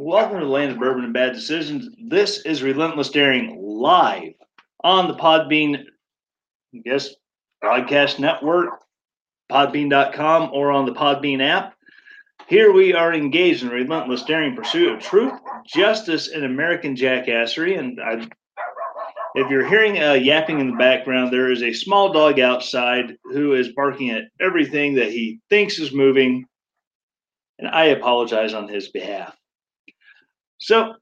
Welcome 0.00 0.38
to 0.38 0.46
the 0.46 0.52
land 0.52 0.70
of 0.70 0.78
bourbon 0.78 1.02
and 1.02 1.12
bad 1.12 1.32
decisions. 1.32 1.88
This 2.00 2.46
is 2.46 2.62
Relentless 2.62 3.08
Daring 3.08 3.58
live 3.60 4.34
on 4.84 5.08
the 5.08 5.14
Podbean, 5.14 5.82
I 6.72 6.78
guess, 6.84 7.16
broadcast 7.60 8.20
network, 8.20 8.68
podbean.com, 9.50 10.50
or 10.52 10.70
on 10.70 10.86
the 10.86 10.94
Podbean 10.94 11.42
app. 11.42 11.74
Here 12.46 12.70
we 12.70 12.94
are 12.94 13.12
engaged 13.12 13.64
in 13.64 13.70
relentless 13.70 14.22
daring 14.22 14.54
pursuit 14.54 14.92
of 14.92 15.02
truth, 15.02 15.32
justice, 15.66 16.28
and 16.28 16.44
American 16.44 16.94
jackassery. 16.94 17.76
And 17.76 18.00
I, 18.00 18.24
if 19.34 19.50
you're 19.50 19.68
hearing 19.68 19.96
yapping 19.96 20.60
in 20.60 20.70
the 20.70 20.76
background, 20.76 21.32
there 21.32 21.50
is 21.50 21.64
a 21.64 21.72
small 21.72 22.12
dog 22.12 22.38
outside 22.38 23.16
who 23.24 23.54
is 23.54 23.72
barking 23.74 24.10
at 24.10 24.28
everything 24.40 24.94
that 24.94 25.10
he 25.10 25.40
thinks 25.50 25.80
is 25.80 25.92
moving. 25.92 26.44
And 27.58 27.66
I 27.66 27.86
apologize 27.86 28.54
on 28.54 28.68
his 28.68 28.90
behalf. 28.90 29.37
So, 30.58 30.94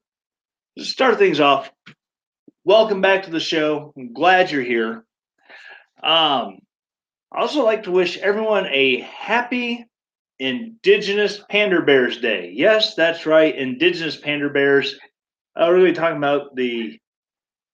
to 0.76 0.84
start 0.84 1.18
things 1.18 1.40
off, 1.40 1.70
welcome 2.64 3.00
back 3.00 3.22
to 3.22 3.30
the 3.30 3.40
show. 3.40 3.94
I'm 3.96 4.12
glad 4.12 4.50
you're 4.50 4.62
here. 4.62 5.04
Um, 6.02 6.58
I 7.32 7.40
also 7.40 7.64
like 7.64 7.84
to 7.84 7.90
wish 7.90 8.18
everyone 8.18 8.66
a 8.66 9.00
happy 9.00 9.86
Indigenous 10.38 11.40
Panda 11.48 11.80
Bears 11.80 12.18
Day. 12.18 12.52
Yes, 12.54 12.94
that's 12.94 13.24
right, 13.24 13.56
Indigenous 13.56 14.16
Panda 14.16 14.50
Bears. 14.50 14.98
I'm 15.56 15.72
really 15.72 15.94
talking 15.94 16.18
about 16.18 16.54
the 16.54 16.98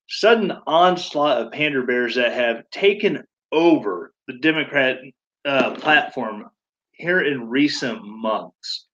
sudden 0.08 0.52
onslaught 0.68 1.38
of 1.38 1.52
panda 1.52 1.82
bears 1.82 2.14
that 2.14 2.32
have 2.32 2.70
taken 2.70 3.24
over 3.50 4.12
the 4.28 4.34
Democrat 4.38 4.98
uh, 5.44 5.74
platform 5.74 6.48
here 6.92 7.22
in 7.22 7.48
recent 7.48 8.04
months. 8.04 8.86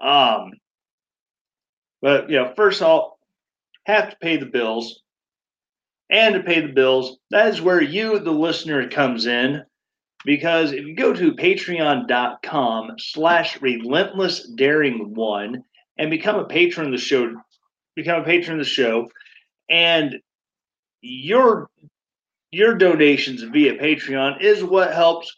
Um, 0.00 0.52
but 2.02 2.28
you 2.28 2.36
know, 2.36 2.52
first 2.54 2.82
of 2.82 2.88
all, 2.88 3.18
have 3.86 4.10
to 4.10 4.16
pay 4.16 4.36
the 4.36 4.46
bills. 4.46 5.00
And 6.10 6.34
to 6.34 6.42
pay 6.42 6.60
the 6.60 6.72
bills, 6.72 7.16
that 7.30 7.48
is 7.48 7.62
where 7.62 7.80
you, 7.80 8.18
the 8.18 8.32
listener, 8.32 8.86
comes 8.90 9.24
in. 9.24 9.62
Because 10.26 10.72
if 10.72 10.84
you 10.84 10.94
go 10.94 11.14
to 11.14 11.32
patreon.com 11.32 12.96
slash 12.98 13.60
relentless 13.62 14.46
daring 14.50 15.14
one 15.14 15.64
and 15.96 16.10
become 16.10 16.36
a 16.36 16.44
patron 16.44 16.86
of 16.86 16.92
the 16.92 16.98
show, 16.98 17.34
become 17.96 18.20
a 18.20 18.24
patron 18.24 18.60
of 18.60 18.64
the 18.64 18.70
show, 18.70 19.08
and 19.70 20.16
your 21.00 21.70
your 22.50 22.74
donations 22.74 23.42
via 23.42 23.78
Patreon 23.78 24.42
is 24.42 24.62
what 24.62 24.92
helps, 24.92 25.34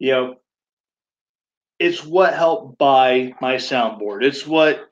you 0.00 0.10
know, 0.10 0.36
it's 1.78 2.04
what 2.04 2.34
helped 2.34 2.76
buy 2.78 3.32
my 3.40 3.54
soundboard. 3.54 4.24
It's 4.24 4.44
what 4.44 4.87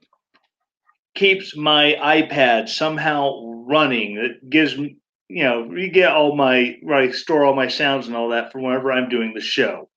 keeps 1.16 1.56
my 1.56 1.96
iPad 2.00 2.68
somehow 2.68 3.42
running. 3.66 4.16
It 4.18 4.48
gives 4.48 4.78
me, 4.78 4.96
you 5.28 5.42
know, 5.42 5.72
you 5.74 5.90
get 5.90 6.12
all 6.12 6.36
my, 6.36 6.76
right, 6.84 7.12
store 7.12 7.44
all 7.44 7.54
my 7.54 7.68
sounds 7.68 8.06
and 8.06 8.16
all 8.16 8.28
that 8.28 8.52
for 8.52 8.60
whenever 8.60 8.92
I'm 8.92 9.08
doing 9.08 9.32
the 9.34 9.40
show. 9.40 9.88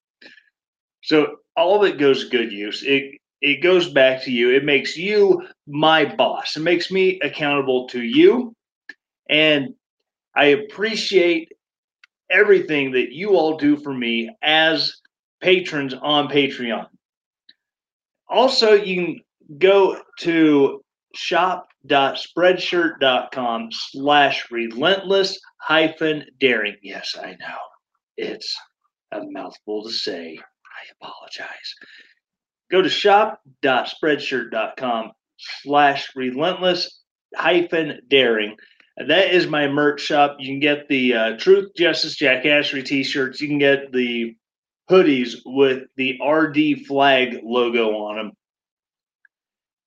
So 1.03 1.37
all 1.55 1.75
of 1.75 1.87
it 1.89 1.99
goes 1.99 2.29
good 2.29 2.51
use. 2.51 2.83
It 2.83 3.19
it 3.41 3.63
goes 3.63 3.91
back 3.93 4.23
to 4.23 4.31
you. 4.31 4.53
It 4.53 4.65
makes 4.65 4.97
you 4.97 5.41
my 5.65 6.13
boss. 6.15 6.57
It 6.57 6.61
makes 6.61 6.91
me 6.91 7.19
accountable 7.21 7.87
to 7.89 8.01
you. 8.01 8.53
And 9.29 9.75
I 10.35 10.45
appreciate 10.45 11.49
everything 12.29 12.91
that 12.91 13.13
you 13.13 13.31
all 13.31 13.57
do 13.57 13.77
for 13.77 13.93
me 13.93 14.29
as 14.41 14.93
patrons 15.41 15.93
on 15.93 16.27
Patreon. 16.27 16.87
Also, 18.27 18.73
you 18.73 18.95
can 18.95 19.57
go 19.57 20.01
to 20.19 20.81
shop.spreadshirt.com 21.19 23.69
slash 23.71 24.49
relentless 24.49 25.39
hyphen 25.57 26.25
daring. 26.39 26.77
Yes, 26.81 27.15
I 27.21 27.31
know. 27.31 27.57
It's 28.17 28.57
a 29.11 29.19
mouthful 29.23 29.83
to 29.83 29.91
say. 29.91 30.39
I 30.39 30.85
apologize. 31.01 31.75
Go 32.71 32.81
to 32.81 32.89
shop.spreadshirt.com 32.89 35.11
slash 35.63 36.09
relentless 36.15 37.01
hyphen 37.35 37.99
daring. 38.07 38.55
That 38.97 39.33
is 39.33 39.47
my 39.47 39.67
merch 39.67 39.99
shop. 40.01 40.37
You 40.39 40.47
can 40.47 40.59
get 40.59 40.87
the 40.87 41.13
uh, 41.13 41.37
Truth, 41.37 41.73
Justice, 41.75 42.17
Jackassery 42.17 42.85
t-shirts. 42.85 43.41
You 43.41 43.47
can 43.47 43.59
get 43.59 43.91
the 43.91 44.35
hoodies 44.89 45.35
with 45.45 45.83
the 45.95 46.19
RD 46.25 46.85
flag 46.85 47.39
logo 47.43 47.97
on 47.97 48.15
them 48.17 48.31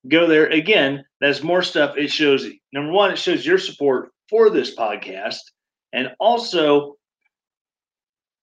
go 0.08 0.26
there. 0.26 0.46
Again 0.46 1.04
that's 1.20 1.42
more 1.42 1.62
stuff. 1.62 1.96
It 1.96 2.10
shows 2.10 2.46
number 2.72 2.92
one 2.92 3.12
it 3.12 3.18
shows 3.18 3.46
your 3.46 3.58
support 3.58 4.10
for 4.28 4.50
this 4.50 4.74
podcast. 4.74 5.40
And 5.92 6.10
also 6.18 6.96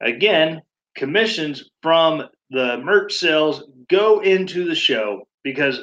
again 0.02 0.62
commissions 0.96 1.70
from 1.82 2.24
the 2.50 2.78
merch 2.84 3.14
sales 3.14 3.64
go 3.90 4.20
into 4.22 4.66
the 4.66 4.76
show 4.76 5.28
because 5.44 5.80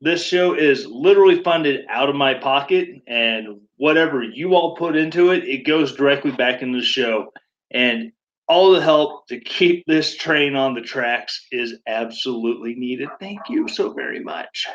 this 0.00 0.24
show 0.24 0.54
is 0.54 0.86
literally 0.86 1.42
funded 1.42 1.84
out 1.88 2.08
of 2.08 2.14
my 2.14 2.34
pocket 2.34 2.88
and 3.06 3.60
whatever 3.76 4.22
you 4.22 4.54
all 4.54 4.76
put 4.76 4.96
into 4.96 5.30
it 5.30 5.44
it 5.44 5.66
goes 5.66 5.94
directly 5.96 6.30
back 6.30 6.62
into 6.62 6.78
the 6.78 6.84
show. 6.84 7.32
And 7.70 8.12
all 8.46 8.72
the 8.72 8.80
help 8.80 9.26
to 9.28 9.40
keep 9.40 9.84
this 9.86 10.16
train 10.16 10.54
on 10.54 10.74
the 10.74 10.82
tracks 10.82 11.46
is 11.50 11.78
absolutely 11.86 12.74
needed. 12.74 13.08
Thank 13.18 13.40
you 13.48 13.68
so 13.68 13.92
very 13.92 14.20
much. 14.20 14.66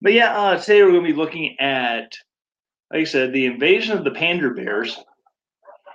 But 0.00 0.12
yeah, 0.12 0.36
uh, 0.36 0.58
today 0.58 0.82
we're 0.82 0.92
going 0.92 1.04
to 1.04 1.10
be 1.10 1.16
looking 1.16 1.58
at, 1.60 2.12
like 2.92 3.02
I 3.02 3.04
said, 3.04 3.32
the 3.32 3.46
invasion 3.46 3.96
of 3.96 4.04
the 4.04 4.10
Panda 4.10 4.50
Bears. 4.50 4.98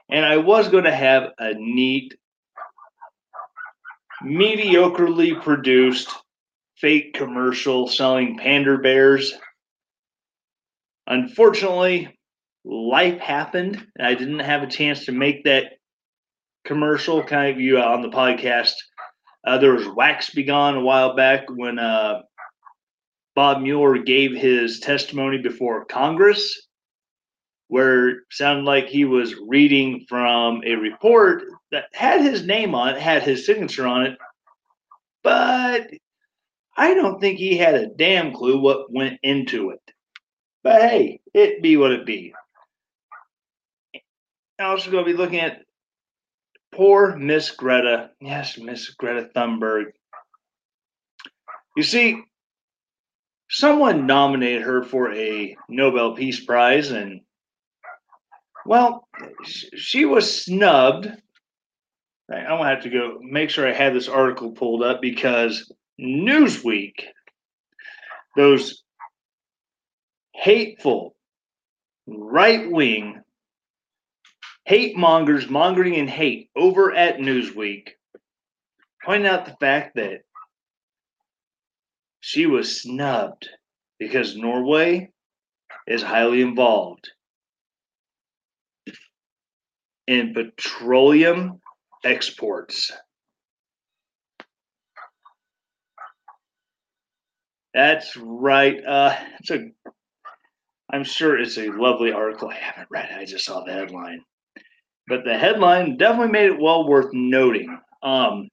And 0.09 0.26
I 0.26 0.38
was 0.38 0.68
going 0.70 0.84
to 0.84 0.96
have 0.96 1.32
a 1.40 1.54
neat, 1.54 2.16
mediocrely 4.24 5.42
produced 5.42 6.09
fake 6.78 7.14
commercial 7.14 7.88
selling 7.88 8.38
Panda 8.38 8.78
Bears. 8.78 9.34
Unfortunately, 11.08 12.18
life 12.64 13.20
happened. 13.20 13.88
And 13.97 14.08
I 14.08 14.14
didn't 14.14 14.40
have 14.40 14.64
a 14.64 14.67
chance 14.67 15.06
to 15.06 15.12
make 15.12 15.46
that 15.46 15.74
commercial 16.66 17.23
kind 17.23 17.52
of 17.52 17.59
you 17.59 17.78
on 17.79 18.02
the 18.02 18.09
podcast. 18.09 18.73
Uh, 19.46 19.58
there 19.58 19.73
was 19.73 19.87
Wax 19.87 20.29
Be 20.29 20.43
Gone 20.43 20.75
a 20.75 20.81
while 20.81 21.16
back 21.16 21.46
when 21.49 21.79
uh, 21.79 22.22
Bob 23.35 23.61
Mueller 23.61 23.97
gave 23.97 24.35
his 24.35 24.79
testimony 24.79 25.37
before 25.37 25.85
Congress, 25.85 26.67
where 27.67 28.09
it 28.09 28.17
sounded 28.31 28.66
like 28.66 28.87
he 28.87 29.05
was 29.05 29.35
reading 29.47 30.05
from 30.08 30.61
a 30.66 30.75
report 30.75 31.43
that 31.72 31.85
had 31.93 32.22
his 32.22 32.46
name 32.46 32.75
on 32.75 32.90
it, 32.90 33.02
had 33.02 33.23
his 33.23 33.46
signature 33.46 33.87
on 33.87 34.05
it, 34.05 34.17
but 35.23 35.90
I 36.78 36.93
don't 36.93 37.19
think 37.19 37.37
he 37.37 37.57
had 37.57 37.75
a 37.75 37.87
damn 37.87 38.34
clue 38.34 38.59
what 38.59 38.91
went 38.91 39.19
into 39.23 39.72
it. 39.72 39.81
But 40.64 40.81
hey, 40.81 41.22
it 41.34 41.61
be 41.61 41.78
what 41.78 41.91
it 41.91 42.05
be. 42.05 42.34
I'm 44.59 44.72
also 44.72 44.91
going 44.91 45.05
to 45.05 45.11
be 45.11 45.17
looking 45.17 45.40
at 45.40 45.64
Poor 46.73 47.16
Miss 47.18 47.52
Greta. 47.52 48.12
Yes, 48.22 48.58
Miss 48.58 48.90
Greta 48.91 49.29
Thunberg. 49.35 49.91
You 51.76 51.84
see, 51.84 52.23
someone 53.50 54.06
nominated 54.08 54.62
her 54.64 54.84
for 54.84 55.14
a 55.14 55.56
Nobel 55.70 56.16
Peace 56.16 56.44
Prize, 56.44 56.91
and 56.91 57.22
well, 58.66 59.08
she 59.44 60.06
was 60.06 60.44
snubbed. 60.44 61.08
I'm 62.32 62.46
gonna 62.46 62.70
have 62.70 62.84
to 62.84 62.90
go 62.90 63.20
make 63.22 63.50
sure 63.50 63.67
I 63.67 63.74
have 63.74 63.94
this 63.94 64.08
article 64.08 64.52
pulled 64.52 64.84
up 64.84 65.02
because 65.02 65.70
Newsweek, 66.00 66.94
those 68.38 68.84
hateful, 70.34 71.16
right 72.08 72.72
wing 72.72 73.21
hate 74.66 74.96
mongers 74.97 75.49
mongering 75.49 75.96
and 75.97 76.09
hate 76.09 76.49
over 76.55 76.93
at 76.93 77.17
Newsweek, 77.17 77.90
pointing 79.03 79.28
out 79.28 79.46
the 79.46 79.58
fact 79.59 79.96
that 79.96 80.22
she 82.19 82.46
was 82.46 82.81
snubbed 82.81 83.49
because 83.99 84.37
Norway 84.37 85.11
is 85.87 86.03
highly 86.03 86.41
involved 86.41 87.09
in 90.08 90.34
petroleum 90.34 91.59
exports. 92.03 92.91
That's 97.73 98.16
right. 98.17 98.84
Uh, 98.85 99.16
it's 99.40 99.52
a. 99.52 99.69
I'm 100.91 101.05
sure 101.05 101.40
it's 101.40 101.57
a 101.57 101.69
lovely 101.69 102.11
article. 102.11 102.49
I 102.49 102.55
haven't 102.55 102.90
read 102.91 103.09
it. 103.11 103.17
I 103.17 103.23
just 103.25 103.46
saw 103.46 103.64
the 103.64 103.72
headline, 103.72 104.23
but 105.11 105.25
the 105.25 105.37
headline 105.37 105.97
definitely 105.97 106.31
made 106.31 106.46
it 106.46 106.58
well 106.58 106.87
worth 106.87 107.11
noting. 107.11 107.78
Um, 108.02 108.47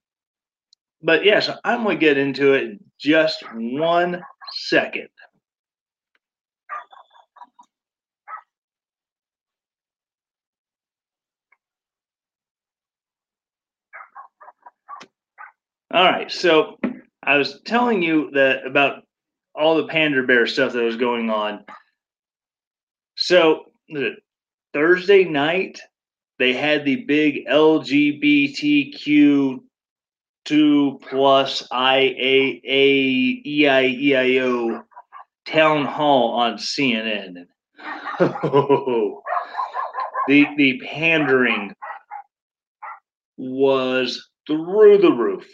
but 1.01 1.25
yes, 1.25 1.49
I'm 1.65 1.85
going 1.85 1.97
to 1.97 2.05
get 2.05 2.19
into 2.19 2.55
it 2.55 2.65
in 2.65 2.81
just 2.99 3.45
one 3.55 4.21
second. 4.67 5.07
All 15.95 16.05
right, 16.05 16.29
so 16.29 16.77
I 17.23 17.37
was 17.37 17.61
telling 17.67 18.03
you 18.03 18.33
that 18.33 18.67
about 18.67 19.05
all 19.55 19.77
the 19.77 19.87
Panda 19.87 20.25
Bear 20.25 20.49
stuff 20.49 20.73
that 20.73 20.83
was 20.83 20.97
going 20.97 21.31
on. 21.31 21.65
So 23.15 23.67
Thursday 24.75 25.23
night, 25.23 25.81
they 26.39 26.53
had 26.53 26.85
the 26.85 27.05
big 27.05 27.47
LGBTQ 27.47 29.61
two 30.45 31.01
plus 31.09 31.67
IAA 31.69 32.63
town 35.47 35.85
hall 35.85 36.35
on 36.35 36.55
CNN. 36.55 37.47
the 38.19 39.15
the 40.57 40.81
pandering 40.85 41.75
was 43.37 44.29
through 44.47 44.99
the 44.99 45.13
roof. 45.13 45.47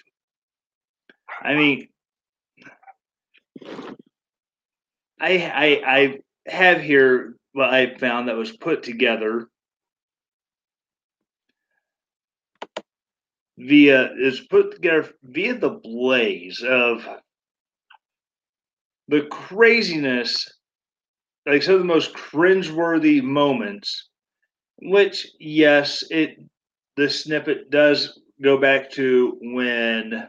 I 1.42 1.54
mean, 1.54 1.88
I 5.20 5.22
I 5.38 5.82
I 5.86 6.18
have 6.46 6.80
here 6.80 7.36
what 7.52 7.72
I 7.72 7.96
found 7.96 8.28
that 8.28 8.36
was 8.36 8.56
put 8.56 8.82
together 8.82 9.48
via 13.58 14.10
is 14.14 14.40
put 14.40 14.72
together 14.72 15.08
via 15.22 15.54
the 15.54 15.70
blaze 15.70 16.62
of 16.62 17.06
the 19.08 19.22
craziness, 19.30 20.52
like 21.46 21.62
some 21.62 21.74
of 21.74 21.80
the 21.80 21.86
most 21.86 22.14
cringeworthy 22.14 23.22
moments. 23.22 24.08
Which, 24.78 25.28
yes, 25.38 26.02
it 26.10 26.36
the 26.96 27.08
snippet 27.08 27.70
does 27.70 28.18
go 28.42 28.58
back 28.58 28.90
to 28.92 29.38
when 29.40 30.28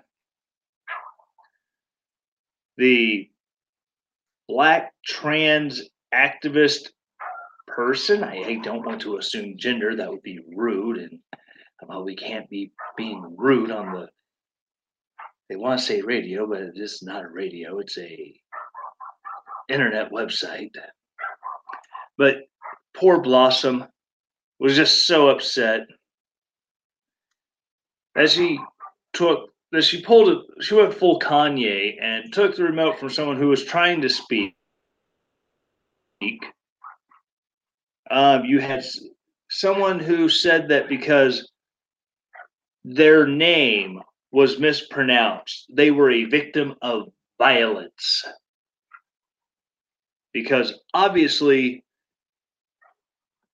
the 2.78 3.30
black 4.48 4.94
trans 5.06 5.82
activist 6.14 6.90
person. 7.68 8.24
I, 8.24 8.44
I, 8.44 8.56
don't 8.64 8.86
want 8.86 9.02
to 9.02 9.18
assume 9.18 9.58
gender, 9.58 9.96
that 9.96 10.10
would 10.10 10.22
be 10.22 10.40
rude. 10.56 10.98
And 10.98 11.20
well, 11.84 12.04
we 12.04 12.16
can't 12.16 12.50
be 12.50 12.72
being 12.98 13.36
rude 13.38 13.72
on 13.72 13.94
the, 13.94 14.08
they 15.50 15.56
want 15.56 15.80
to 15.80 15.86
say 15.86 16.02
radio, 16.02 16.48
but 16.48 16.62
it's 16.76 17.04
not 17.04 17.24
a 17.24 17.28
radio, 17.28 17.80
it's 17.80 17.98
a 17.98 18.34
internet 19.70 20.12
website. 20.12 20.72
But 22.18 22.38
poor 22.96 23.22
Blossom 23.22 23.86
was 24.60 24.76
just 24.76 25.06
so 25.06 25.30
upset 25.30 25.82
as 28.16 28.34
she 28.34 28.60
took 29.14 29.50
that 29.72 29.84
she 29.84 30.02
pulled 30.02 30.30
it. 30.30 30.40
She 30.62 30.76
went 30.76 30.94
full 30.94 31.20
Kanye 31.20 32.02
and 32.02 32.32
took 32.32 32.56
the 32.56 32.64
remote 32.64 32.98
from 33.00 33.10
someone 33.10 33.38
who 33.38 33.50
was 33.50 33.66
trying 33.66 34.02
to 34.02 34.10
speak. 34.10 34.56
Um, 38.10 38.46
you 38.46 38.60
had 38.60 38.86
someone 39.50 40.00
who 40.00 40.30
said 40.30 40.70
that 40.70 40.88
because 40.88 41.52
their 42.86 43.26
name 43.26 44.00
was 44.32 44.60
mispronounced, 44.60 45.66
they 45.74 45.90
were 45.90 46.12
a 46.12 46.26
victim 46.26 46.76
of 46.84 47.08
violence. 47.40 48.24
Because 50.32 50.74
obviously, 50.94 51.84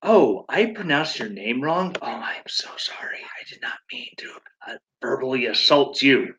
oh, 0.04 0.44
I 0.50 0.66
pronounced 0.66 1.18
your 1.18 1.30
name 1.30 1.62
wrong. 1.62 1.96
Oh, 2.02 2.08
I'm 2.08 2.44
so 2.48 2.70
sorry. 2.76 3.20
I 3.20 3.50
did 3.50 3.62
not 3.62 3.78
mean 3.94 4.10
to 4.18 4.32
uh, 4.68 4.78
verbally 5.02 5.46
assault 5.46 6.02
you. 6.02 6.34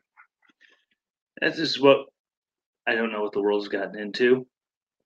This 1.41 1.57
is 1.57 1.79
what 1.79 2.05
I 2.85 2.93
don't 2.93 3.11
know 3.11 3.23
what 3.23 3.33
the 3.33 3.41
world's 3.41 3.69
gotten 3.69 3.97
into. 3.97 4.45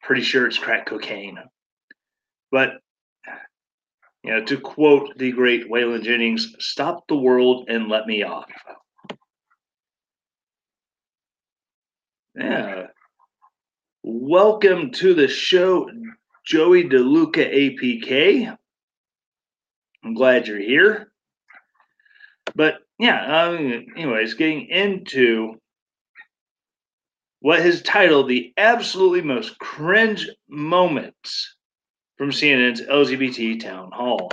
Pretty 0.02 0.24
sure 0.24 0.46
it's 0.46 0.58
crack 0.58 0.88
cocaine. 0.88 1.38
But 2.52 2.72
you 4.28 4.34
know, 4.34 4.44
to 4.44 4.60
quote 4.60 5.18
the 5.18 5.32
great 5.32 5.70
Waylon 5.70 6.04
Jennings, 6.04 6.54
stop 6.60 7.08
the 7.08 7.16
world 7.16 7.70
and 7.70 7.88
let 7.88 8.06
me 8.06 8.24
off. 8.24 8.52
Yeah. 12.36 12.88
Welcome 14.04 14.92
to 14.92 15.14
the 15.14 15.30
show, 15.30 15.90
Joey 16.46 16.84
DeLuca 16.84 17.80
APK. 17.80 18.58
I'm 20.04 20.14
glad 20.14 20.46
you're 20.46 20.60
here. 20.60 21.10
But 22.54 22.80
yeah, 23.00 23.44
um, 23.44 23.86
anyways, 23.96 24.34
getting 24.34 24.68
into 24.68 25.56
what 27.40 27.62
his 27.62 27.82
titled 27.82 28.28
the 28.28 28.52
absolutely 28.58 29.22
most 29.22 29.58
cringe 29.58 30.30
moments 30.50 31.57
from 32.18 32.32
CNN's 32.32 32.82
LGBT 32.82 33.60
town 33.60 33.92
hall. 33.92 34.32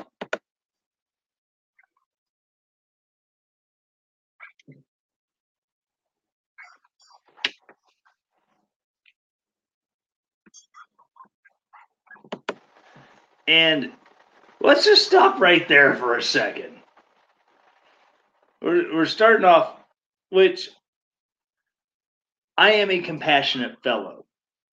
And 13.47 13.93
let's 14.61 14.85
just 14.87 15.07
stop 15.07 15.39
right 15.39 15.69
there 15.69 15.95
for 15.97 16.17
a 16.17 16.23
second 16.23 16.75
we're, 18.65 18.95
we're 18.95 19.07
starting 19.07 19.45
off, 19.45 19.77
which 20.31 20.71
I 22.57 22.73
am 22.73 22.91
a 22.91 23.01
compassionate 23.01 23.83
fellow. 23.83 24.25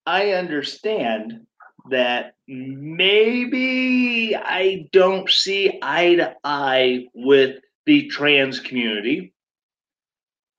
I 0.06 0.32
understand 0.32 1.42
that 1.90 2.36
maybe 2.52 4.36
I 4.36 4.90
don't 4.92 5.30
see 5.30 5.80
eye 5.82 6.16
to 6.16 6.36
eye 6.44 7.08
with 7.14 7.62
the 7.86 8.08
trans 8.08 8.60
community. 8.60 9.34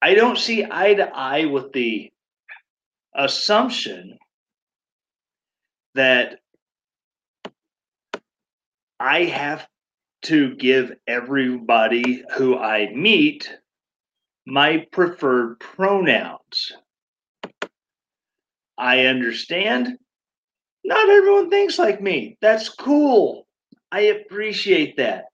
I 0.01 0.15
don't 0.15 0.39
see 0.39 0.65
eye 0.65 0.95
to 0.95 1.15
eye 1.15 1.45
with 1.45 1.73
the 1.73 2.11
assumption 3.15 4.19
that 5.95 6.41
I 8.99 9.25
have 9.25 9.69
to 10.23 10.55
give 10.55 10.93
everybody 11.07 12.25
who 12.37 12.57
I 12.57 12.91
meet 12.95 13.55
my 14.47 14.87
preferred 14.93 15.61
pronouns. 15.61 16.73
I 18.79 19.05
understand. 19.07 19.99
Not 20.85 21.09
everyone 21.09 21.51
thinks 21.51 21.79
like 21.79 22.01
me. 22.01 22.37
That's 22.41 22.69
cool. 22.69 23.47
I 23.91 24.01
appreciate 24.01 24.97
that. 24.97 25.27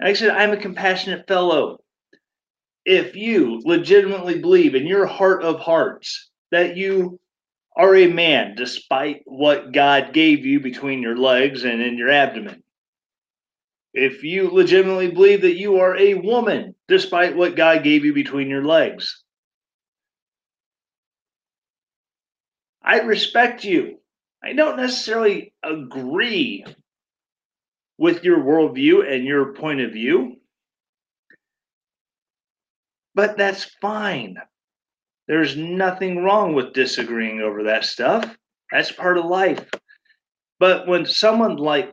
Like 0.00 0.10
I 0.10 0.12
said, 0.14 0.30
I'm 0.30 0.52
a 0.52 0.56
compassionate 0.56 1.26
fellow. 1.28 1.78
If 2.84 3.14
you 3.14 3.60
legitimately 3.64 4.40
believe 4.40 4.74
in 4.74 4.86
your 4.86 5.06
heart 5.06 5.42
of 5.44 5.60
hearts 5.60 6.30
that 6.50 6.76
you 6.76 7.20
are 7.76 7.94
a 7.94 8.08
man, 8.08 8.54
despite 8.56 9.22
what 9.24 9.72
God 9.72 10.12
gave 10.12 10.44
you 10.44 10.60
between 10.60 11.02
your 11.02 11.16
legs 11.16 11.64
and 11.64 11.80
in 11.80 11.96
your 11.96 12.10
abdomen, 12.10 12.62
if 13.94 14.24
you 14.24 14.50
legitimately 14.50 15.10
believe 15.10 15.42
that 15.42 15.56
you 15.56 15.76
are 15.78 15.96
a 15.96 16.14
woman, 16.14 16.74
despite 16.88 17.36
what 17.36 17.56
God 17.56 17.84
gave 17.84 18.04
you 18.04 18.12
between 18.12 18.48
your 18.48 18.64
legs. 18.64 19.22
I 22.82 23.00
respect 23.00 23.64
you. 23.64 24.01
I 24.44 24.54
don't 24.54 24.76
necessarily 24.76 25.54
agree 25.62 26.64
with 27.98 28.24
your 28.24 28.38
worldview 28.38 29.10
and 29.12 29.24
your 29.24 29.54
point 29.54 29.80
of 29.80 29.92
view, 29.92 30.36
but 33.14 33.36
that's 33.36 33.64
fine. 33.80 34.36
There's 35.28 35.56
nothing 35.56 36.24
wrong 36.24 36.54
with 36.54 36.72
disagreeing 36.74 37.40
over 37.40 37.64
that 37.64 37.84
stuff. 37.84 38.36
That's 38.72 38.90
part 38.90 39.18
of 39.18 39.26
life. 39.26 39.64
But 40.58 40.88
when 40.88 41.06
someone 41.06 41.56
like 41.56 41.92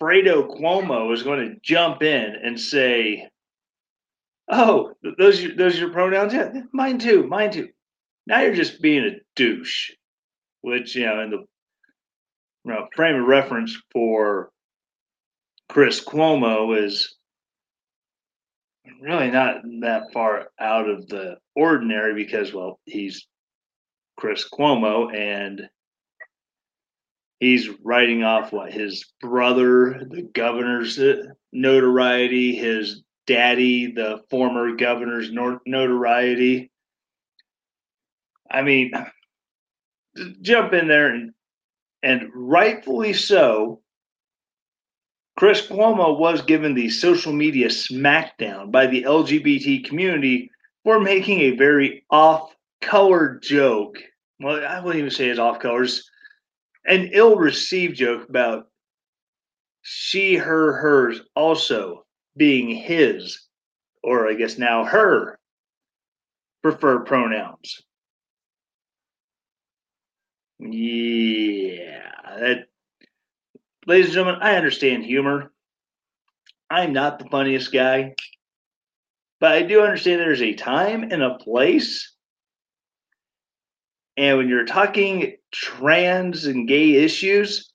Fredo 0.00 0.48
Cuomo 0.48 1.12
is 1.12 1.22
going 1.22 1.48
to 1.48 1.60
jump 1.62 2.02
in 2.02 2.34
and 2.42 2.58
say, 2.58 3.28
"Oh, 4.50 4.94
those 5.18 5.42
those 5.56 5.76
are 5.76 5.80
your 5.80 5.92
pronouns? 5.92 6.32
Yeah, 6.32 6.52
mine 6.72 6.98
too, 6.98 7.26
mine 7.26 7.50
too." 7.50 7.68
Now 8.26 8.40
you're 8.40 8.54
just 8.54 8.80
being 8.82 9.04
a 9.04 9.20
douche, 9.36 9.90
which 10.62 10.94
you 10.94 11.06
know 11.06 11.20
in 11.20 11.30
the 11.30 11.44
you 12.64 12.74
know, 12.74 12.88
frame 12.94 13.20
of 13.20 13.26
reference 13.26 13.76
for 13.92 14.50
Chris 15.68 16.04
Cuomo 16.04 16.76
is 16.84 17.14
really 19.00 19.30
not 19.30 19.62
that 19.80 20.12
far 20.12 20.48
out 20.58 20.88
of 20.88 21.08
the 21.08 21.36
ordinary 21.54 22.14
because, 22.14 22.52
well, 22.52 22.78
he's 22.84 23.26
Chris 24.16 24.48
Cuomo 24.48 25.14
and 25.14 25.68
he's 27.40 27.68
writing 27.82 28.22
off 28.22 28.52
what 28.52 28.72
his 28.72 29.06
brother, 29.20 30.02
the 30.10 30.22
governor's 30.22 31.00
notoriety, 31.52 32.56
his 32.56 33.02
daddy, 33.26 33.92
the 33.92 34.20
former 34.30 34.74
governor's 34.74 35.30
notoriety. 35.30 36.70
I 38.50 38.62
mean, 38.62 38.92
jump 40.42 40.72
in 40.72 40.88
there 40.88 41.08
and 41.08 41.32
and 42.02 42.30
rightfully 42.34 43.12
so. 43.12 43.82
Chris 45.36 45.66
Cuomo 45.66 46.18
was 46.18 46.42
given 46.42 46.74
the 46.74 46.90
social 46.90 47.32
media 47.32 47.68
smackdown 47.68 48.72
by 48.72 48.86
the 48.86 49.02
LGBT 49.04 49.84
community 49.84 50.50
for 50.82 50.98
making 50.98 51.40
a 51.40 51.56
very 51.56 52.04
off 52.10 52.54
color 52.80 53.38
joke. 53.40 53.98
Well, 54.40 54.64
I 54.64 54.80
wouldn't 54.80 54.98
even 54.98 55.10
say 55.10 55.28
it's 55.28 55.38
off 55.38 55.60
colors 55.60 56.08
an 56.88 57.10
ill 57.12 57.36
received 57.36 57.96
joke 57.96 58.28
about 58.28 58.68
she, 59.82 60.36
her, 60.36 60.72
hers 60.72 61.20
also 61.36 62.04
being 62.36 62.68
his, 62.68 63.46
or 64.02 64.28
I 64.28 64.34
guess 64.34 64.58
now 64.58 64.84
her 64.84 65.38
preferred 66.62 67.06
pronouns. 67.06 67.82
Yeah, 70.58 72.10
that, 72.40 72.68
ladies 73.86 74.06
and 74.06 74.14
gentlemen, 74.14 74.42
I 74.42 74.56
understand 74.56 75.04
humor. 75.04 75.52
I'm 76.70 76.92
not 76.92 77.18
the 77.18 77.26
funniest 77.26 77.72
guy, 77.72 78.14
but 79.40 79.52
I 79.52 79.62
do 79.62 79.82
understand 79.82 80.20
there's 80.20 80.42
a 80.42 80.54
time 80.54 81.04
and 81.04 81.22
a 81.22 81.36
place 81.36 82.12
and 84.18 84.36
when 84.36 84.48
you're 84.48 84.64
talking 84.64 85.36
trans 85.52 86.44
and 86.46 86.66
gay 86.66 86.94
issues, 86.94 87.70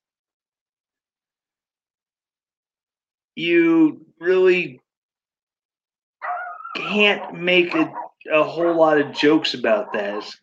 you 3.34 4.06
really 4.20 4.82
can't 6.75 7.36
make 7.40 7.74
a, 7.74 7.94
a 8.30 8.44
whole 8.44 8.75
lot 8.75 9.00
of 9.00 9.13
jokes 9.13 9.54
about 9.54 9.94
that. 9.94 10.18
It's 10.18 10.38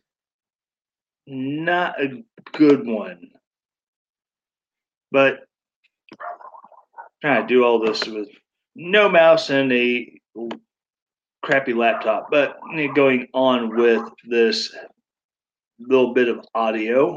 not 1.31 2.01
a 2.03 2.23
good 2.53 2.87
one. 2.87 3.31
But 5.13 5.47
trying 7.21 7.43
to 7.43 7.47
do 7.47 7.65
all 7.65 7.79
this 7.79 8.07
with 8.07 8.29
no 8.75 9.09
mouse 9.09 9.51
and 9.51 9.73
a 9.73 10.21
crappy 11.43 11.73
laptop. 11.73 12.29
But 12.31 12.59
going 12.95 13.29
on 13.33 13.77
with 13.77 14.03
this 14.29 14.75
little 15.79 16.13
bit 16.13 16.29
of 16.29 16.45
audio. 16.55 17.17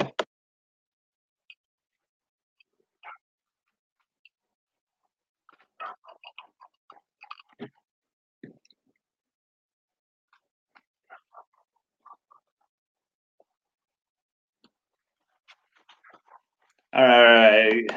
All 16.93 17.01
right. 17.01 17.87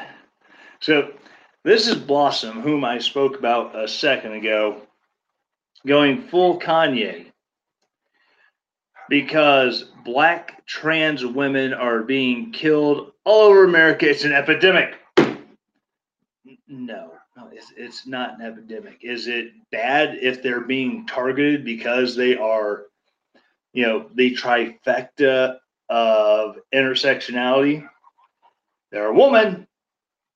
So 0.79 1.11
this 1.63 1.87
is 1.87 1.95
Blossom, 1.95 2.61
whom 2.61 2.83
I 2.83 2.97
spoke 2.97 3.37
about 3.37 3.77
a 3.77 3.87
second 3.87 4.33
ago, 4.33 4.81
going 5.85 6.23
full 6.23 6.59
Kanye 6.59 7.27
because 9.07 9.83
black 10.03 10.65
trans 10.65 11.23
women 11.23 11.73
are 11.73 12.01
being 12.01 12.51
killed 12.51 13.11
all 13.23 13.49
over 13.49 13.65
America. 13.65 14.09
It's 14.09 14.23
an 14.23 14.33
epidemic. 14.33 14.95
No, 16.67 17.13
no, 17.37 17.49
it's, 17.53 17.71
it's 17.77 18.07
not 18.07 18.39
an 18.39 18.45
epidemic. 18.45 19.03
Is 19.03 19.27
it 19.27 19.51
bad 19.71 20.17
if 20.19 20.41
they're 20.41 20.61
being 20.61 21.05
targeted 21.05 21.63
because 21.63 22.15
they 22.15 22.35
are, 22.35 22.85
you 23.73 23.85
know, 23.85 24.09
the 24.15 24.35
trifecta 24.35 25.59
of 25.87 26.57
intersectionality? 26.73 27.87
They're 28.91 29.07
a 29.07 29.13
woman, 29.13 29.67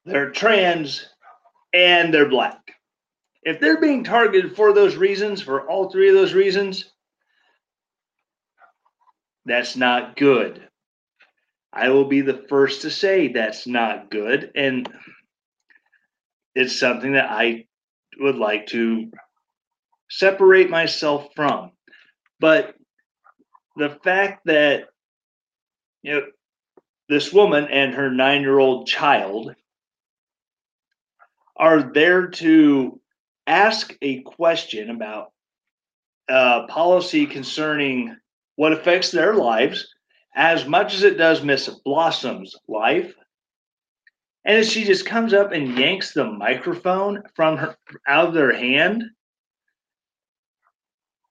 they're 0.05 0.31
trans, 0.31 1.07
and 1.73 2.13
they're 2.13 2.29
black. 2.29 2.59
If 3.43 3.59
they're 3.59 3.79
being 3.79 4.03
targeted 4.03 4.55
for 4.55 4.73
those 4.73 4.95
reasons, 4.95 5.41
for 5.41 5.67
all 5.67 5.89
three 5.89 6.09
of 6.09 6.15
those 6.15 6.33
reasons, 6.33 6.91
that's 9.45 9.75
not 9.75 10.15
good. 10.15 10.67
I 11.73 11.89
will 11.89 12.05
be 12.05 12.21
the 12.21 12.45
first 12.49 12.81
to 12.81 12.91
say 12.91 13.29
that's 13.29 13.65
not 13.65 14.11
good. 14.11 14.51
And 14.55 14.87
it's 16.53 16.79
something 16.79 17.13
that 17.13 17.29
I 17.29 17.65
would 18.19 18.35
like 18.35 18.67
to 18.67 19.09
separate 20.09 20.69
myself 20.69 21.29
from. 21.35 21.71
But 22.39 22.75
the 23.77 23.97
fact 24.03 24.41
that, 24.45 24.89
you 26.03 26.13
know, 26.13 26.21
this 27.11 27.33
woman 27.33 27.67
and 27.69 27.93
her 27.93 28.09
nine 28.09 28.39
year 28.39 28.57
old 28.57 28.87
child 28.87 29.53
are 31.57 31.91
there 31.91 32.27
to 32.27 33.01
ask 33.45 33.93
a 34.01 34.21
question 34.21 34.89
about 34.89 35.33
uh, 36.29 36.65
policy 36.67 37.25
concerning 37.25 38.15
what 38.55 38.71
affects 38.71 39.11
their 39.11 39.33
lives 39.33 39.93
as 40.35 40.65
much 40.65 40.93
as 40.93 41.03
it 41.03 41.17
does 41.17 41.43
Miss 41.43 41.67
Blossom's 41.83 42.55
life. 42.69 43.13
And 44.45 44.65
she 44.65 44.85
just 44.85 45.05
comes 45.05 45.33
up 45.33 45.51
and 45.51 45.77
yanks 45.77 46.13
the 46.13 46.23
microphone 46.23 47.23
from 47.35 47.57
her 47.57 47.75
out 48.07 48.29
of 48.29 48.33
their 48.33 48.53
hand. 48.53 49.03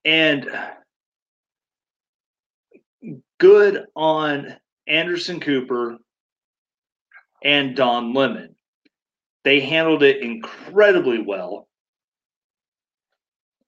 And 0.05 0.47
good 3.39 3.87
on 3.95 4.57
Anderson 4.91 5.39
Cooper 5.39 5.97
and 7.43 7.75
Don 7.75 8.13
Lemon. 8.13 8.55
They 9.43 9.61
handled 9.61 10.03
it 10.03 10.21
incredibly 10.21 11.21
well. 11.21 11.67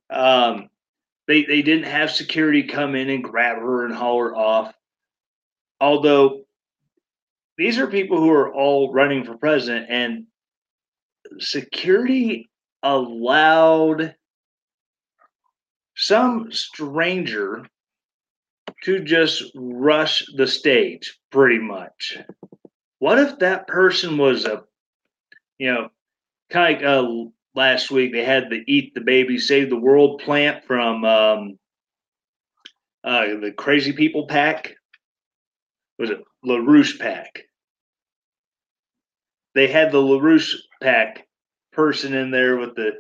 Um, 0.10 0.70
they 1.28 1.46
they 1.46 1.62
didn't 1.62 1.86
have 1.86 2.12
security 2.12 2.64
come 2.64 2.94
in 2.94 3.10
and 3.10 3.24
grab 3.24 3.58
her 3.58 3.86
and 3.86 3.96
haul 3.96 4.20
her 4.20 4.36
off. 4.36 4.76
Although 5.80 6.44
these 7.58 7.80
are 7.80 7.88
people 7.88 8.18
who 8.18 8.30
are 8.32 8.54
all 8.54 8.94
running 8.94 9.24
for 9.24 9.38
president, 9.38 9.88
and 9.90 10.26
security 11.40 12.52
allowed 12.84 14.14
some 15.96 16.52
stranger 16.52 17.66
to 18.84 19.04
just 19.04 19.44
rush 19.56 20.26
the 20.36 20.48
stage 20.48 21.18
pretty 21.32 21.60
much. 21.60 22.18
What 23.00 23.20
if 23.20 23.40
that 23.40 23.68
person 23.68 24.18
was 24.18 24.46
a, 24.46 24.64
you 25.58 25.74
know, 25.74 25.90
kind 26.50 26.76
of 26.76 26.82
like 26.82 26.86
a 26.86 27.32
last 27.56 27.92
week 27.92 28.12
they 28.12 28.24
had 28.24 28.50
the 28.50 28.64
Eat 28.68 28.94
the 28.94 29.02
Baby 29.02 29.38
Save 29.38 29.70
the 29.70 29.80
World 29.80 30.22
plant 30.24 30.66
from 30.66 31.06
um, 31.06 31.60
uh, 33.04 33.26
the 33.42 33.54
Crazy 33.56 33.94
People 33.94 34.28
pack. 34.28 34.76
Was 36.00 36.10
it 36.10 36.22
LaRouche 36.46 37.00
PAC? 37.00 37.44
They 39.56 39.68
had 39.68 39.92
the 39.92 40.02
LaRouche 40.02 40.56
PAC 40.82 41.28
person 41.72 42.14
in 42.14 42.32
there 42.32 42.58
with 42.58 42.76
the 42.76 42.92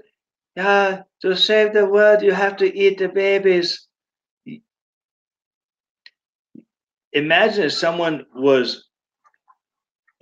yeah 0.55 1.03
to 1.21 1.35
save 1.35 1.73
the 1.73 1.85
world 1.85 2.21
you 2.21 2.31
have 2.31 2.57
to 2.57 2.77
eat 2.77 2.97
the 2.97 3.07
babies 3.07 3.87
imagine 7.13 7.63
if 7.63 7.73
someone 7.73 8.25
was 8.35 8.87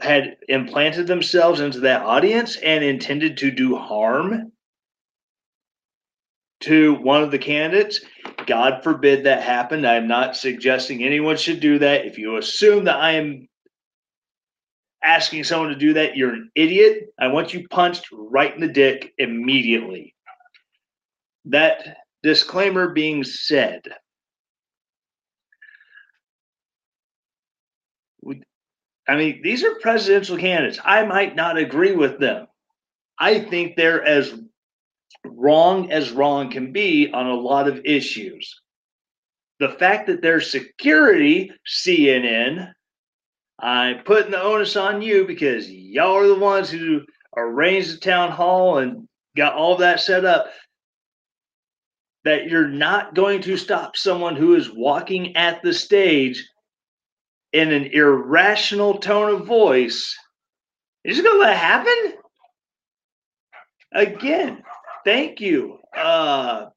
had 0.01 0.37
implanted 0.47 1.07
themselves 1.07 1.59
into 1.59 1.81
that 1.81 2.01
audience 2.01 2.55
and 2.57 2.83
intended 2.83 3.37
to 3.37 3.51
do 3.51 3.75
harm 3.75 4.51
to 6.61 6.95
one 6.95 7.21
of 7.23 7.31
the 7.31 7.37
candidates. 7.37 8.01
God 8.47 8.83
forbid 8.83 9.25
that 9.25 9.43
happened. 9.43 9.85
I'm 9.85 10.07
not 10.07 10.35
suggesting 10.35 11.03
anyone 11.03 11.37
should 11.37 11.59
do 11.59 11.79
that. 11.79 12.05
If 12.05 12.17
you 12.17 12.37
assume 12.37 12.85
that 12.85 12.97
I 12.97 13.13
am 13.13 13.47
asking 15.03 15.43
someone 15.43 15.69
to 15.69 15.75
do 15.75 15.93
that, 15.93 16.15
you're 16.15 16.33
an 16.33 16.51
idiot. 16.55 17.09
I 17.19 17.27
want 17.27 17.53
you 17.53 17.67
punched 17.67 18.07
right 18.11 18.53
in 18.53 18.61
the 18.61 18.67
dick 18.67 19.13
immediately. 19.17 20.15
That 21.45 21.97
disclaimer 22.23 22.89
being 22.89 23.23
said, 23.23 23.81
I 29.11 29.17
mean, 29.17 29.41
these 29.43 29.61
are 29.61 29.75
presidential 29.81 30.37
candidates. 30.37 30.79
I 30.85 31.03
might 31.05 31.35
not 31.35 31.57
agree 31.57 31.91
with 31.91 32.17
them. 32.17 32.47
I 33.19 33.39
think 33.39 33.75
they're 33.75 34.01
as 34.01 34.33
wrong 35.25 35.91
as 35.91 36.11
wrong 36.11 36.49
can 36.49 36.71
be 36.71 37.11
on 37.11 37.27
a 37.27 37.35
lot 37.35 37.67
of 37.67 37.81
issues. 37.83 38.61
The 39.59 39.67
fact 39.67 40.07
that 40.07 40.21
their 40.21 40.39
security, 40.39 41.51
CNN, 41.67 42.71
I'm 43.59 44.05
putting 44.05 44.31
the 44.31 44.41
onus 44.41 44.77
on 44.77 45.01
you 45.01 45.27
because 45.27 45.69
y'all 45.69 46.15
are 46.15 46.27
the 46.27 46.35
ones 46.35 46.69
who 46.69 47.01
arranged 47.35 47.93
the 47.93 47.99
town 47.99 48.31
hall 48.31 48.77
and 48.77 49.09
got 49.35 49.55
all 49.55 49.75
that 49.75 49.99
set 49.99 50.23
up. 50.23 50.47
That 52.23 52.49
you're 52.49 52.69
not 52.69 53.13
going 53.13 53.41
to 53.41 53.57
stop 53.57 53.97
someone 53.97 54.37
who 54.37 54.55
is 54.55 54.71
walking 54.71 55.35
at 55.35 55.61
the 55.63 55.73
stage 55.73 56.47
in 57.53 57.71
an 57.71 57.85
irrational 57.85 58.99
tone 58.99 59.33
of 59.33 59.47
voice. 59.47 60.17
You're 61.03 61.15
just 61.15 61.25
gonna 61.25 61.39
let 61.39 61.53
it 61.53 61.57
happen? 61.57 62.13
Again, 63.93 64.63
thank 65.03 65.41
you, 65.41 65.79
uh, 65.95 66.67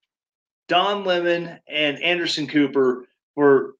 Don 0.68 1.04
Lemon 1.04 1.58
and 1.68 2.02
Anderson 2.02 2.46
Cooper 2.46 3.04
for 3.34 3.74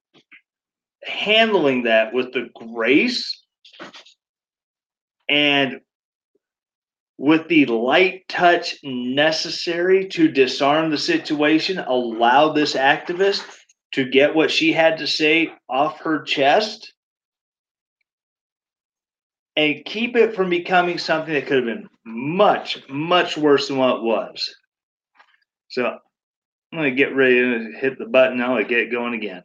handling 1.03 1.85
that 1.85 2.13
with 2.13 2.33
the 2.33 2.49
grace 2.55 3.43
and 5.29 5.81
with 7.17 7.49
the 7.49 7.67
light 7.67 8.27
touch 8.29 8.77
necessary 8.83 10.09
to 10.09 10.29
disarm 10.29 10.91
the 10.91 10.99
situation, 10.99 11.79
allow 11.79 12.53
this 12.53 12.75
activist 12.75 13.43
to 13.95 14.05
get 14.05 14.35
what 14.35 14.51
she 14.51 14.73
had 14.73 14.99
to 14.99 15.07
say 15.07 15.53
off 15.69 16.01
her 16.01 16.23
chest 16.23 16.93
and 19.57 19.85
keep 19.85 20.17
it 20.17 20.35
from 20.35 20.51
becoming 20.51 20.99
something 20.99 21.33
that 21.33 21.47
could 21.47 21.59
have 21.59 21.65
been 21.65 21.89
much, 22.05 22.83
much 22.89 23.37
worse 23.37 23.69
than 23.69 23.77
what 23.77 23.99
it 23.99 24.03
was. 24.03 24.53
So 25.69 25.87
I'm 25.87 25.99
going 26.73 26.91
to 26.91 26.97
get 26.97 27.15
ready 27.15 27.41
to 27.41 27.73
hit 27.79 27.97
the 27.97 28.07
button 28.07 28.37
now 28.37 28.57
and 28.57 28.69
get 28.69 28.81
it 28.81 28.91
going 28.91 29.15
again. 29.15 29.45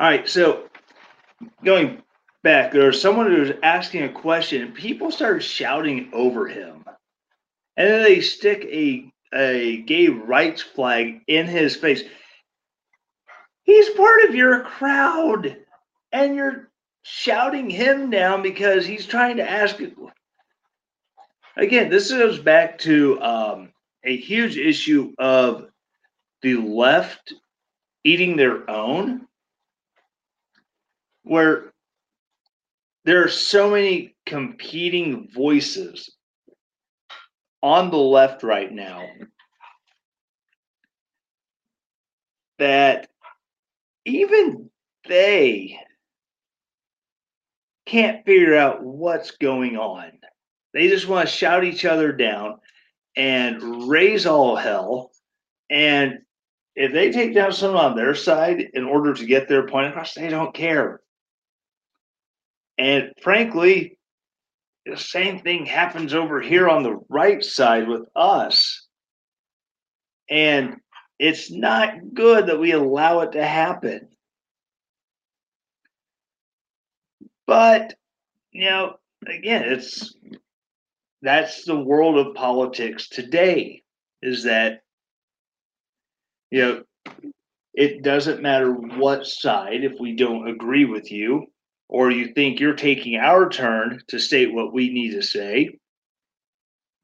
All 0.00 0.06
right, 0.06 0.26
so 0.26 0.64
going 1.62 2.02
back, 2.42 2.72
there 2.72 2.86
was 2.86 2.98
someone 2.98 3.26
who 3.30 3.42
was 3.42 3.52
asking 3.62 4.04
a 4.04 4.08
question, 4.08 4.62
and 4.62 4.74
people 4.74 5.10
started 5.10 5.42
shouting 5.42 6.08
over 6.14 6.48
him. 6.48 6.86
And 7.76 7.86
then 7.86 8.02
they 8.02 8.22
stick 8.22 8.64
a 8.64 9.12
a 9.34 9.82
gay 9.82 10.08
rights 10.08 10.62
flag 10.62 11.20
in 11.28 11.46
his 11.46 11.76
face. 11.76 12.02
He's 13.64 13.90
part 13.90 14.24
of 14.24 14.34
your 14.34 14.60
crowd, 14.60 15.58
and 16.12 16.34
you're 16.34 16.70
shouting 17.02 17.68
him 17.68 18.08
down 18.08 18.40
because 18.40 18.86
he's 18.86 19.04
trying 19.06 19.36
to 19.36 19.48
ask. 19.48 19.76
Again, 21.58 21.90
this 21.90 22.10
goes 22.10 22.38
back 22.38 22.78
to 22.78 23.20
um, 23.20 23.68
a 24.02 24.16
huge 24.16 24.56
issue 24.56 25.12
of 25.18 25.68
the 26.40 26.54
left 26.54 27.34
eating 28.02 28.36
their 28.36 28.68
own 28.70 29.26
where 31.22 31.72
there 33.04 33.24
are 33.24 33.28
so 33.28 33.70
many 33.70 34.14
competing 34.26 35.28
voices 35.34 36.10
on 37.62 37.90
the 37.90 37.96
left 37.96 38.42
right 38.42 38.72
now 38.72 39.06
that 42.58 43.08
even 44.04 44.70
they 45.08 45.78
can't 47.86 48.24
figure 48.24 48.56
out 48.56 48.82
what's 48.82 49.32
going 49.32 49.76
on. 49.76 50.12
They 50.72 50.88
just 50.88 51.08
want 51.08 51.28
to 51.28 51.34
shout 51.34 51.64
each 51.64 51.84
other 51.84 52.12
down 52.12 52.60
and 53.16 53.88
raise 53.88 54.26
all 54.26 54.56
hell. 54.56 55.10
And 55.68 56.20
if 56.76 56.92
they 56.92 57.10
take 57.10 57.34
down 57.34 57.52
someone 57.52 57.84
on 57.84 57.96
their 57.96 58.14
side 58.14 58.60
in 58.74 58.84
order 58.84 59.14
to 59.14 59.26
get 59.26 59.48
their 59.48 59.66
point 59.66 59.88
across, 59.88 60.14
they 60.14 60.28
don't 60.28 60.54
care. 60.54 61.00
And 62.78 63.12
frankly, 63.22 63.98
the 64.86 64.96
same 64.96 65.40
thing 65.40 65.66
happens 65.66 66.14
over 66.14 66.40
here 66.40 66.68
on 66.68 66.82
the 66.82 66.98
right 67.08 67.44
side 67.44 67.88
with 67.88 68.04
us. 68.16 68.86
And 70.28 70.76
it's 71.18 71.50
not 71.50 72.14
good 72.14 72.46
that 72.46 72.58
we 72.58 72.72
allow 72.72 73.20
it 73.20 73.32
to 73.32 73.44
happen. 73.44 74.08
But, 77.46 77.94
you 78.52 78.64
know, 78.64 78.94
again, 79.26 79.64
it's 79.64 80.14
that's 81.20 81.64
the 81.64 81.78
world 81.78 82.18
of 82.18 82.34
politics 82.34 83.08
today 83.08 83.82
is 84.22 84.44
that, 84.44 84.80
you 86.50 86.62
know, 86.62 86.82
it 87.74 88.02
doesn't 88.02 88.42
matter 88.42 88.72
what 88.72 89.26
side, 89.26 89.84
if 89.84 89.92
we 90.00 90.16
don't 90.16 90.48
agree 90.48 90.84
with 90.86 91.12
you, 91.12 91.46
or 91.90 92.12
you 92.12 92.32
think 92.32 92.60
you're 92.60 92.74
taking 92.74 93.16
our 93.16 93.48
turn 93.48 94.00
to 94.06 94.18
state 94.20 94.54
what 94.54 94.72
we 94.72 94.90
need 94.90 95.10
to 95.10 95.22
say, 95.22 95.76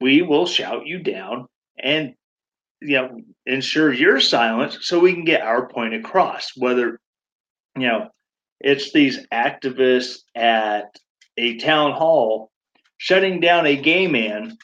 we 0.00 0.22
will 0.22 0.46
shout 0.46 0.86
you 0.86 1.00
down 1.00 1.46
and 1.76 2.14
you 2.80 2.96
know 2.96 3.20
ensure 3.46 3.92
your 3.92 4.20
silence 4.20 4.78
so 4.82 5.00
we 5.00 5.12
can 5.12 5.24
get 5.24 5.42
our 5.42 5.68
point 5.68 5.92
across. 5.92 6.52
Whether 6.56 7.00
you 7.76 7.88
know 7.88 8.10
it's 8.60 8.92
these 8.92 9.26
activists 9.32 10.18
at 10.36 10.84
a 11.36 11.58
town 11.58 11.92
hall 11.92 12.52
shutting 12.96 13.40
down 13.40 13.66
a 13.66 13.76
gay 13.76 14.06
man 14.06 14.56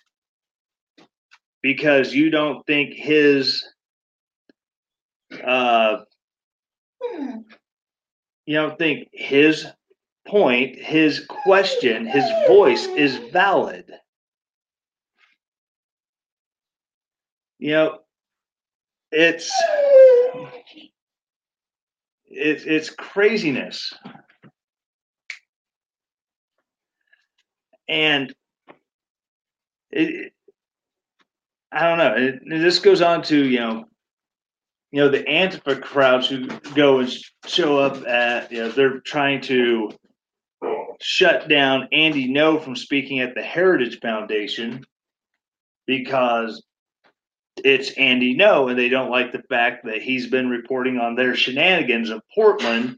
because 1.63 2.15
you 2.15 2.31
don't 2.31 2.65
think 2.67 2.95
his 2.95 3.67
uh 5.45 5.97
you 8.47 8.55
don't 8.55 8.79
think 8.79 9.09
his 9.13 9.67
point, 10.27 10.77
his 10.79 11.27
question, 11.29 12.07
his 12.07 12.25
voice 12.47 12.87
is 12.87 13.17
valid. 13.17 13.91
You 17.59 17.73
know, 17.73 17.99
it's 19.13 19.53
it's 22.27 22.65
it's 22.65 22.91
craziness. 22.91 23.93
And 27.89 28.35
it, 29.91 30.33
I 31.71 31.83
don't 31.87 31.99
know. 31.99 32.15
It, 32.17 32.41
this 32.49 32.79
goes 32.79 33.03
on 33.03 33.23
to 33.25 33.45
you 33.45 33.61
know 33.61 33.85
you 34.91 35.01
know 35.01 35.09
the 35.09 35.23
Antifa 35.25 35.81
crowds 35.81 36.29
who 36.29 36.47
go 36.75 36.99
and 36.99 37.13
show 37.47 37.79
up 37.79 38.07
at 38.07 38.51
you 38.51 38.63
know 38.63 38.71
they're 38.71 39.01
trying 39.01 39.41
to 39.43 39.91
shut 41.03 41.49
down 41.49 41.89
Andy 41.93 42.29
Ngo 42.29 42.63
from 42.63 42.77
speaking 42.77 43.21
at 43.21 43.35
the 43.35 43.43
Heritage 43.43 43.99
Foundation 44.01 44.85
because 45.87 46.63
it's 47.65 47.91
Andy 47.93 48.37
Ngo, 48.37 48.71
and 48.71 48.79
they 48.79 48.89
don't 48.89 49.11
like 49.11 49.33
the 49.33 49.43
fact 49.49 49.85
that 49.85 50.01
he's 50.01 50.29
been 50.29 50.49
reporting 50.49 50.99
on 50.99 51.15
their 51.15 51.35
shenanigans 51.35 52.11
of 52.11 52.23
Portland 52.35 52.97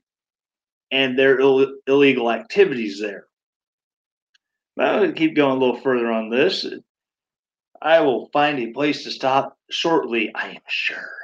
and 0.91 1.19
their 1.19 1.41
Ill- 1.41 1.77
illegal 1.87 2.31
activities 2.31 3.01
there. 3.01 3.27
I'm 4.79 4.99
going 4.99 5.11
to 5.13 5.19
keep 5.19 5.35
going 5.35 5.57
a 5.57 5.61
little 5.61 5.81
further 5.81 6.11
on 6.13 6.31
this. 6.31 6.67
I 7.81 8.01
will 8.01 8.29
find 8.33 8.59
a 8.59 8.73
place 8.73 9.05
to 9.05 9.11
stop 9.11 9.57
shortly, 9.71 10.35
I 10.35 10.51
am 10.51 10.63
sure. 10.69 11.24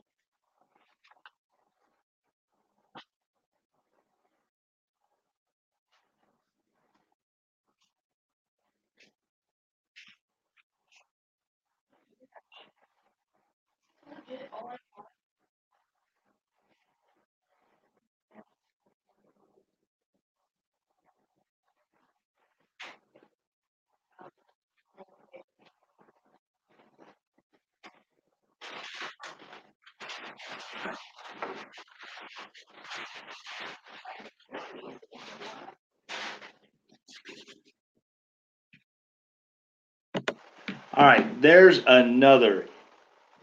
All 40.93 41.05
right, 41.05 41.41
there's 41.41 41.81
another 41.87 42.67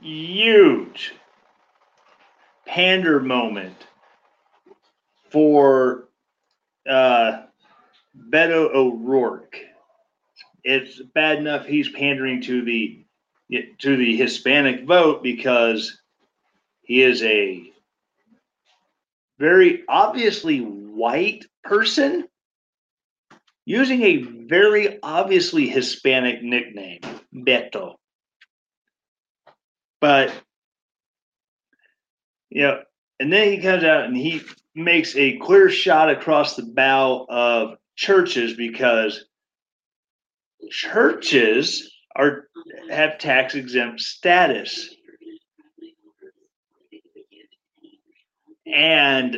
huge 0.00 1.14
pander 2.66 3.20
moment 3.20 3.74
for 5.30 6.08
uh, 6.88 7.42
Beto 8.30 8.72
O'Rourke. 8.74 9.58
It's 10.62 11.00
bad 11.14 11.38
enough 11.38 11.64
he's 11.64 11.88
pandering 11.88 12.42
to 12.42 12.62
the 12.62 13.04
to 13.78 13.96
the 13.96 14.16
Hispanic 14.16 14.84
vote 14.84 15.22
because 15.22 15.98
he 16.82 17.02
is 17.02 17.22
a 17.22 17.72
very 19.38 19.84
obviously 19.88 20.60
white 20.60 21.44
person 21.64 22.26
using 23.64 24.02
a 24.02 24.22
very 24.22 24.98
obviously 25.02 25.68
Hispanic 25.68 26.42
nickname, 26.42 27.00
Beto. 27.34 27.94
But, 30.00 30.32
you 32.50 32.62
know, 32.62 32.82
and 33.20 33.32
then 33.32 33.52
he 33.52 33.58
comes 33.60 33.84
out 33.84 34.04
and 34.04 34.16
he 34.16 34.42
makes 34.74 35.16
a 35.16 35.36
clear 35.38 35.70
shot 35.70 36.08
across 36.08 36.56
the 36.56 36.62
bow 36.62 37.26
of 37.28 37.76
churches 37.96 38.54
because 38.54 39.24
churches 40.70 41.92
are 42.16 42.48
have 42.90 43.18
tax 43.18 43.54
exempt 43.54 44.00
status. 44.00 44.94
And 48.74 49.36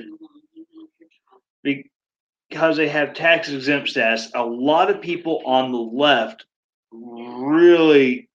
because 1.62 2.77
they 2.77 2.88
have 2.88 3.14
tax 3.14 3.49
exempt 3.49 3.90
status, 3.90 4.31
a 4.35 4.45
lot 4.45 4.90
of 4.90 5.01
people 5.01 5.43
on 5.47 5.73
the 5.73 5.79
left 5.79 6.45
really 6.93 8.29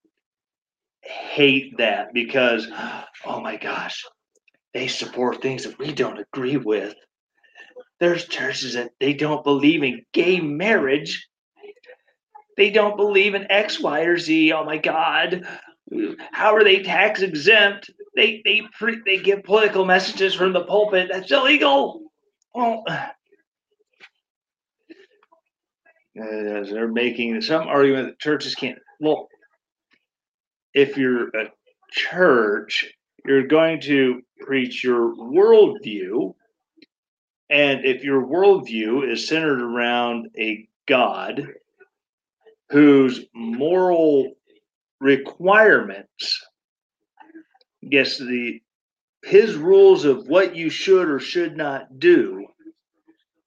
hate 1.02 1.76
that 1.78 2.12
because, 2.12 2.66
oh 3.24 3.40
my 3.40 3.56
gosh, 3.56 4.04
they 4.74 4.88
support 4.88 5.42
things 5.42 5.64
that 5.64 5.78
we 5.78 5.92
don't 5.92 6.18
agree 6.18 6.56
with. 6.56 6.94
There's 8.00 8.26
churches 8.26 8.74
that 8.74 8.90
they 9.00 9.14
don't 9.14 9.44
believe 9.44 9.82
in 9.82 10.04
gay 10.12 10.40
marriage. 10.40 11.26
They 12.56 12.70
don't 12.70 12.96
believe 12.96 13.34
in 13.34 13.50
X, 13.50 13.80
Y, 13.80 14.00
or 14.00 14.18
Z. 14.18 14.52
Oh 14.52 14.64
my 14.64 14.78
God. 14.78 15.46
How 16.32 16.54
are 16.54 16.64
they 16.64 16.82
tax 16.82 17.22
exempt? 17.22 17.90
They 18.16 18.40
they 18.44 18.62
pre- 18.78 19.02
they 19.04 19.18
give 19.18 19.44
political 19.44 19.84
messages 19.84 20.34
from 20.34 20.54
the 20.54 20.64
pulpit. 20.64 21.10
That's 21.12 21.30
illegal. 21.30 22.00
Well, 22.54 22.82
uh, 22.88 23.06
they're 26.16 26.88
making 26.88 27.42
some 27.42 27.68
argument 27.68 28.08
that 28.08 28.18
churches 28.18 28.54
can't. 28.54 28.78
Well, 29.00 29.28
if 30.72 30.96
you're 30.96 31.28
a 31.28 31.50
church, 31.92 32.90
you're 33.26 33.46
going 33.46 33.80
to 33.82 34.22
preach 34.40 34.82
your 34.82 35.14
worldview. 35.14 36.34
And 37.50 37.84
if 37.84 38.02
your 38.02 38.26
worldview 38.26 39.10
is 39.12 39.28
centered 39.28 39.60
around 39.60 40.30
a 40.38 40.66
God 40.88 41.46
whose 42.70 43.26
moral 43.34 44.32
requirements, 45.00 46.44
guess 47.90 48.18
the 48.18 48.60
his 49.24 49.56
rules 49.56 50.04
of 50.04 50.28
what 50.28 50.54
you 50.54 50.70
should 50.70 51.08
or 51.08 51.18
should 51.18 51.56
not 51.56 51.98
do 51.98 52.46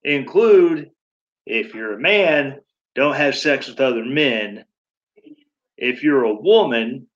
include 0.02 0.90
if 1.46 1.74
you're 1.74 1.94
a 1.94 2.00
man, 2.00 2.60
don't 2.94 3.14
have 3.14 3.36
sex 3.36 3.66
with 3.66 3.80
other 3.80 4.04
men. 4.04 4.64
If 5.76 6.02
you're 6.02 6.24
a 6.24 6.34
woman, 6.34 7.06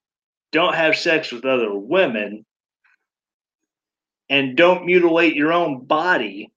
don't 0.51 0.75
have 0.75 0.97
sex 0.97 1.31
with 1.31 1.45
other 1.45 1.75
women. 1.75 2.47
And 4.31 4.57
don't 4.57 4.87
mutilate 4.87 5.35
your 5.35 5.53
own 5.53 5.85
body. 5.85 6.51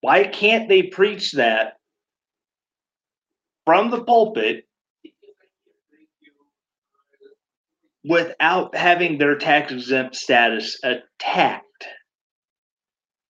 Why 0.00 0.24
can't 0.24 0.68
they 0.68 0.84
preach 0.84 1.32
that 1.32 1.74
from 3.66 3.90
the 3.90 4.04
pulpit 4.04 4.66
without 8.04 8.74
having 8.74 9.18
their 9.18 9.36
tax 9.36 9.72
exempt 9.72 10.16
status 10.16 10.78
attacked? 10.82 11.64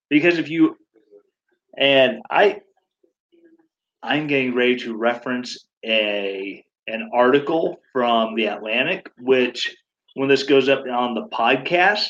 Because 0.08 0.38
if 0.38 0.48
you 0.48 0.76
and 1.76 2.20
I 2.30 2.60
I'm 4.02 4.26
getting 4.26 4.54
ready 4.54 4.76
to 4.76 4.96
reference 4.96 5.66
a 5.84 6.64
an 6.86 7.10
article 7.14 7.78
from 7.92 8.34
the 8.34 8.46
Atlantic, 8.46 9.08
which 9.18 9.74
when 10.14 10.28
this 10.28 10.42
goes 10.42 10.68
up 10.68 10.84
on 10.86 11.14
the 11.14 11.28
podcast, 11.32 12.08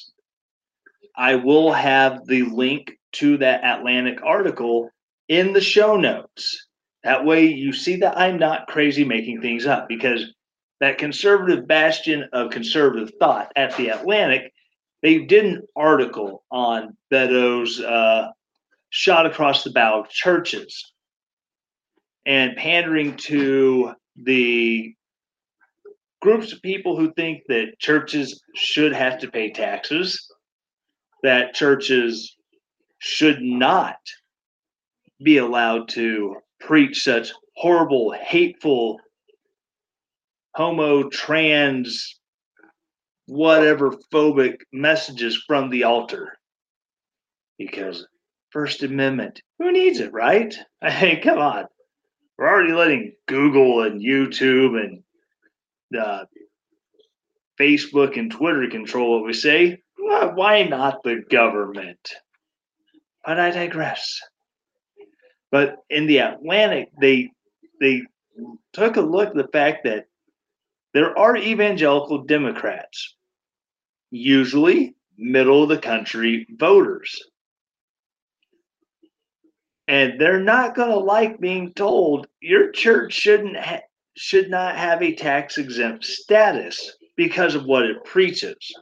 I 1.16 1.34
will 1.34 1.72
have 1.72 2.26
the 2.26 2.42
link 2.42 2.92
to 3.12 3.36
that 3.38 3.64
Atlantic 3.64 4.20
article 4.24 4.90
in 5.28 5.52
the 5.52 5.60
show 5.60 5.96
notes. 5.96 6.66
That 7.04 7.24
way 7.24 7.46
you 7.46 7.72
see 7.72 7.96
that 7.96 8.16
I'm 8.16 8.38
not 8.38 8.68
crazy 8.68 9.04
making 9.04 9.40
things 9.40 9.66
up 9.66 9.88
because 9.88 10.32
that 10.80 10.98
conservative 10.98 11.66
bastion 11.66 12.24
of 12.32 12.50
conservative 12.50 13.12
thought 13.20 13.52
at 13.54 13.76
the 13.76 13.88
Atlantic, 13.88 14.52
they 15.02 15.18
did 15.18 15.44
an 15.44 15.62
article 15.76 16.44
on 16.50 16.96
Beto's 17.10 17.80
uh, 17.80 18.28
shot 18.90 19.26
across 19.26 19.62
the 19.62 19.70
bow 19.70 20.00
of 20.00 20.08
churches 20.08 20.92
and 22.26 22.56
pandering 22.56 23.16
to 23.16 23.94
the 24.16 24.94
groups 26.20 26.52
of 26.52 26.60
people 26.62 26.96
who 26.96 27.12
think 27.14 27.42
that 27.48 27.78
churches 27.78 28.42
should 28.54 28.92
have 28.92 29.18
to 29.18 29.30
pay 29.30 29.50
taxes, 29.50 30.30
that 31.22 31.54
churches 31.54 32.36
should 32.98 33.40
not 33.40 33.96
be 35.22 35.38
allowed 35.38 35.88
to 35.88 36.36
preach 36.60 37.02
such 37.02 37.32
horrible, 37.56 38.12
hateful, 38.12 39.00
homo, 40.54 41.08
trans, 41.08 42.18
whatever 43.26 43.92
phobic 44.12 44.60
messages 44.72 45.42
from 45.46 45.70
the 45.70 45.84
altar. 45.84 46.38
Because 47.58 48.06
First 48.50 48.82
Amendment. 48.82 49.42
Who 49.58 49.72
needs 49.72 50.00
it, 50.00 50.12
right? 50.12 50.54
Mean, 50.82 51.22
come 51.22 51.38
on. 51.38 51.66
We're 52.36 52.48
already 52.48 52.72
letting 52.72 53.12
Google 53.28 53.82
and 53.82 54.00
YouTube 54.00 54.80
and 54.80 55.02
uh, 55.98 56.24
Facebook 57.60 58.18
and 58.18 58.30
Twitter 58.30 58.66
control 58.70 59.12
what 59.12 59.26
we 59.26 59.32
say. 59.32 59.82
Why 59.98 60.64
not 60.64 61.02
the 61.02 61.22
government? 61.30 62.00
But 63.24 63.38
I 63.38 63.50
digress. 63.50 64.20
But 65.50 65.76
in 65.90 66.06
the 66.06 66.18
Atlantic, 66.18 66.88
they 67.00 67.30
they 67.80 68.02
took 68.72 68.96
a 68.96 69.02
look 69.02 69.28
at 69.28 69.34
the 69.34 69.48
fact 69.48 69.84
that 69.84 70.06
there 70.92 71.16
are 71.16 71.36
evangelical 71.36 72.24
Democrats, 72.24 73.14
usually 74.10 74.94
middle 75.16 75.62
of 75.62 75.68
the 75.68 75.78
country 75.78 76.46
voters. 76.58 77.22
And 79.86 80.20
they're 80.20 80.40
not 80.40 80.74
going 80.74 80.90
to 80.90 80.98
like 80.98 81.40
being 81.40 81.72
told 81.74 82.26
your 82.40 82.70
church 82.70 83.12
shouldn't 83.12 83.56
ha- 83.56 83.82
should 84.16 84.50
not 84.50 84.76
have 84.76 85.02
a 85.02 85.14
tax 85.14 85.58
exempt 85.58 86.04
status 86.04 86.96
because 87.16 87.54
of 87.54 87.64
what 87.64 87.84
it 87.84 88.04
preaches. 88.04 88.72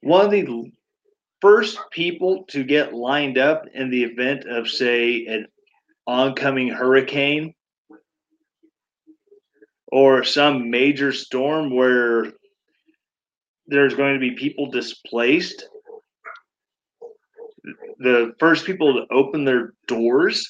One 0.00 0.24
of 0.24 0.30
the 0.30 0.72
first 1.40 1.78
people 1.90 2.44
to 2.48 2.64
get 2.64 2.94
lined 2.94 3.38
up 3.38 3.66
in 3.74 3.90
the 3.90 4.04
event 4.04 4.44
of, 4.46 4.68
say, 4.68 5.26
an 5.26 5.48
oncoming 6.06 6.68
hurricane 6.68 7.54
or 9.90 10.24
some 10.24 10.70
major 10.70 11.12
storm 11.12 11.74
where 11.74 12.32
there's 13.66 13.94
going 13.94 14.14
to 14.14 14.20
be 14.20 14.32
people 14.32 14.70
displaced, 14.70 15.68
the 17.98 18.34
first 18.38 18.64
people 18.64 18.94
to 18.94 19.14
open 19.14 19.44
their 19.44 19.72
doors 19.86 20.46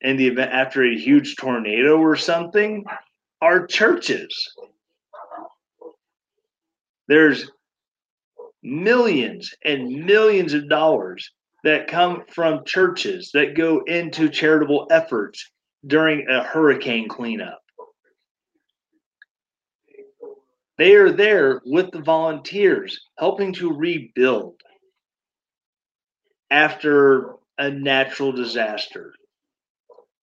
in 0.00 0.16
the 0.16 0.26
event 0.26 0.52
after 0.52 0.84
a 0.84 0.98
huge 0.98 1.36
tornado 1.36 1.98
or 1.98 2.16
something 2.16 2.84
are 3.40 3.66
churches. 3.66 4.34
There's 7.06 7.50
millions 8.62 9.54
and 9.64 10.04
millions 10.04 10.54
of 10.54 10.68
dollars 10.68 11.30
that 11.64 11.88
come 11.88 12.24
from 12.28 12.64
churches 12.64 13.30
that 13.34 13.56
go 13.56 13.80
into 13.86 14.28
charitable 14.28 14.86
efforts 14.90 15.50
during 15.86 16.26
a 16.28 16.42
hurricane 16.42 17.08
cleanup. 17.08 17.60
They 20.78 20.94
are 20.94 21.10
there 21.10 21.60
with 21.64 21.90
the 21.90 22.00
volunteers 22.00 23.00
helping 23.18 23.52
to 23.54 23.72
rebuild 23.72 24.60
after 26.50 27.34
a 27.58 27.70
natural 27.70 28.30
disaster. 28.32 29.12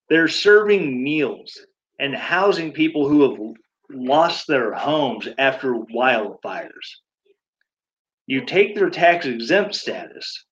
They're 0.08 0.28
serving 0.28 1.02
meals 1.02 1.58
and 1.98 2.14
housing 2.14 2.72
people 2.72 3.08
who 3.08 3.22
have 3.22 3.54
lost 3.90 4.46
their 4.46 4.72
homes 4.72 5.28
after 5.38 5.74
wildfires. 5.74 6.70
You 8.26 8.44
take 8.44 8.74
their 8.74 8.90
tax 8.90 9.26
exempt 9.26 9.74
status, 9.74 10.44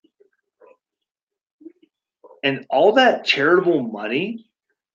and 2.42 2.66
all 2.68 2.92
that 2.92 3.24
charitable 3.24 3.82
money 3.82 4.44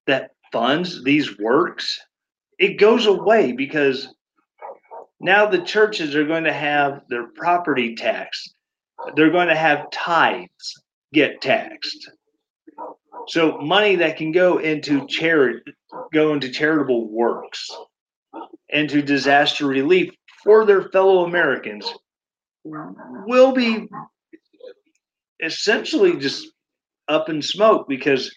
that 0.06 0.32
funds 0.52 1.04
these 1.04 1.38
works, 1.40 2.00
it 2.60 2.80
goes 2.80 3.08
away 3.08 3.52
because 3.54 4.14
now 5.20 5.46
the 5.46 5.62
churches 5.62 6.16
are 6.16 6.26
going 6.26 6.46
to 6.46 6.54
have 6.54 7.04
their 7.10 7.28
property 7.28 7.96
tax. 7.96 8.48
They're 9.16 9.32
going 9.32 9.48
to 9.48 9.56
have 9.56 9.92
tithes 9.92 10.84
get 11.14 11.42
taxed. 11.42 12.12
So 13.28 13.58
money 13.58 13.96
that 13.98 14.18
can 14.18 14.32
go 14.32 14.58
into 14.58 15.06
charity, 15.08 15.62
go 16.14 16.34
into 16.34 16.50
charitable 16.50 17.10
works, 17.10 17.70
into 18.70 19.02
disaster 19.02 19.66
relief 19.66 20.12
for 20.44 20.66
their 20.66 20.90
fellow 20.90 21.26
Americans 21.26 21.92
will 22.64 23.52
be 23.52 23.88
essentially 25.44 26.18
just 26.18 26.48
up 27.08 27.30
in 27.30 27.42
smoke 27.42 27.88
because 27.88 28.34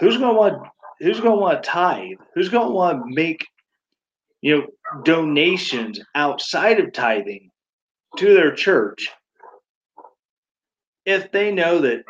who's 0.00 0.16
going 0.16 0.34
to 0.34 0.38
want 0.38 0.68
who's 1.00 1.20
going 1.20 1.36
to 1.36 1.40
want 1.40 1.62
to 1.62 1.68
tithe? 1.68 2.18
Who's 2.34 2.48
going 2.48 2.68
to 2.68 2.74
want 2.74 3.02
to 3.02 3.14
make 3.14 3.46
you 4.40 4.58
know 4.58 4.66
donations 5.04 6.00
outside 6.14 6.80
of 6.80 6.92
tithing 6.92 7.50
to 8.16 8.34
their 8.34 8.54
church 8.54 9.10
if 11.04 11.30
they 11.30 11.52
know 11.52 11.80
that 11.80 12.04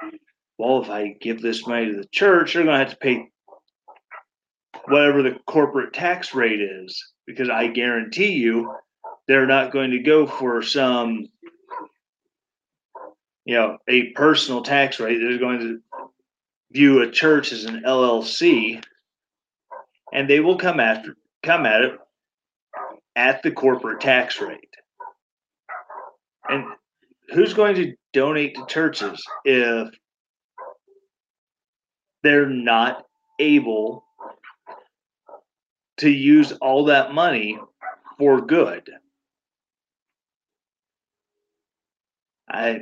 well 0.58 0.82
if 0.82 0.88
I 0.88 1.16
give 1.20 1.42
this 1.42 1.66
money 1.66 1.86
to 1.86 1.96
the 1.96 2.08
church 2.12 2.54
they're 2.54 2.64
going 2.64 2.78
to 2.78 2.84
have 2.84 2.90
to 2.90 2.96
pay 2.96 3.28
whatever 4.86 5.22
the 5.22 5.38
corporate 5.46 5.92
tax 5.92 6.34
rate 6.34 6.60
is 6.60 7.12
because 7.26 7.50
I 7.50 7.66
guarantee 7.66 8.32
you 8.32 8.74
they're 9.26 9.46
not 9.46 9.72
going 9.72 9.90
to 9.90 9.98
go 9.98 10.26
for 10.26 10.62
some 10.62 11.26
you 13.44 13.54
know 13.54 13.78
a 13.88 14.10
personal 14.10 14.62
tax 14.62 15.00
rate. 15.00 15.18
They're 15.18 15.38
going 15.38 15.60
to 15.60 15.80
view 16.70 17.00
a 17.02 17.10
church 17.10 17.52
as 17.52 17.64
an 17.64 17.82
llc 17.86 18.84
and 20.12 20.28
they 20.28 20.40
will 20.40 20.58
come 20.58 20.80
after 20.80 21.16
come 21.42 21.64
at 21.64 21.80
it 21.80 21.98
at 23.18 23.42
the 23.42 23.50
corporate 23.50 24.00
tax 24.00 24.40
rate 24.40 24.70
and 26.48 26.64
who's 27.30 27.52
going 27.52 27.74
to 27.74 27.92
donate 28.12 28.54
to 28.54 28.64
churches 28.66 29.20
if 29.44 29.88
they're 32.22 32.48
not 32.48 33.04
able 33.40 34.04
to 35.96 36.08
use 36.08 36.52
all 36.52 36.84
that 36.84 37.12
money 37.12 37.58
for 38.18 38.40
good 38.40 38.88
I 42.48 42.80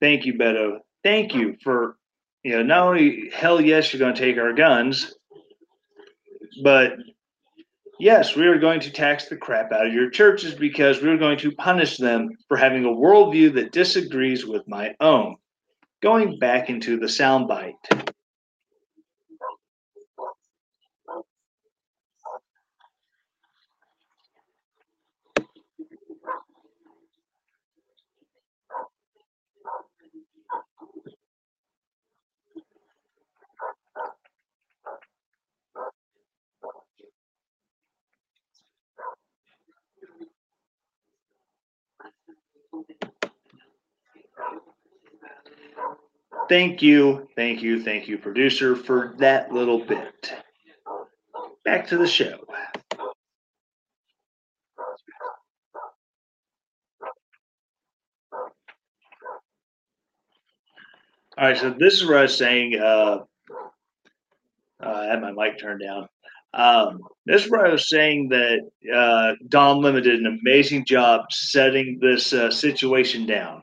thank 0.00 0.26
you, 0.26 0.34
Beto. 0.34 0.78
Thank 1.02 1.34
you 1.34 1.56
for 1.62 1.96
you 2.42 2.52
know 2.56 2.62
not 2.62 2.88
only 2.88 3.30
hell 3.32 3.60
yes 3.60 3.92
you're 3.92 4.00
going 4.00 4.14
to 4.14 4.20
take 4.20 4.36
our 4.36 4.52
guns, 4.52 5.14
but 6.62 6.92
yes 7.98 8.36
we 8.36 8.46
are 8.46 8.58
going 8.58 8.80
to 8.80 8.90
tax 8.90 9.28
the 9.28 9.36
crap 9.36 9.72
out 9.72 9.86
of 9.86 9.92
your 9.92 10.10
churches 10.10 10.54
because 10.54 11.02
we're 11.02 11.18
going 11.18 11.38
to 11.38 11.52
punish 11.52 11.96
them 11.96 12.30
for 12.48 12.56
having 12.56 12.84
a 12.84 12.88
worldview 12.88 13.54
that 13.54 13.72
disagrees 13.72 14.46
with 14.46 14.66
my 14.68 14.94
own. 15.00 15.36
Going 16.02 16.38
back 16.38 16.68
into 16.68 16.98
the 16.98 17.06
soundbite. 17.06 18.03
Thank 46.48 46.82
you, 46.82 47.28
thank 47.36 47.62
you, 47.62 47.82
thank 47.82 48.06
you, 48.06 48.18
producer, 48.18 48.76
for 48.76 49.14
that 49.18 49.52
little 49.52 49.84
bit. 49.84 50.32
Back 51.64 51.88
to 51.88 51.96
the 51.96 52.06
show. 52.06 52.38
All 61.36 61.48
right, 61.48 61.56
so 61.56 61.74
this 61.76 61.94
is 61.94 62.06
where 62.06 62.18
I 62.18 62.22
was 62.22 62.36
saying, 62.36 62.78
uh, 62.78 63.24
uh, 64.80 64.88
I 64.88 65.06
had 65.06 65.20
my 65.20 65.32
mic 65.32 65.58
turned 65.58 65.80
down. 65.80 66.08
Um, 66.52 67.00
this 67.26 67.44
is 67.44 67.50
where 67.50 67.66
I 67.66 67.70
was 67.70 67.88
saying 67.88 68.28
that 68.28 68.60
uh, 68.94 69.32
Don 69.48 69.80
Lemon 69.82 70.04
did 70.04 70.20
an 70.20 70.38
amazing 70.40 70.84
job 70.84 71.24
setting 71.32 71.98
this 72.00 72.32
uh, 72.32 72.50
situation 72.50 73.26
down. 73.26 73.62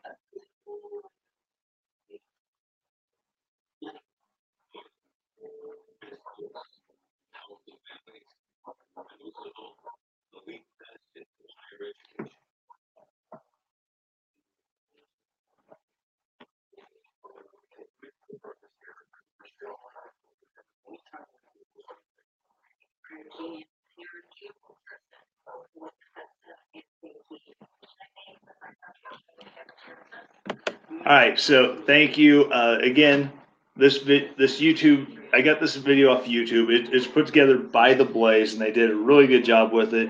All 31.06 31.13
right, 31.13 31.39
so 31.39 31.82
thank 31.88 32.17
you 32.17 32.45
uh, 32.52 32.78
again. 32.82 33.32
This 33.76 33.97
vi- 33.97 34.30
this 34.38 34.60
YouTube, 34.62 35.17
I 35.34 35.41
got 35.41 35.60
this 35.60 35.76
video 35.76 36.12
off 36.12 36.26
YouTube. 36.26 36.71
It, 36.71 36.93
it's 36.93 37.08
put 37.08 37.26
together 37.26 37.58
by 37.58 37.93
the 37.95 38.06
Blaze, 38.06 38.54
and 38.54 38.62
they 38.62 38.71
did 38.71 38.91
a 38.91 38.95
really 38.95 39.28
good 39.28 39.43
job 39.45 39.74
with 39.74 39.93
it. 39.93 40.10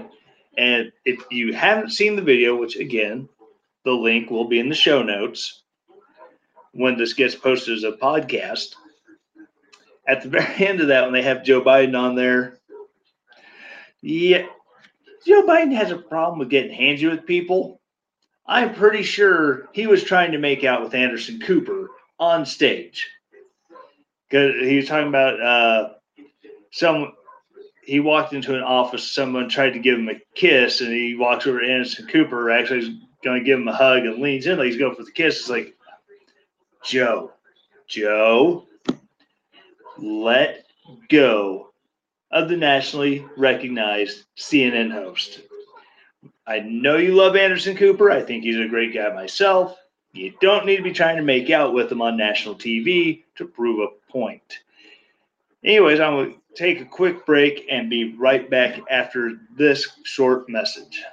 And 0.58 0.92
if 1.06 1.24
you 1.32 1.54
haven't 1.54 1.92
seen 1.92 2.16
the 2.16 2.22
video, 2.22 2.56
which 2.58 2.76
again, 2.78 3.30
the 3.86 3.92
link 3.94 4.30
will 4.30 4.48
be 4.50 4.60
in 4.60 4.70
the 4.70 4.76
show 4.76 5.02
notes 5.02 5.64
when 6.74 6.98
this 6.98 7.14
gets 7.14 7.36
posted 7.36 7.78
as 7.78 7.84
a 7.84 7.94
podcast. 7.94 8.76
At 10.08 10.24
the 10.24 10.30
very 10.38 10.68
end 10.68 10.82
of 10.82 10.88
that, 10.88 11.04
when 11.04 11.14
they 11.14 11.22
have 11.24 11.44
Joe 11.46 11.62
Biden 11.62 11.98
on 11.98 12.16
there, 12.16 12.61
yeah, 14.02 14.48
Joe 15.26 15.44
Biden 15.44 15.74
has 15.74 15.92
a 15.92 15.98
problem 15.98 16.40
with 16.40 16.50
getting 16.50 16.78
handsy 16.78 17.10
with 17.10 17.26
people. 17.26 17.80
I'm 18.46 18.74
pretty 18.74 19.04
sure 19.04 19.70
he 19.74 19.88
was 19.88 20.04
trying 20.04 20.32
to 20.32 20.40
make 20.40 20.64
out 20.64 20.82
with 20.84 20.96
Anderson 20.96 21.40
Cooper 21.40 21.90
on 22.20 22.46
stage 22.46 23.08
because 24.28 24.56
he 24.62 24.78
was 24.78 24.88
talking 24.88 25.08
about 25.08 25.42
uh, 25.42 25.90
some. 26.72 27.14
He 27.84 28.00
walked 28.00 28.34
into 28.34 28.56
an 28.56 28.64
office. 28.64 29.12
Someone 29.12 29.50
tried 29.50 29.72
to 29.72 29.80
give 29.80 29.98
him 30.00 30.10
a 30.10 30.20
kiss, 30.36 30.82
and 30.82 30.92
he 30.92 31.16
walks 31.16 31.46
over 31.46 31.60
to 31.60 31.68
Anderson 31.68 32.08
Cooper. 32.08 32.50
Actually, 32.50 32.82
he's 32.82 33.00
going 33.24 33.40
to 33.40 33.46
give 33.46 33.60
him 33.60 33.68
a 33.68 33.76
hug 33.76 34.06
and 34.06 34.22
leans 34.22 34.48
in 34.48 34.58
like 34.58 34.68
he's 34.68 34.78
going 34.78 34.96
for 34.96 35.04
the 35.04 35.12
kiss. 35.12 35.42
It's 35.42 35.50
like, 35.50 35.76
Joe, 36.84 37.32
Joe, 37.88 38.66
let 39.98 40.66
go 41.10 41.71
of 42.32 42.50
the 42.50 42.58
nationally 42.58 43.26
recognized 43.38 44.24
CNN 44.38 44.92
host. 44.92 45.42
I 46.48 46.60
know 46.60 46.98
you 46.98 47.14
love 47.14 47.36
Anderson 47.36 47.76
Cooper. 47.76 48.12
I 48.12 48.22
think 48.22 48.44
he's 48.44 48.60
a 48.60 48.68
great 48.68 48.94
guy 48.94 49.14
myself. 49.14 49.78
You 50.14 50.34
don't 50.42 50.66
need 50.66 50.78
to 50.78 50.84
be 50.84 50.92
trying 50.92 51.18
to 51.18 51.24
make 51.24 51.50
out 51.50 51.74
with 51.74 51.92
him 51.92 52.02
on 52.02 52.18
national 52.18 52.56
TV 52.56 53.24
to 53.36 53.46
prove 53.46 53.80
a 53.80 54.12
point. 54.12 54.60
Anyways, 55.64 56.00
I'm 56.00 56.14
going 56.14 56.34
to 56.34 56.40
take 56.56 56.82
a 56.82 56.86
quick 56.86 57.26
break 57.26 57.68
and 57.70 57.90
be 57.90 58.16
right 58.16 58.50
back 58.50 58.80
after 58.90 59.40
this 59.56 59.88
short 60.04 60.50
message. 60.50 61.04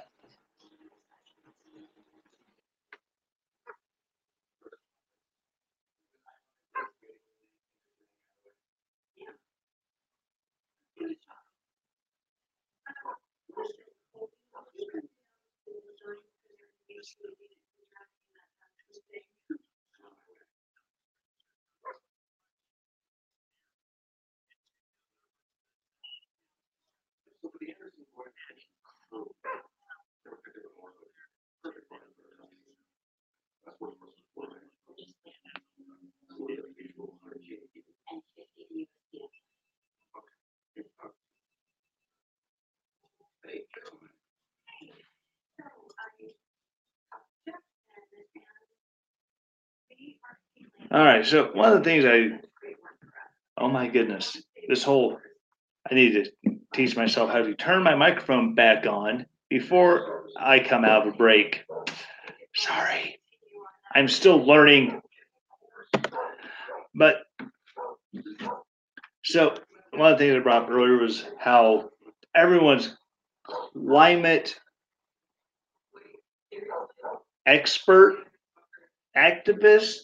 All 50.91 51.03
right. 51.03 51.25
So 51.25 51.51
one 51.53 51.71
of 51.71 51.77
the 51.77 51.83
things 51.83 52.05
I, 52.05 52.39
oh 53.57 53.69
my 53.69 53.87
goodness, 53.87 54.41
this 54.67 54.83
whole, 54.83 55.19
I 55.89 55.93
need 55.93 56.13
to 56.13 56.55
teach 56.73 56.95
myself 56.95 57.29
how 57.29 57.43
to 57.43 57.53
turn 57.55 57.83
my 57.83 57.95
microphone 57.95 58.55
back 58.55 58.87
on 58.87 59.25
before 59.49 60.25
I 60.39 60.59
come 60.59 60.85
out 60.85 61.07
of 61.07 61.13
a 61.13 61.17
break. 61.17 61.63
Sorry. 62.55 63.19
I'm 63.93 64.07
still 64.07 64.43
learning. 64.43 65.01
But 66.95 67.17
so 69.23 69.55
one 69.99 70.13
of 70.13 70.17
the 70.17 70.25
things 70.25 70.37
I 70.37 70.39
brought 70.39 70.63
up 70.63 70.69
earlier 70.69 70.97
was 70.97 71.25
how 71.37 71.89
everyone's 72.33 72.95
climate 73.45 74.57
expert 77.45 78.23
activist 79.17 79.95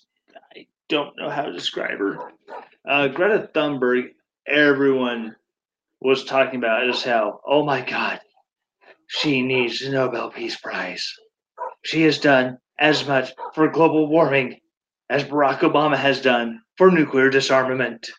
I 0.56 0.68
don't 0.90 1.16
know 1.18 1.30
how 1.30 1.44
to 1.44 1.54
describe 1.54 1.98
her. 2.00 2.18
Uh, 2.88 3.08
Greta 3.08 3.50
Thunberg, 3.54 4.10
everyone 4.46 5.36
was 6.02 6.26
talking 6.26 6.60
about 6.60 6.90
is 6.90 7.04
how, 7.04 7.40
oh 7.48 7.64
my 7.64 7.82
God, 7.82 8.20
she 9.08 9.42
needs 9.42 9.80
the 9.80 9.92
Nobel 9.92 10.30
Peace 10.30 10.58
Prize. 10.58 11.10
She 11.84 12.02
has 12.04 12.20
done 12.20 12.58
as 12.80 13.08
much 13.08 13.32
for 13.54 13.70
global 13.70 14.08
warming 14.08 14.60
as 15.10 15.24
Barack 15.24 15.60
Obama 15.60 15.96
has 15.96 16.22
done 16.22 16.62
for 16.78 16.92
nuclear 16.92 17.30
disarmament, 17.30 18.10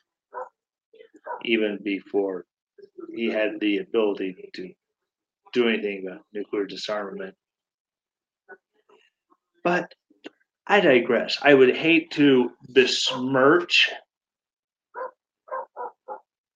even 1.46 1.78
before 1.82 2.44
he 3.14 3.26
had 3.26 3.60
the 3.60 3.78
ability 3.78 4.50
to 4.54 4.72
do 5.52 5.68
anything 5.68 6.06
about 6.06 6.22
nuclear 6.32 6.66
disarmament. 6.66 7.34
But 9.64 9.92
I 10.66 10.80
digress. 10.80 11.38
I 11.42 11.54
would 11.54 11.76
hate 11.76 12.10
to 12.12 12.52
besmirch 12.68 13.90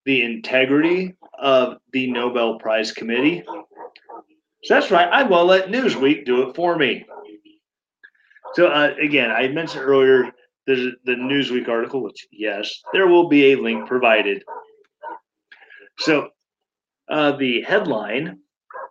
the 0.05 0.23
integrity 0.23 1.17
of 1.39 1.79
the 1.93 2.11
Nobel 2.11 2.59
Prize 2.59 2.93
Committee. 2.93 3.43
So 4.65 4.75
that's 4.75 4.91
right. 4.91 5.09
I 5.09 5.23
will 5.23 5.47
let 5.47 5.69
Newsweek 5.69 6.27
do 6.27 6.49
it 6.49 6.57
for 6.57 6.77
me. 6.77 7.07
So 8.55 8.67
uh, 8.67 8.95
again, 9.01 9.31
I 9.31 9.49
mentioned 9.49 9.85
earlier 9.85 10.33
the 10.67 10.93
the 11.05 11.13
Newsweek 11.13 11.69
article, 11.69 12.03
which 12.03 12.27
yes, 12.31 12.81
there 12.93 13.07
will 13.07 13.29
be 13.29 13.53
a 13.53 13.57
link 13.57 13.87
provided. 13.87 14.45
So 16.01 16.31
uh, 17.09 17.37
the 17.37 17.63
headline: 17.63 18.41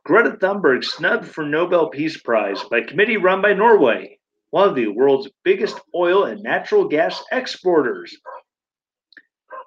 Greta 0.05 0.37
Thunberg 0.37 0.83
snubbed 0.83 1.25
for 1.25 1.45
Nobel 1.45 1.89
Peace 1.89 2.19
Prize 2.21 2.63
by 2.63 2.81
committee 2.81 3.17
run 3.17 3.41
by 3.41 3.53
Norway 3.53 4.19
one 4.51 4.67
of 4.67 4.75
the 4.75 4.87
world's 4.87 5.29
biggest 5.43 5.79
oil 5.95 6.25
and 6.25 6.41
natural 6.41 6.87
gas 6.87 7.23
exporters. 7.31 8.15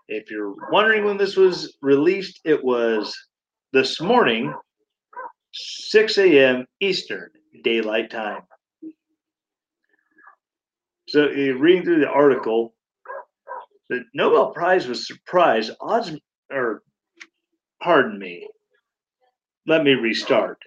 If 0.08 0.30
you're 0.30 0.54
wondering 0.70 1.04
when 1.04 1.16
this 1.16 1.36
was 1.36 1.76
released, 1.80 2.40
it 2.44 2.62
was 2.62 3.16
this 3.72 4.00
morning, 4.00 4.52
6 5.52 6.18
a.m. 6.18 6.66
Eastern 6.80 7.30
Daylight 7.62 8.10
Time. 8.10 8.42
So, 11.08 11.28
reading 11.28 11.84
through 11.84 12.00
the 12.00 12.08
article, 12.08 12.74
the 13.88 14.04
Nobel 14.14 14.52
Prize 14.52 14.86
was 14.86 15.06
surprised. 15.06 15.72
Odds, 15.80 16.12
or 16.50 16.82
pardon 17.82 18.18
me, 18.18 18.48
let 19.66 19.82
me 19.84 19.92
restart. 19.92 20.58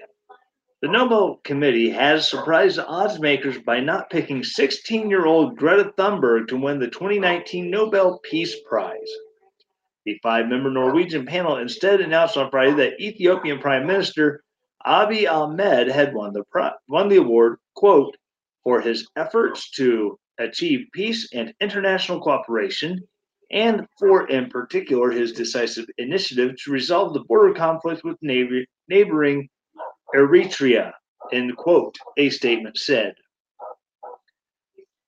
The 0.82 0.89
Nobel 0.89 1.39
Committee 1.43 1.89
has 1.89 2.30
surprised 2.30 2.78
the 2.78 2.86
odds 2.86 3.19
makers 3.19 3.58
by 3.58 3.80
not 3.80 4.10
picking 4.10 4.43
16 4.43 5.10
year 5.10 5.25
old 5.25 5.58
Greta 5.58 5.93
Thunberg 5.97 6.47
to 6.49 6.58
win 6.58 6.78
the 6.78 6.88
2019 6.88 7.71
Nobel 7.71 8.19
Peace 8.19 8.56
Prize. 8.67 9.10
The 10.06 10.19
five 10.21 10.47
member 10.47 10.69
Norwegian 10.69 11.25
panel 11.25 11.58
instead 11.58 12.01
announced 12.01 12.38
on 12.38 12.51
Friday 12.51 12.73
that 12.75 13.01
Ethiopian 13.01 13.60
Prime 13.60 13.88
Minister 13.88 14.43
Abiy 14.86 15.28
Ahmed 15.28 15.88
had 15.88 16.13
won 16.13 16.34
the, 16.34 16.43
won 16.88 17.10
the 17.10 17.17
award, 17.17 17.58
quote, 17.75 18.15
for 18.63 18.82
his 18.82 19.08
efforts 19.15 19.71
to 19.71 20.19
achieve 20.38 20.88
peace 20.93 21.30
and 21.34 21.54
international 21.60 22.21
cooperation, 22.21 22.99
and 23.51 23.88
for, 23.99 24.27
in 24.29 24.49
particular, 24.49 25.12
his 25.12 25.31
decisive 25.31 25.86
initiative 25.97 26.56
to 26.63 26.71
resolve 26.71 27.13
the 27.13 27.23
border 27.25 27.54
conflict 27.54 28.04
with 28.04 28.17
neighboring 28.21 29.50
Eritrea, 30.15 30.91
end 31.31 31.56
quote, 31.58 31.98
a 32.17 32.29
statement 32.29 32.77
said. 32.77 33.13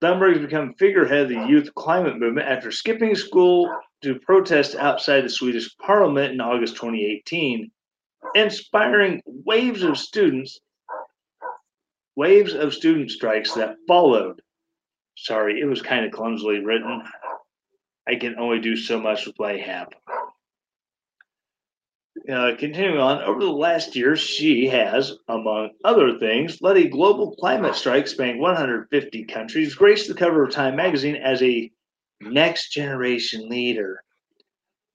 Thunberg 0.02 0.34
has 0.34 0.42
become 0.46 0.76
figurehead 0.76 1.24
of 1.24 1.30
the 1.30 1.48
youth 1.48 1.74
climate 1.76 2.20
movement 2.20 2.48
after 2.48 2.72
skipping 2.72 3.16
school 3.16 3.74
to 4.04 4.20
protest 4.20 4.76
outside 4.76 5.22
the 5.22 5.30
Swedish 5.30 5.76
parliament 5.78 6.34
in 6.34 6.42
August 6.42 6.76
2018, 6.76 7.72
inspiring 8.36 9.22
waves 9.26 9.82
of 9.82 9.98
students, 9.98 10.60
waves 12.16 12.54
of 12.54 12.76
student 12.76 13.10
strikes 13.10 13.54
that 13.54 13.78
followed. 13.88 14.40
Sorry, 15.16 15.60
it 15.60 15.66
was 15.66 15.82
kind 15.82 16.06
of 16.06 16.12
clumsily 16.12 16.60
written. 16.60 17.02
I 18.08 18.16
can 18.16 18.40
only 18.40 18.60
do 18.60 18.76
so 18.76 19.00
much 19.00 19.26
with 19.26 19.36
what 19.38 19.52
I 19.52 19.58
have. 19.58 19.90
Uh, 22.32 22.56
continuing 22.58 23.00
on, 23.00 23.22
over 23.22 23.40
the 23.40 23.52
last 23.52 23.96
year, 23.96 24.16
she 24.16 24.68
has, 24.68 25.14
among 25.28 25.70
other 25.84 26.18
things, 26.20 26.62
led 26.62 26.78
a 26.78 26.88
global 26.88 27.36
climate 27.36 27.76
strike 27.76 28.08
spanning 28.08 28.42
150 28.42 29.24
countries, 29.26 29.76
graced 29.76 30.08
the 30.08 30.14
cover 30.14 30.44
of 30.44 30.52
Time 30.52 30.76
magazine 30.76 31.16
as 31.16 31.42
a 31.44 31.72
next 32.20 32.72
generation 32.72 33.48
leader, 33.48 34.04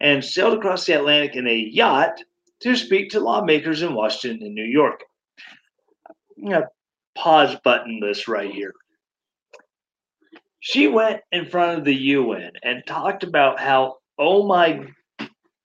and 0.00 0.24
sailed 0.24 0.58
across 0.58 0.84
the 0.84 0.92
Atlantic 0.92 1.36
in 1.36 1.46
a 1.46 1.54
yacht 1.54 2.20
to 2.60 2.76
speak 2.76 3.10
to 3.10 3.20
lawmakers 3.20 3.82
in 3.82 3.94
Washington 3.94 4.46
and 4.46 4.54
New 4.54 4.64
York. 4.64 5.04
Know, 6.36 6.66
pause 7.14 7.56
button 7.62 8.00
this 8.00 8.26
right 8.26 8.50
here. 8.50 8.74
She 10.64 10.86
went 10.86 11.22
in 11.32 11.46
front 11.46 11.76
of 11.76 11.84
the 11.84 11.94
UN 11.94 12.52
and 12.62 12.84
talked 12.86 13.24
about 13.24 13.58
how, 13.58 13.96
oh 14.16 14.46
my 14.46 14.86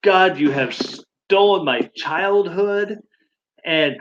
God, 0.03 0.39
you 0.39 0.49
have 0.49 0.73
stolen 0.73 1.63
my 1.65 1.91
childhood 1.95 2.97
and 3.63 3.97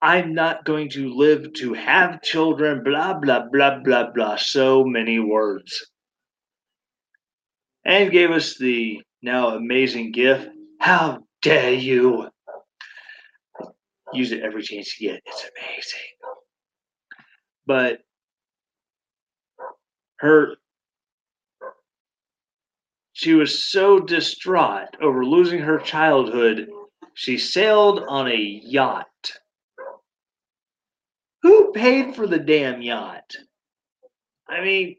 I'm 0.00 0.32
not 0.32 0.64
going 0.64 0.88
to 0.90 1.12
live 1.12 1.52
to 1.56 1.74
have 1.74 2.22
children, 2.22 2.82
blah, 2.82 3.12
blah, 3.12 3.44
blah, 3.52 3.80
blah, 3.80 4.10
blah. 4.10 4.36
So 4.36 4.84
many 4.84 5.18
words. 5.18 5.86
And 7.84 8.10
gave 8.10 8.30
us 8.30 8.56
the 8.56 9.02
now 9.20 9.48
amazing 9.50 10.12
gift. 10.12 10.48
How 10.80 11.24
dare 11.42 11.74
you? 11.74 12.30
Use 14.14 14.32
it 14.32 14.40
every 14.42 14.62
chance 14.62 14.98
you 14.98 15.10
get. 15.10 15.20
It's 15.26 15.50
amazing. 15.58 16.00
But 17.66 18.05
her 20.18 20.56
she 23.16 23.32
was 23.32 23.64
so 23.64 23.98
distraught 23.98 24.94
over 25.00 25.24
losing 25.24 25.60
her 25.60 25.78
childhood, 25.78 26.68
she 27.14 27.38
sailed 27.38 28.00
on 28.06 28.28
a 28.28 28.60
yacht. 28.62 29.06
Who 31.40 31.72
paid 31.72 32.14
for 32.14 32.26
the 32.26 32.38
damn 32.38 32.82
yacht? 32.82 33.34
I 34.46 34.60
mean, 34.60 34.96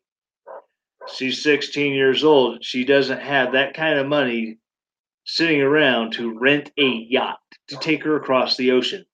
she's 1.13 1.43
16 1.43 1.93
years 1.93 2.23
old. 2.23 2.65
She 2.65 2.85
doesn't 2.85 3.19
have 3.19 3.51
that 3.51 3.75
kind 3.75 3.99
of 3.99 4.07
money 4.07 4.57
sitting 5.25 5.61
around 5.61 6.13
to 6.13 6.39
rent 6.39 6.71
a 6.79 6.87
yacht 6.87 7.37
to 7.67 7.77
take 7.77 8.03
her 8.03 8.15
across 8.15 8.57
the 8.57 8.71
ocean, 8.71 9.05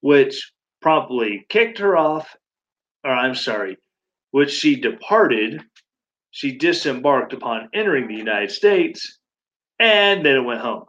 which 0.00 0.50
promptly 0.82 1.46
kicked 1.48 1.78
her 1.78 1.96
off, 1.96 2.34
or 3.04 3.12
I'm 3.12 3.36
sorry, 3.36 3.76
which 4.30 4.50
she 4.50 4.76
departed 4.76 5.62
she 6.30 6.56
disembarked 6.56 7.32
upon 7.32 7.68
entering 7.74 8.06
the 8.06 8.14
United 8.14 8.50
States, 8.50 9.18
and 9.78 10.24
then 10.24 10.36
it 10.36 10.44
went 10.44 10.60
home, 10.60 10.84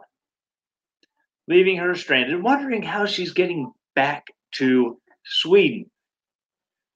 leaving 1.48 1.76
her 1.78 1.94
stranded, 1.96 2.42
wondering 2.42 2.82
how 2.82 3.06
she's 3.06 3.32
getting 3.32 3.72
back 3.94 4.26
to 4.52 5.00
Sweden 5.24 5.90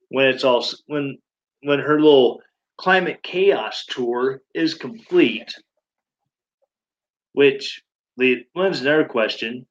when 0.08 0.28
it's 0.28 0.44
all 0.44 0.64
when 0.86 1.18
when 1.62 1.80
her 1.80 2.00
little 2.00 2.40
climate 2.76 3.22
chaos 3.22 3.84
tour 3.86 4.42
is 4.54 4.74
complete. 4.74 5.54
Which 7.32 7.82
leads 8.16 8.46
another 8.54 9.04
question: 9.04 9.66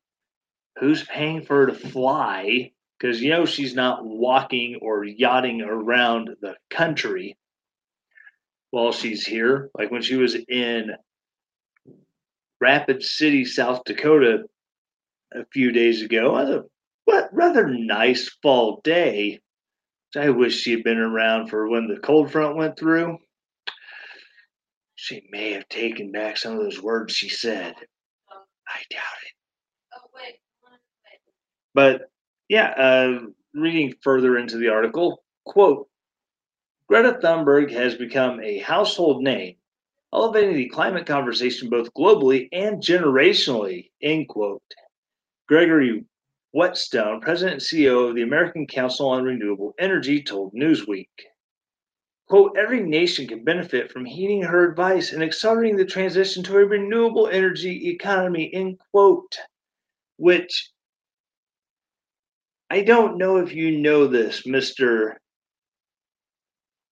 Who's 0.79 1.03
paying 1.03 1.45
for 1.45 1.61
her 1.61 1.67
to 1.67 1.73
fly? 1.73 2.71
Because 3.05 3.21
you 3.21 3.29
know 3.29 3.45
she's 3.45 3.75
not 3.75 4.03
walking 4.03 4.79
or 4.81 5.03
yachting 5.03 5.61
around 5.61 6.31
the 6.41 6.55
country 6.71 7.37
while 8.71 8.91
she's 8.91 9.23
here. 9.23 9.69
Like 9.77 9.91
when 9.91 10.01
she 10.01 10.15
was 10.15 10.35
in 10.49 10.89
Rapid 12.59 13.03
City, 13.03 13.45
South 13.45 13.83
Dakota 13.85 14.45
a 15.35 15.45
few 15.53 15.71
days 15.71 16.01
ago, 16.01 16.35
a 16.35 16.63
what 17.03 17.29
rather 17.31 17.67
nice 17.67 18.27
fall 18.41 18.81
day. 18.83 19.39
I 20.17 20.31
wish 20.31 20.59
she 20.59 20.71
had 20.71 20.83
been 20.83 20.97
around 20.97 21.49
for 21.49 21.69
when 21.69 21.87
the 21.87 21.99
cold 21.99 22.31
front 22.31 22.55
went 22.55 22.79
through. 22.79 23.19
She 24.95 25.27
may 25.29 25.51
have 25.51 25.69
taken 25.69 26.11
back 26.11 26.37
some 26.37 26.53
of 26.53 26.63
those 26.63 26.81
words 26.81 27.13
she 27.13 27.29
said. 27.29 27.75
I 28.67 28.81
doubt 28.89 29.03
it. 29.27 29.33
But 31.75 32.09
yeah, 32.49 32.69
uh, 32.69 33.19
reading 33.53 33.93
further 34.01 34.37
into 34.37 34.57
the 34.57 34.69
article, 34.69 35.23
quote, 35.45 35.87
Greta 36.87 37.19
Thunberg 37.21 37.71
has 37.71 37.95
become 37.95 38.39
a 38.41 38.59
household 38.59 39.23
name, 39.23 39.55
elevating 40.13 40.55
the 40.55 40.69
climate 40.69 41.07
conversation 41.07 41.69
both 41.69 41.93
globally 41.93 42.47
and 42.51 42.81
generationally. 42.81 43.89
End 44.01 44.27
quote. 44.27 44.61
Gregory 45.47 46.03
Wetstone, 46.55 47.21
President 47.21 47.55
and 47.55 47.61
CEO 47.61 48.07
of 48.07 48.15
the 48.15 48.21
American 48.21 48.67
Council 48.67 49.09
on 49.09 49.23
Renewable 49.23 49.73
Energy, 49.79 50.21
told 50.21 50.53
Newsweek. 50.53 51.09
Quote, 52.27 52.55
every 52.57 52.81
nation 52.81 53.27
can 53.27 53.43
benefit 53.43 53.91
from 53.91 54.05
heeding 54.05 54.41
her 54.41 54.69
advice 54.69 55.11
and 55.11 55.21
accelerating 55.21 55.75
the 55.75 55.85
transition 55.85 56.43
to 56.43 56.57
a 56.57 56.65
renewable 56.65 57.27
energy 57.27 57.89
economy, 57.89 58.51
end 58.53 58.79
quote. 58.91 59.37
Which 60.17 60.71
I 62.69 62.81
don't 62.81 63.17
know 63.17 63.37
if 63.37 63.53
you 63.53 63.79
know 63.79 64.07
this, 64.07 64.43
Mr. 64.43 65.15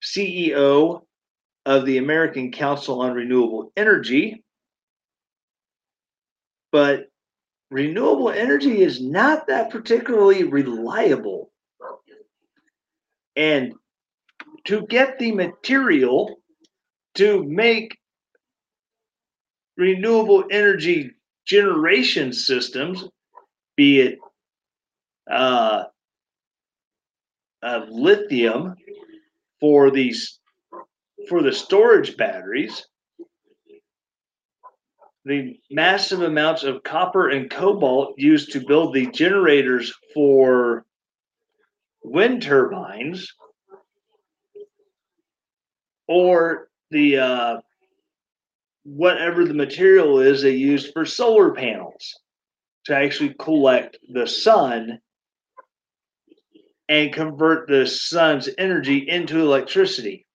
CEO 0.04 1.02
of 1.66 1.86
the 1.86 1.98
American 1.98 2.52
Council 2.52 3.02
on 3.02 3.14
Renewable 3.14 3.72
Energy. 3.76 4.44
But 6.72 7.08
renewable 7.72 8.30
energy 8.30 8.82
is 8.82 9.02
not 9.02 9.48
that 9.48 9.72
particularly 9.72 10.44
reliable. 10.44 11.52
And 13.36 13.74
to 14.66 14.86
get 14.88 15.18
the 15.20 15.32
material 15.32 16.36
to 17.16 17.44
make 17.44 17.98
renewable 19.78 20.46
energy 20.52 21.12
generation 21.46 22.32
systems, 22.34 23.08
be 23.76 24.02
it 24.02 24.20
uh, 25.30 25.84
uh, 27.62 27.86
lithium 27.90 28.76
for 29.60 29.92
these 29.92 30.40
for 31.30 31.42
the 31.42 31.54
storage 31.54 32.18
batteries 32.18 32.86
the 35.26 35.58
massive 35.72 36.22
amounts 36.22 36.64
of 36.64 36.84
copper 36.84 37.30
and 37.30 37.50
cobalt 37.50 38.14
used 38.18 38.52
to 38.52 38.66
build 38.66 38.94
the 38.94 39.08
generators 39.08 39.94
for 40.14 40.86
wind 42.04 42.42
turbines 42.42 43.32
or 46.08 46.68
the 46.92 47.18
uh, 47.18 47.58
whatever 48.84 49.46
the 49.46 49.54
material 49.54 50.20
is 50.20 50.42
they 50.42 50.52
used 50.52 50.92
for 50.92 51.06
solar 51.06 51.54
panels 51.54 52.14
to 52.86 52.96
actually 52.96 53.34
collect 53.40 53.98
the 54.12 54.28
sun 54.28 55.00
and 56.90 57.14
convert 57.14 57.68
the 57.68 57.86
sun's 57.86 58.50
energy 58.58 59.08
into 59.08 59.40
electricity. 59.40 60.26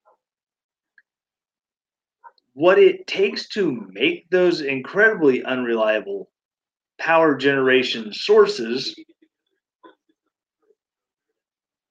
What 2.53 2.79
it 2.79 3.07
takes 3.07 3.47
to 3.49 3.87
make 3.91 4.29
those 4.29 4.61
incredibly 4.61 5.43
unreliable 5.43 6.29
power 6.99 7.35
generation 7.35 8.11
sources 8.13 8.95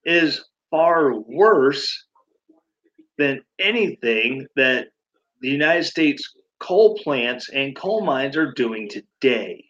is 0.04 0.44
far 0.70 1.14
worse 1.14 2.06
than 3.16 3.40
anything 3.58 4.46
that 4.56 4.88
the 5.40 5.48
United 5.48 5.84
States 5.84 6.34
coal 6.58 6.98
plants 6.98 7.48
and 7.48 7.76
coal 7.76 8.04
mines 8.04 8.36
are 8.36 8.52
doing 8.52 8.88
today. 8.88 9.64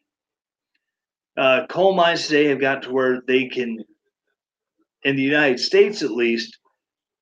Uh, 1.36 1.66
coal 1.68 1.94
mines 1.94 2.26
today 2.26 2.46
have 2.48 2.60
got 2.60 2.82
to 2.82 2.92
where 2.92 3.22
they 3.26 3.46
can 3.46 3.78
in 5.04 5.16
the 5.16 5.22
United 5.22 5.60
States 5.60 6.02
at 6.02 6.10
least, 6.10 6.58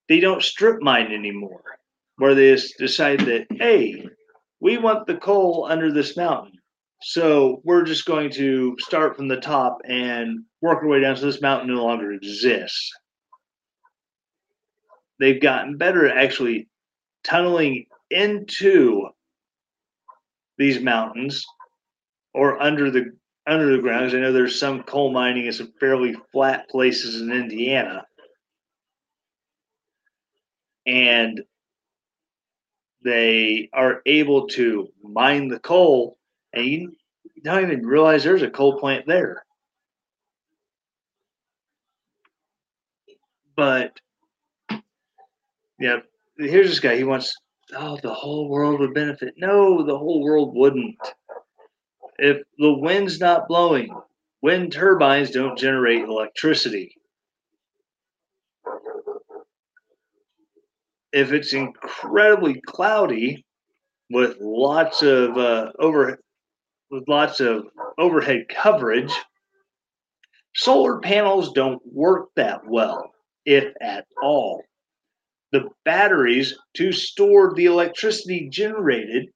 they 0.08 0.20
don't 0.20 0.42
strip 0.42 0.80
mine 0.80 1.12
anymore, 1.12 1.62
where 2.16 2.34
they 2.34 2.52
just 2.52 2.78
decide 2.78 3.20
that, 3.20 3.46
hey, 3.50 4.06
we 4.60 4.78
want 4.78 5.06
the 5.06 5.16
coal 5.16 5.66
under 5.68 5.92
this 5.92 6.16
mountain. 6.16 6.52
So 7.02 7.60
we're 7.64 7.84
just 7.84 8.06
going 8.06 8.30
to 8.32 8.76
start 8.78 9.16
from 9.16 9.28
the 9.28 9.40
top 9.40 9.78
and 9.84 10.44
work 10.62 10.82
our 10.82 10.88
way 10.88 11.00
down 11.00 11.16
so 11.16 11.26
this 11.26 11.42
mountain 11.42 11.74
no 11.74 11.84
longer 11.84 12.12
exists. 12.12 12.90
They've 15.18 15.40
gotten 15.40 15.76
better 15.76 16.08
at 16.08 16.16
actually 16.16 16.68
tunneling 17.24 17.86
into 18.10 19.08
these 20.58 20.80
mountains 20.80 21.44
or 22.32 22.60
under 22.62 22.90
the 22.90 23.12
under 23.46 23.74
the 23.74 23.82
ground. 23.82 24.10
I 24.12 24.18
know 24.18 24.32
there's 24.32 24.58
some 24.58 24.82
coal 24.82 25.12
mining 25.12 25.46
in 25.46 25.52
some 25.52 25.72
fairly 25.78 26.16
flat 26.32 26.68
places 26.68 27.20
in 27.20 27.30
Indiana. 27.30 28.04
And 30.86 31.42
they 33.02 33.68
are 33.72 34.02
able 34.04 34.48
to 34.48 34.88
mine 35.02 35.48
the 35.48 35.60
coal, 35.60 36.18
and 36.52 36.66
you 36.66 36.92
don't 37.42 37.62
even 37.62 37.86
realize 37.86 38.24
there's 38.24 38.42
a 38.42 38.50
coal 38.50 38.80
plant 38.80 39.06
there. 39.06 39.44
But 43.54 44.00
yeah, 45.78 46.00
here's 46.36 46.68
this 46.68 46.80
guy. 46.80 46.96
He 46.96 47.04
wants, 47.04 47.34
oh, 47.76 47.98
the 48.02 48.12
whole 48.12 48.48
world 48.48 48.80
would 48.80 48.94
benefit. 48.94 49.34
No, 49.36 49.84
the 49.84 49.96
whole 49.96 50.22
world 50.22 50.54
wouldn't 50.54 50.96
if 52.18 52.42
the 52.58 52.72
wind's 52.72 53.20
not 53.20 53.48
blowing, 53.48 53.94
wind 54.42 54.72
turbines 54.72 55.30
don't 55.30 55.58
generate 55.58 56.02
electricity. 56.02 56.94
If 61.12 61.32
it's 61.32 61.52
incredibly 61.52 62.60
cloudy 62.66 63.44
with 64.10 64.36
lots 64.40 65.02
of 65.02 65.36
uh, 65.36 65.72
over 65.78 66.18
with 66.90 67.08
lots 67.08 67.40
of 67.40 67.66
overhead 67.98 68.46
coverage, 68.48 69.12
solar 70.54 71.00
panels 71.00 71.52
don't 71.52 71.82
work 71.84 72.28
that 72.36 72.66
well, 72.66 73.12
if 73.44 73.72
at 73.80 74.06
all. 74.22 74.62
The 75.52 75.68
batteries 75.84 76.54
to 76.74 76.92
store 76.92 77.54
the 77.54 77.66
electricity 77.66 78.48
generated 78.50 79.28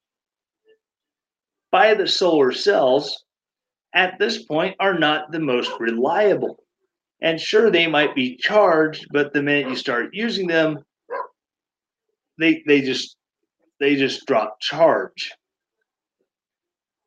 by 1.70 1.94
the 1.94 2.06
solar 2.06 2.52
cells 2.52 3.24
at 3.94 4.18
this 4.18 4.44
point 4.44 4.76
are 4.80 4.98
not 4.98 5.32
the 5.32 5.40
most 5.40 5.72
reliable. 5.78 6.58
And 7.22 7.40
sure, 7.40 7.70
they 7.70 7.86
might 7.86 8.14
be 8.14 8.36
charged, 8.36 9.06
but 9.12 9.32
the 9.32 9.42
minute 9.42 9.68
you 9.68 9.76
start 9.76 10.10
using 10.12 10.46
them, 10.46 10.78
they 12.38 12.62
they 12.66 12.80
just 12.80 13.16
they 13.78 13.96
just 13.96 14.26
drop 14.26 14.60
charge. 14.60 15.32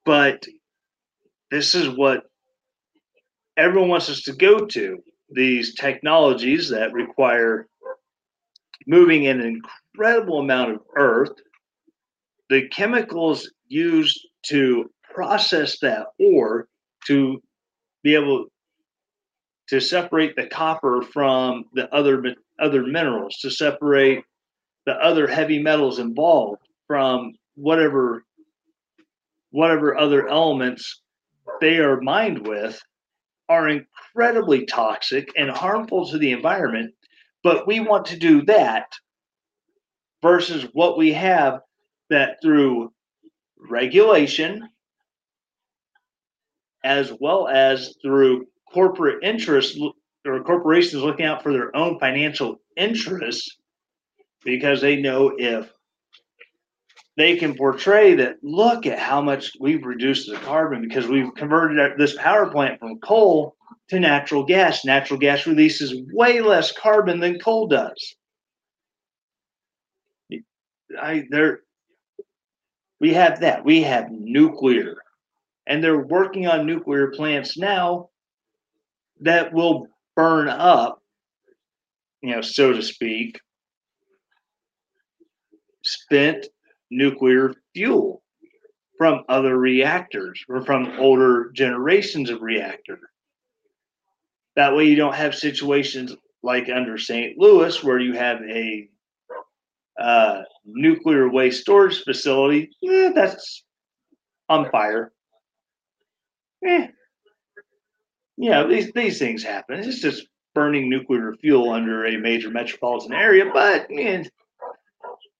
But 0.05 0.45
this 1.49 1.73
is 1.73 1.89
what 1.89 2.23
everyone 3.57 3.89
wants 3.89 4.09
us 4.09 4.21
to 4.23 4.33
go 4.33 4.65
to 4.65 4.97
these 5.29 5.75
technologies 5.75 6.69
that 6.69 6.93
require 6.93 7.67
moving 8.85 9.27
an 9.27 9.41
incredible 9.41 10.39
amount 10.39 10.71
of 10.71 10.81
earth. 10.95 11.33
The 12.49 12.67
chemicals 12.69 13.49
used 13.67 14.19
to 14.43 14.89
process 15.13 15.79
that 15.79 16.07
ore 16.19 16.67
to 17.07 17.41
be 18.03 18.15
able 18.15 18.45
to 19.69 19.79
separate 19.79 20.35
the 20.35 20.47
copper 20.47 21.01
from 21.01 21.65
the 21.73 21.93
other 21.93 22.23
other 22.59 22.83
minerals, 22.83 23.37
to 23.39 23.49
separate 23.49 24.23
the 24.85 24.93
other 24.93 25.27
heavy 25.27 25.59
metals 25.59 25.99
involved 25.99 26.61
from 26.87 27.33
whatever 27.55 28.23
whatever 29.51 29.97
other 29.97 30.27
elements 30.27 31.01
they 31.61 31.77
are 31.77 32.01
mined 32.01 32.45
with 32.47 32.81
are 33.49 33.69
incredibly 33.69 34.65
toxic 34.65 35.29
and 35.37 35.49
harmful 35.49 36.07
to 36.07 36.17
the 36.17 36.31
environment 36.31 36.93
but 37.43 37.67
we 37.67 37.79
want 37.79 38.05
to 38.05 38.17
do 38.17 38.41
that 38.43 38.91
versus 40.21 40.65
what 40.73 40.97
we 40.97 41.13
have 41.13 41.59
that 42.09 42.37
through 42.41 42.91
regulation 43.69 44.67
as 46.83 47.13
well 47.19 47.47
as 47.47 47.95
through 48.01 48.45
corporate 48.71 49.23
interests 49.23 49.79
or 50.25 50.43
corporations 50.43 51.03
looking 51.03 51.25
out 51.25 51.43
for 51.43 51.53
their 51.53 51.75
own 51.75 51.99
financial 51.99 52.59
interests 52.75 53.57
because 54.43 54.81
they 54.81 55.01
know 55.01 55.33
if 55.37 55.71
they 57.15 57.37
can 57.37 57.55
portray 57.55 58.15
that 58.15 58.37
look 58.41 58.85
at 58.85 58.99
how 58.99 59.21
much 59.21 59.51
we've 59.59 59.85
reduced 59.85 60.29
the 60.29 60.37
carbon 60.37 60.81
because 60.81 61.07
we've 61.07 61.33
converted 61.35 61.97
this 61.97 62.15
power 62.17 62.49
plant 62.49 62.79
from 62.79 62.99
coal 62.99 63.55
to 63.89 63.99
natural 63.99 64.43
gas. 64.43 64.83
Natural 64.83 65.19
gas 65.19 65.45
releases 65.45 65.93
way 66.11 66.41
less 66.41 66.71
carbon 66.71 67.19
than 67.19 67.39
coal 67.39 67.67
does. 67.67 68.15
I 70.99 71.23
there 71.29 71.61
we 73.03 73.13
have 73.13 73.41
that. 73.41 73.65
We 73.65 73.83
have 73.83 74.11
nuclear. 74.11 74.95
And 75.67 75.83
they're 75.83 76.05
working 76.05 76.47
on 76.47 76.65
nuclear 76.65 77.07
plants 77.07 77.57
now 77.57 78.11
that 79.19 79.51
will 79.51 79.87
burn 80.15 80.47
up, 80.47 81.01
you 82.21 82.33
know, 82.33 82.39
so 82.39 82.71
to 82.71 82.81
speak, 82.81 83.41
spent 85.83 86.45
nuclear 86.91 87.53
fuel 87.73 88.23
from 88.97 89.25
other 89.27 89.57
reactors 89.57 90.41
or 90.47 90.63
from 90.65 90.97
older 90.97 91.51
generations 91.53 92.29
of 92.29 92.41
reactor. 92.41 92.99
That 94.55 94.77
way, 94.77 94.85
you 94.85 94.95
don't 94.95 95.15
have 95.15 95.35
situations 95.35 96.15
like 96.41 96.69
under 96.69 96.97
St. 96.97 97.37
Louis 97.37 97.83
where 97.83 97.99
you 97.99 98.13
have 98.13 98.39
a 98.43 98.87
uh, 99.99 100.41
nuclear 100.65 101.29
waste 101.29 101.61
storage 101.61 102.03
facility. 102.03 102.69
Eh, 102.83 103.11
that's 103.13 103.63
on 104.49 104.69
fire. 104.71 105.11
Eh. 106.65 106.87
Yeah, 108.37 108.65
these 108.65 108.91
these 108.93 109.19
things 109.19 109.43
happen. 109.43 109.79
It's 109.79 110.01
just 110.01 110.27
burning 110.55 110.89
nuclear 110.89 111.35
fuel 111.41 111.71
under 111.71 112.05
a 112.05 112.17
major 112.17 112.49
metropolitan 112.49 113.13
area, 113.13 113.45
but 113.53 113.87
eh, 113.91 114.23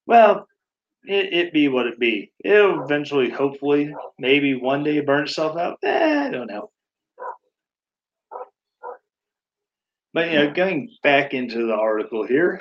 well, 0.05 0.47
it, 1.05 1.33
it 1.33 1.53
be 1.53 1.67
what 1.67 1.87
it 1.87 1.99
be. 1.99 2.31
It'll 2.43 2.83
eventually, 2.83 3.29
hopefully, 3.29 3.93
maybe 4.19 4.55
one 4.55 4.83
day 4.83 4.99
burn 5.01 5.23
itself 5.23 5.57
out. 5.57 5.79
Eh, 5.83 6.27
I 6.27 6.29
don't 6.29 6.47
know. 6.47 6.69
But 10.13 10.31
you 10.31 10.35
know, 10.35 10.53
going 10.53 10.89
back 11.01 11.33
into 11.33 11.65
the 11.65 11.73
article 11.73 12.25
here, 12.25 12.59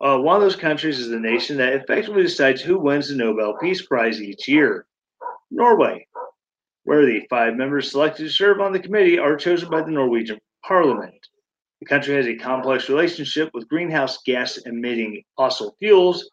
uh, 0.00 0.18
one 0.18 0.36
of 0.36 0.42
those 0.42 0.56
countries 0.56 0.98
is 0.98 1.08
the 1.08 1.18
nation 1.18 1.56
that 1.58 1.74
effectively 1.74 2.22
decides 2.22 2.62
who 2.62 2.78
wins 2.78 3.08
the 3.08 3.16
Nobel 3.16 3.56
Peace 3.60 3.82
Prize 3.82 4.20
each 4.20 4.48
year. 4.48 4.86
Norway, 5.50 6.06
where 6.84 7.04
the 7.04 7.26
five 7.28 7.54
members 7.54 7.90
selected 7.90 8.24
to 8.24 8.30
serve 8.30 8.60
on 8.60 8.72
the 8.72 8.78
committee 8.78 9.18
are 9.18 9.36
chosen 9.36 9.68
by 9.68 9.82
the 9.82 9.90
Norwegian 9.90 10.38
Parliament. 10.64 11.26
The 11.80 11.86
country 11.86 12.14
has 12.14 12.26
a 12.26 12.36
complex 12.36 12.88
relationship 12.88 13.50
with 13.52 13.68
greenhouse 13.68 14.18
gas 14.24 14.58
emitting 14.58 15.22
fossil 15.36 15.76
fuels 15.78 16.30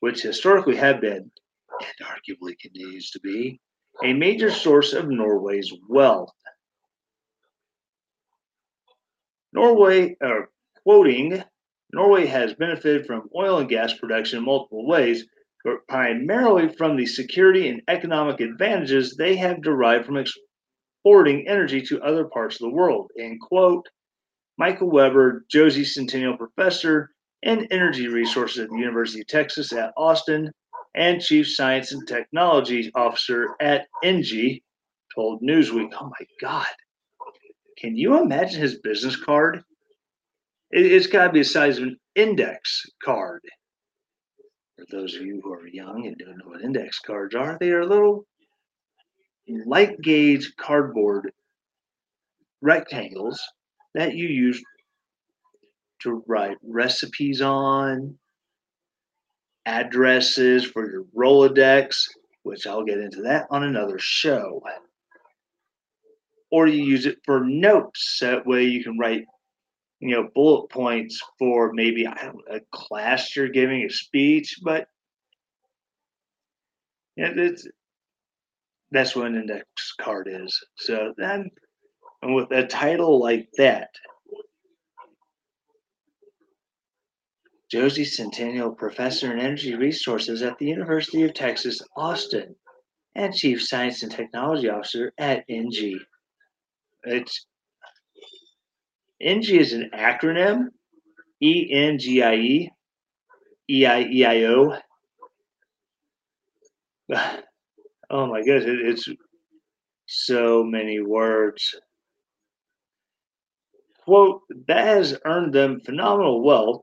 which 0.00 0.22
historically 0.22 0.76
have 0.76 1.00
been, 1.00 1.30
and 1.80 2.08
arguably 2.08 2.58
continues 2.58 3.10
to 3.10 3.20
be, 3.20 3.60
a 4.02 4.12
major 4.12 4.50
source 4.50 4.92
of 4.92 5.08
Norway's 5.08 5.72
wealth. 5.88 6.32
Norway, 9.52 10.16
uh, 10.24 10.42
quoting, 10.82 11.42
Norway 11.92 12.26
has 12.26 12.54
benefited 12.54 13.06
from 13.06 13.28
oil 13.36 13.58
and 13.58 13.68
gas 13.68 13.94
production 13.94 14.38
in 14.38 14.44
multiple 14.44 14.86
ways, 14.86 15.26
but 15.64 15.86
primarily 15.88 16.68
from 16.68 16.96
the 16.96 17.06
security 17.06 17.68
and 17.68 17.82
economic 17.88 18.40
advantages 18.40 19.16
they 19.16 19.36
have 19.36 19.62
derived 19.62 20.06
from 20.06 20.16
exporting 20.16 21.48
energy 21.48 21.82
to 21.82 22.02
other 22.02 22.24
parts 22.24 22.56
of 22.56 22.60
the 22.60 22.74
world. 22.76 23.10
End 23.18 23.40
quote. 23.40 23.88
Michael 24.58 24.90
Webber, 24.90 25.44
Josey 25.50 25.84
Centennial 25.84 26.36
Professor 26.36 27.10
and 27.42 27.66
Energy 27.70 28.08
Resources 28.08 28.58
at 28.58 28.70
the 28.70 28.78
University 28.78 29.20
of 29.22 29.26
Texas 29.26 29.72
at 29.72 29.92
Austin, 29.96 30.52
and 30.94 31.22
Chief 31.22 31.48
Science 31.48 31.92
and 31.92 32.06
Technology 32.06 32.90
Officer 32.94 33.54
at 33.60 33.86
Engie, 34.04 34.62
told 35.14 35.42
Newsweek, 35.42 35.92
Oh 35.98 36.06
my 36.06 36.26
God, 36.40 36.66
can 37.78 37.96
you 37.96 38.20
imagine 38.20 38.60
his 38.60 38.80
business 38.80 39.16
card? 39.16 39.62
It, 40.70 40.90
has 40.92 41.06
got 41.06 41.26
to 41.26 41.32
be 41.32 41.40
the 41.40 41.44
size 41.44 41.78
of 41.78 41.84
an 41.84 42.00
index 42.14 42.86
card. 43.02 43.42
For 44.76 44.86
those 44.90 45.14
of 45.16 45.22
you 45.22 45.40
who 45.42 45.52
are 45.52 45.66
young 45.66 46.06
and 46.06 46.16
don't 46.16 46.38
know 46.38 46.48
what 46.48 46.62
index 46.62 46.98
cards 47.00 47.34
are, 47.34 47.58
they 47.60 47.70
are 47.70 47.84
little 47.84 48.26
light 49.66 50.00
gauge 50.00 50.54
cardboard 50.56 51.30
rectangles 52.60 53.40
that 53.94 54.14
you 54.14 54.28
use 54.28 54.62
to 56.00 56.22
write 56.26 56.56
recipes 56.62 57.40
on, 57.42 58.16
addresses 59.66 60.64
for 60.64 60.90
your 60.90 61.04
Rolodex, 61.16 62.06
which 62.42 62.66
I'll 62.66 62.84
get 62.84 62.98
into 62.98 63.22
that 63.22 63.46
on 63.50 63.64
another 63.64 63.98
show. 63.98 64.62
Or 66.50 66.66
you 66.66 66.82
use 66.82 67.06
it 67.06 67.18
for 67.24 67.44
notes. 67.44 68.18
That 68.20 68.46
way 68.46 68.64
you 68.64 68.82
can 68.82 68.98
write, 68.98 69.24
you 70.00 70.10
know, 70.10 70.28
bullet 70.34 70.68
points 70.70 71.20
for 71.38 71.72
maybe 71.72 72.04
a 72.04 72.60
class 72.72 73.36
you're 73.36 73.48
giving 73.48 73.84
a 73.84 73.90
speech, 73.90 74.58
but 74.62 74.88
yeah, 77.16 77.32
it's, 77.36 77.68
that's 78.90 79.14
what 79.14 79.26
an 79.26 79.36
index 79.36 79.66
card 80.00 80.28
is. 80.30 80.58
So 80.76 81.12
then, 81.18 81.50
and 82.22 82.34
with 82.34 82.50
a 82.50 82.66
title 82.66 83.20
like 83.20 83.48
that, 83.58 83.90
Josey 87.70 88.04
Centennial 88.04 88.72
Professor 88.72 89.32
in 89.32 89.38
Energy 89.38 89.76
Resources 89.76 90.42
at 90.42 90.58
the 90.58 90.66
University 90.66 91.22
of 91.22 91.34
Texas, 91.34 91.80
Austin, 91.96 92.56
and 93.14 93.34
Chief 93.34 93.62
Science 93.62 94.02
and 94.02 94.10
Technology 94.10 94.68
Officer 94.68 95.12
at 95.18 95.48
Engie 95.48 95.98
It's 97.04 97.46
Engie 99.22 99.58
is 99.58 99.72
an 99.72 99.90
acronym, 99.94 100.68
E 101.42 101.68
N 101.72 101.98
G 101.98 102.22
I 102.22 102.34
E, 102.34 102.70
E 103.68 103.86
I 103.86 104.00
E 104.02 104.24
I 104.24 104.44
O. 104.44 104.78
Oh 108.12 108.26
my 108.26 108.42
goodness, 108.42 109.06
it's 109.06 109.08
so 110.06 110.64
many 110.64 110.98
words. 110.98 111.76
Quote, 114.02 114.40
that 114.66 114.84
has 114.84 115.16
earned 115.24 115.52
them 115.52 115.78
phenomenal 115.78 116.42
wealth 116.42 116.82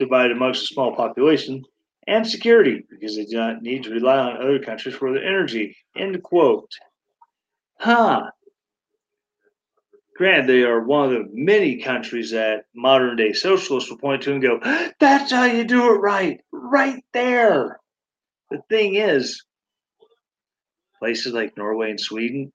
divided 0.00 0.36
amongst 0.36 0.62
a 0.62 0.66
small 0.66 0.96
population, 0.96 1.62
and 2.08 2.26
security 2.26 2.84
because 2.90 3.14
they 3.14 3.24
do 3.24 3.36
not 3.36 3.62
need 3.62 3.84
to 3.84 3.90
rely 3.90 4.18
on 4.18 4.36
other 4.36 4.58
countries 4.58 4.94
for 4.94 5.12
their 5.12 5.24
energy. 5.24 5.76
End 5.96 6.20
quote. 6.22 6.70
Huh. 7.78 8.30
Granted, 10.20 10.48
they 10.48 10.64
are 10.64 10.82
one 10.82 11.06
of 11.06 11.12
the 11.12 11.30
many 11.32 11.78
countries 11.78 12.32
that 12.32 12.66
modern 12.74 13.16
day 13.16 13.32
socialists 13.32 13.88
will 13.88 13.96
point 13.96 14.20
to 14.24 14.32
and 14.34 14.42
go, 14.42 14.60
that's 14.98 15.32
how 15.32 15.44
you 15.44 15.64
do 15.64 15.94
it 15.94 15.98
right, 15.98 16.38
right 16.52 17.02
there. 17.14 17.80
The 18.50 18.60
thing 18.68 18.96
is, 18.96 19.42
places 20.98 21.32
like 21.32 21.56
Norway 21.56 21.88
and 21.88 21.98
Sweden 21.98 22.52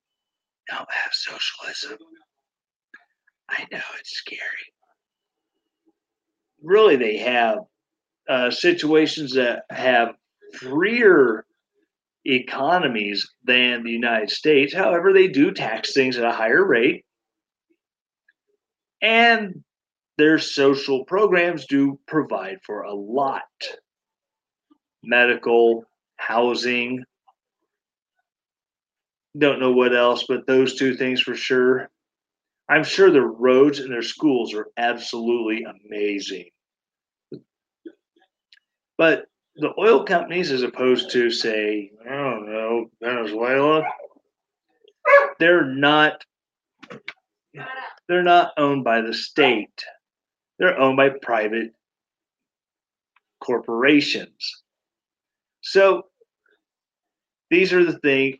don't 0.69 0.91
have 0.91 1.11
socialism. 1.11 1.97
I 3.49 3.65
know 3.71 3.81
it's 3.99 4.11
scary. 4.11 4.39
Really, 6.61 6.97
they 6.97 7.17
have 7.17 7.61
uh, 8.29 8.51
situations 8.51 9.33
that 9.33 9.63
have 9.71 10.09
freer 10.53 11.47
economies 12.25 13.27
than 13.43 13.81
the 13.81 13.91
United 13.91 14.29
States. 14.29 14.71
However, 14.71 15.13
they 15.13 15.27
do 15.27 15.51
tax 15.51 15.95
things 15.95 16.19
at 16.19 16.25
a 16.25 16.31
higher 16.31 16.63
rate. 16.63 17.01
And 19.05 19.63
their 20.17 20.39
social 20.39 21.05
programs 21.05 21.67
do 21.67 21.99
provide 22.07 22.57
for 22.65 22.81
a 22.81 22.93
lot 22.93 23.43
medical, 25.03 25.85
housing. 26.15 27.03
Don't 29.37 29.59
know 29.59 29.73
what 29.73 29.95
else, 29.95 30.25
but 30.27 30.47
those 30.47 30.75
two 30.75 30.95
things 30.95 31.21
for 31.21 31.35
sure. 31.35 31.87
I'm 32.67 32.83
sure 32.83 33.11
their 33.11 33.27
roads 33.27 33.77
and 33.77 33.91
their 33.91 34.01
schools 34.01 34.55
are 34.55 34.69
absolutely 34.75 35.63
amazing. 35.65 36.49
But 38.97 39.25
the 39.55 39.71
oil 39.77 40.03
companies, 40.03 40.51
as 40.51 40.63
opposed 40.63 41.11
to, 41.11 41.29
say, 41.29 41.91
I 42.09 42.09
don't 42.09 42.49
know, 42.51 42.89
Venezuela, 43.03 43.83
they're 45.37 45.65
not 45.65 46.23
they're 48.07 48.23
not 48.23 48.53
owned 48.57 48.83
by 48.83 49.01
the 49.01 49.13
state. 49.13 49.83
They're 50.59 50.79
owned 50.79 50.97
by 50.97 51.09
private 51.09 51.73
corporations. 53.39 54.63
So 55.61 56.03
these 57.49 57.73
are 57.73 57.83
the 57.83 57.99
things 57.99 58.37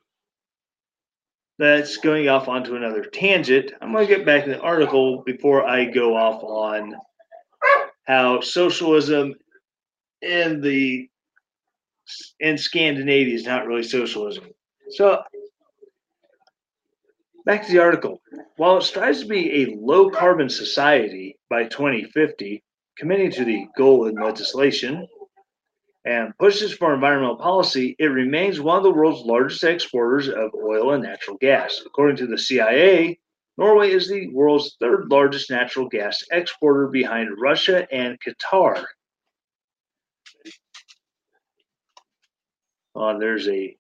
that's 1.57 1.97
going 1.97 2.27
off 2.27 2.47
onto 2.47 2.75
another 2.75 3.03
tangent. 3.03 3.71
I'm 3.81 3.91
going 3.91 4.07
to 4.07 4.15
get 4.15 4.25
back 4.25 4.43
to 4.45 4.51
the 4.51 4.59
article 4.59 5.23
before 5.23 5.65
I 5.65 5.85
go 5.85 6.15
off 6.15 6.43
on 6.43 6.95
how 8.05 8.41
socialism 8.41 9.33
in 10.21 10.61
the 10.61 11.09
in 12.39 12.57
Scandinavia 12.57 13.33
is 13.33 13.45
not 13.45 13.65
really 13.65 13.83
socialism. 13.83 14.45
So 14.91 15.21
back 17.45 17.65
to 17.65 17.71
the 17.71 17.79
article. 17.79 18.21
While 18.57 18.77
it 18.77 18.83
strives 18.83 19.21
to 19.21 19.27
be 19.27 19.63
a 19.63 19.75
low 19.79 20.09
carbon 20.09 20.49
society 20.49 21.37
by 21.49 21.65
2050, 21.65 22.63
committing 22.97 23.31
to 23.31 23.45
the 23.45 23.67
goal 23.77 24.07
in 24.07 24.15
legislation 24.15 25.07
and 26.05 26.37
pushes 26.37 26.73
for 26.73 26.93
environmental 26.93 27.37
policy, 27.37 27.95
it 27.99 28.05
remains 28.05 28.59
one 28.59 28.77
of 28.77 28.83
the 28.83 28.91
world's 28.91 29.25
largest 29.25 29.63
exporters 29.63 30.27
of 30.27 30.51
oil 30.55 30.93
and 30.93 31.03
natural 31.03 31.37
gas. 31.37 31.81
According 31.85 32.17
to 32.17 32.27
the 32.27 32.37
CIA, 32.37 33.19
Norway 33.57 33.91
is 33.91 34.09
the 34.09 34.27
world's 34.33 34.75
third 34.79 35.09
largest 35.09 35.49
natural 35.49 35.87
gas 35.87 36.23
exporter 36.31 36.87
behind 36.87 37.29
Russia 37.39 37.87
and 37.91 38.17
Qatar. 38.19 38.83
Uh, 42.95 43.17
there's 43.17 43.47
a 43.47 43.75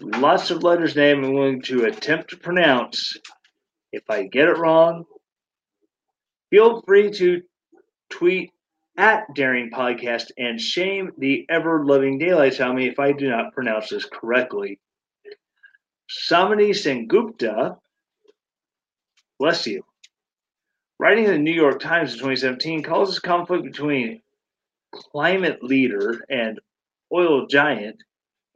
lots 0.00 0.50
of 0.50 0.62
letters 0.62 0.96
name 0.96 1.24
I'm 1.24 1.34
going 1.34 1.62
to 1.62 1.84
attempt 1.84 2.30
to 2.30 2.36
pronounce. 2.36 3.16
If 3.92 4.02
I 4.08 4.24
get 4.24 4.48
it 4.48 4.58
wrong, 4.58 5.04
feel 6.50 6.82
free 6.82 7.10
to 7.12 7.42
tweet 8.10 8.50
at 8.96 9.32
Daring 9.34 9.70
Podcast 9.70 10.30
and 10.38 10.60
shame 10.60 11.12
the 11.18 11.46
ever 11.48 11.84
loving 11.84 12.18
daylights 12.18 12.60
on 12.60 12.76
me 12.76 12.88
if 12.88 12.98
I 12.98 13.12
do 13.12 13.28
not 13.28 13.52
pronounce 13.52 13.90
this 13.90 14.04
correctly. 14.04 14.78
Somini 16.08 16.70
Sengupta, 16.70 17.78
bless 19.38 19.66
you, 19.66 19.84
writing 20.98 21.24
in 21.24 21.30
the 21.30 21.38
New 21.38 21.52
York 21.52 21.80
Times 21.80 22.12
in 22.12 22.18
2017, 22.18 22.82
calls 22.82 23.08
this 23.08 23.18
conflict 23.18 23.64
between 23.64 24.20
climate 24.92 25.62
leader 25.62 26.24
and 26.28 26.60
oil 27.12 27.46
giant, 27.46 28.02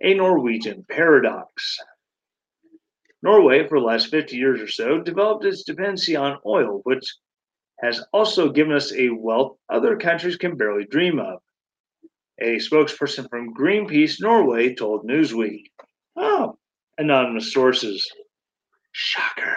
a 0.02 0.14
Norwegian 0.14 0.84
paradox. 0.88 1.78
Norway, 3.22 3.66
for 3.66 3.80
the 3.80 3.86
last 3.86 4.10
50 4.10 4.36
years 4.36 4.60
or 4.60 4.68
so, 4.68 5.00
developed 5.00 5.44
its 5.44 5.64
dependency 5.64 6.14
on 6.14 6.38
oil, 6.46 6.80
which 6.84 7.04
has 7.80 8.04
also 8.12 8.50
given 8.50 8.72
us 8.72 8.92
a 8.92 9.08
wealth 9.10 9.56
other 9.68 9.96
countries 9.96 10.36
can 10.36 10.56
barely 10.56 10.84
dream 10.84 11.18
of. 11.18 11.40
A 12.40 12.56
spokesperson 12.56 13.28
from 13.28 13.54
Greenpeace 13.54 14.20
Norway 14.20 14.74
told 14.74 15.06
Newsweek. 15.06 15.64
Oh, 16.16 16.58
anonymous 16.96 17.52
sources. 17.52 18.08
Shocker. 18.92 19.56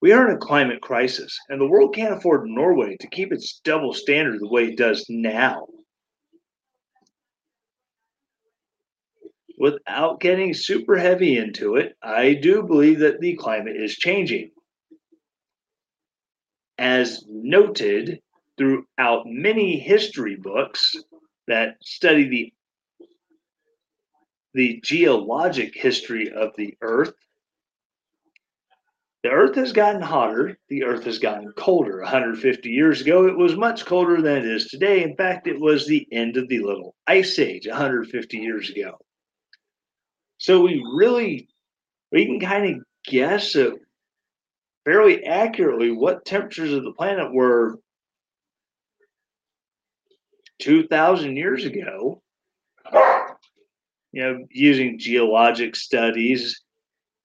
We 0.00 0.12
are 0.12 0.28
in 0.28 0.36
a 0.36 0.38
climate 0.38 0.80
crisis, 0.80 1.38
and 1.48 1.60
the 1.60 1.66
world 1.66 1.94
can't 1.94 2.14
afford 2.14 2.46
Norway 2.46 2.96
to 3.00 3.08
keep 3.08 3.32
its 3.32 3.60
double 3.64 3.92
standard 3.92 4.40
the 4.40 4.48
way 4.48 4.68
it 4.68 4.76
does 4.76 5.04
now. 5.08 5.66
Without 9.56 10.20
getting 10.20 10.54
super 10.54 10.96
heavy 10.96 11.38
into 11.38 11.76
it, 11.76 11.96
I 12.02 12.34
do 12.34 12.62
believe 12.62 13.00
that 13.00 13.20
the 13.20 13.36
climate 13.36 13.76
is 13.76 13.96
changing. 13.96 14.50
As 16.78 17.24
noted 17.28 18.20
throughout 18.58 19.26
many 19.26 19.78
history 19.78 20.36
books 20.36 20.94
that 21.48 21.76
study 21.82 22.28
the 22.28 22.52
the 24.54 24.80
geologic 24.82 25.74
history 25.74 26.32
of 26.32 26.50
the 26.56 26.74
earth 26.80 27.12
the 29.22 29.28
earth 29.28 29.54
has 29.56 29.72
gotten 29.72 30.00
hotter 30.00 30.58
the 30.68 30.84
earth 30.84 31.04
has 31.04 31.18
gotten 31.18 31.52
colder. 31.52 32.00
150 32.00 32.70
years 32.70 33.00
ago 33.00 33.26
it 33.26 33.36
was 33.36 33.56
much 33.56 33.84
colder 33.84 34.22
than 34.22 34.38
it 34.38 34.46
is 34.46 34.68
today. 34.68 35.02
In 35.02 35.16
fact 35.16 35.46
it 35.46 35.60
was 35.60 35.86
the 35.86 36.06
end 36.12 36.36
of 36.36 36.48
the 36.48 36.60
little 36.60 36.94
ice 37.06 37.38
age 37.38 37.66
150 37.66 38.38
years 38.38 38.70
ago 38.70 38.98
so 40.46 40.60
we 40.60 40.80
really 40.94 41.48
we 42.12 42.24
can 42.24 42.38
kind 42.38 42.76
of 42.76 42.82
guess 43.04 43.56
it 43.56 43.74
fairly 44.84 45.24
accurately 45.24 45.90
what 45.90 46.24
temperatures 46.24 46.72
of 46.72 46.84
the 46.84 46.92
planet 46.92 47.34
were 47.34 47.80
2000 50.60 51.36
years 51.36 51.64
ago. 51.64 52.22
You 54.12 54.22
know 54.22 54.46
using 54.52 55.00
geologic 55.00 55.74
studies 55.74 56.62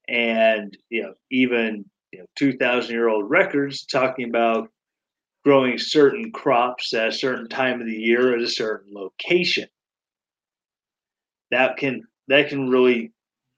and 0.08 0.76
you 0.90 1.04
know 1.04 1.14
even 1.30 1.86
you 2.12 2.22
know 2.22 2.26
2000 2.38 2.90
year 2.92 3.08
old 3.08 3.30
records 3.30 3.86
talking 3.86 4.30
about 4.30 4.68
growing 5.46 5.78
certain 5.78 6.32
crops 6.32 6.92
at 6.96 7.10
a 7.10 7.12
certain 7.12 7.50
time 7.50 7.82
of 7.82 7.86
the 7.86 7.94
year 7.94 8.36
at 8.36 8.42
a 8.42 8.50
certain 8.50 8.92
location. 8.92 9.68
That 11.52 11.78
can 11.78 12.08
that 12.28 12.50
can 12.50 12.70
really 12.70 13.12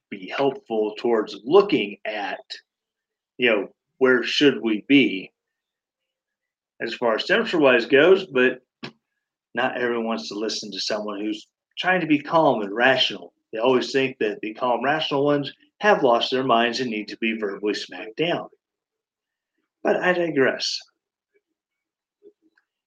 be 0.10 0.28
helpful 0.28 0.96
towards 0.98 1.36
looking 1.44 1.98
at, 2.06 2.40
you 3.38 3.50
know, 3.50 3.70
where 3.98 4.24
should 4.24 4.62
we 4.62 4.84
be 4.88 5.32
as 6.82 6.94
far 6.94 7.16
as 7.16 7.26
temperature 7.26 7.60
wise 7.60 7.86
goes, 7.86 8.26
but 8.26 8.62
not 9.56 9.78
everyone 9.78 10.06
wants 10.06 10.30
to 10.30 10.36
listen 10.36 10.72
to 10.72 10.80
someone 10.80 11.20
who's 11.20 11.48
trying 11.78 12.02
to 12.02 12.08
be 12.08 12.20
calm 12.20 12.62
and 12.62 12.74
rational. 12.74 13.34
They 13.52 13.60
always 13.60 13.92
think 13.92 14.18
that 14.20 14.40
the 14.42 14.54
calm, 14.54 14.84
rational 14.84 15.26
ones 15.26 15.54
have 15.80 16.04
lost 16.04 16.32
their 16.32 16.44
minds 16.44 16.80
and 16.80 16.90
need 16.90 17.08
to 17.10 17.18
be 17.18 17.38
verbally 17.38 17.74
smacked 17.74 18.18
down. 18.18 18.48
But 19.84 19.98
I 19.98 20.14
digress. 20.14 20.80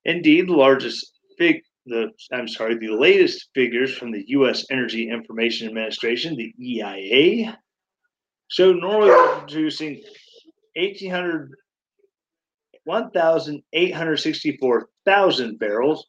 Indeed, 0.04 0.48
the 0.48 0.54
largest 0.54 1.12
fig 1.38 1.62
the 1.86 2.10
I'm 2.32 2.48
sorry, 2.48 2.76
the 2.76 2.88
latest 2.88 3.48
figures 3.54 3.96
from 3.96 4.12
the 4.12 4.24
U.S. 4.28 4.66
Energy 4.70 5.08
Information 5.08 5.68
Administration, 5.68 6.36
the 6.36 6.52
EIA, 6.60 7.56
show 8.48 8.72
Norway 8.72 9.10
producing 9.38 10.02
1,800, 10.74 11.52
1,864,000 12.88 15.58
barrels. 15.58 16.06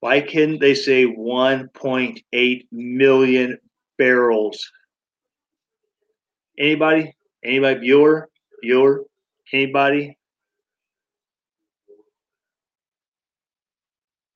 Why 0.00 0.20
couldn't 0.20 0.60
they 0.60 0.74
say 0.74 1.06
1.8 1.06 2.66
million 2.72 3.58
barrels? 3.98 4.70
Anybody? 6.58 7.14
Anybody? 7.44 7.80
Viewer? 7.80 8.28
Viewer? 8.62 9.04
Anybody? 9.52 10.16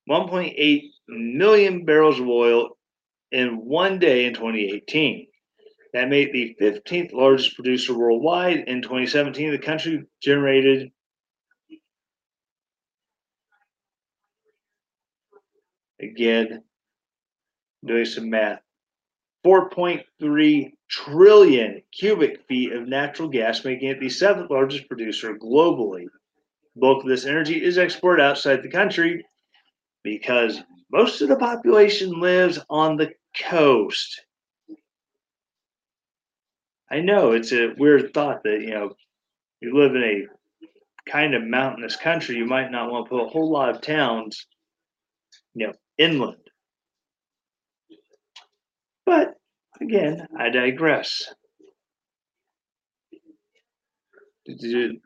1.8 0.09 0.82
million 1.09 1.84
barrels 1.84 2.20
of 2.20 2.28
oil 2.28 2.76
in 3.32 3.64
one 3.64 3.98
day 3.98 4.26
in 4.26 4.34
2018. 4.34 5.26
That 5.92 6.09
made 6.09 6.32
the 6.32 6.57
15th 6.61 7.12
largest 7.12 7.54
producer 7.54 7.96
worldwide. 7.96 8.64
In 8.66 8.82
2017, 8.82 9.50
the 9.50 9.59
country 9.59 10.04
generated 10.20 10.90
again 16.00 16.62
doing 17.84 18.04
some 18.04 18.30
math 18.30 18.61
4.3 19.44 20.72
trillion 20.88 21.82
cubic 21.92 22.40
feet 22.48 22.72
of 22.72 22.88
natural 22.88 23.28
gas, 23.28 23.64
making 23.64 23.88
it 23.88 24.00
the 24.00 24.09
seventh 24.09 24.50
largest 24.50 24.88
producer 24.88 25.36
globally. 25.36 26.07
Bulk 26.74 27.04
of 27.04 27.09
this 27.09 27.24
energy 27.24 27.62
is 27.62 27.78
exported 27.78 28.22
outside 28.22 28.62
the 28.62 28.68
country 28.68 29.24
because 30.07 30.62
most 30.92 31.20
of 31.20 31.28
the 31.28 31.34
population 31.34 32.20
lives 32.20 32.61
on 32.70 32.96
the 32.96 33.11
coast. 33.42 34.24
I 36.88 37.00
know 37.00 37.32
it's 37.32 37.52
a 37.52 37.74
weird 37.76 38.14
thought 38.14 38.44
that, 38.44 38.61
you 38.61 38.70
know, 38.70 38.94
you 39.61 39.76
live 39.76 39.96
in 39.96 40.04
a 40.04 41.11
kind 41.11 41.34
of 41.34 41.42
mountainous 41.42 41.96
country, 41.96 42.36
you 42.36 42.46
might 42.46 42.70
not 42.70 42.88
want 42.88 43.07
to 43.07 43.11
put 43.11 43.24
a 43.24 43.28
whole 43.28 43.50
lot 43.50 43.70
of 43.70 43.80
towns, 43.80 44.46
you 45.54 45.66
know, 45.66 45.72
inland. 45.98 46.36
But 49.04 49.34
again, 49.80 50.24
I 50.38 50.50
digress. 50.50 51.34
The 54.46 55.00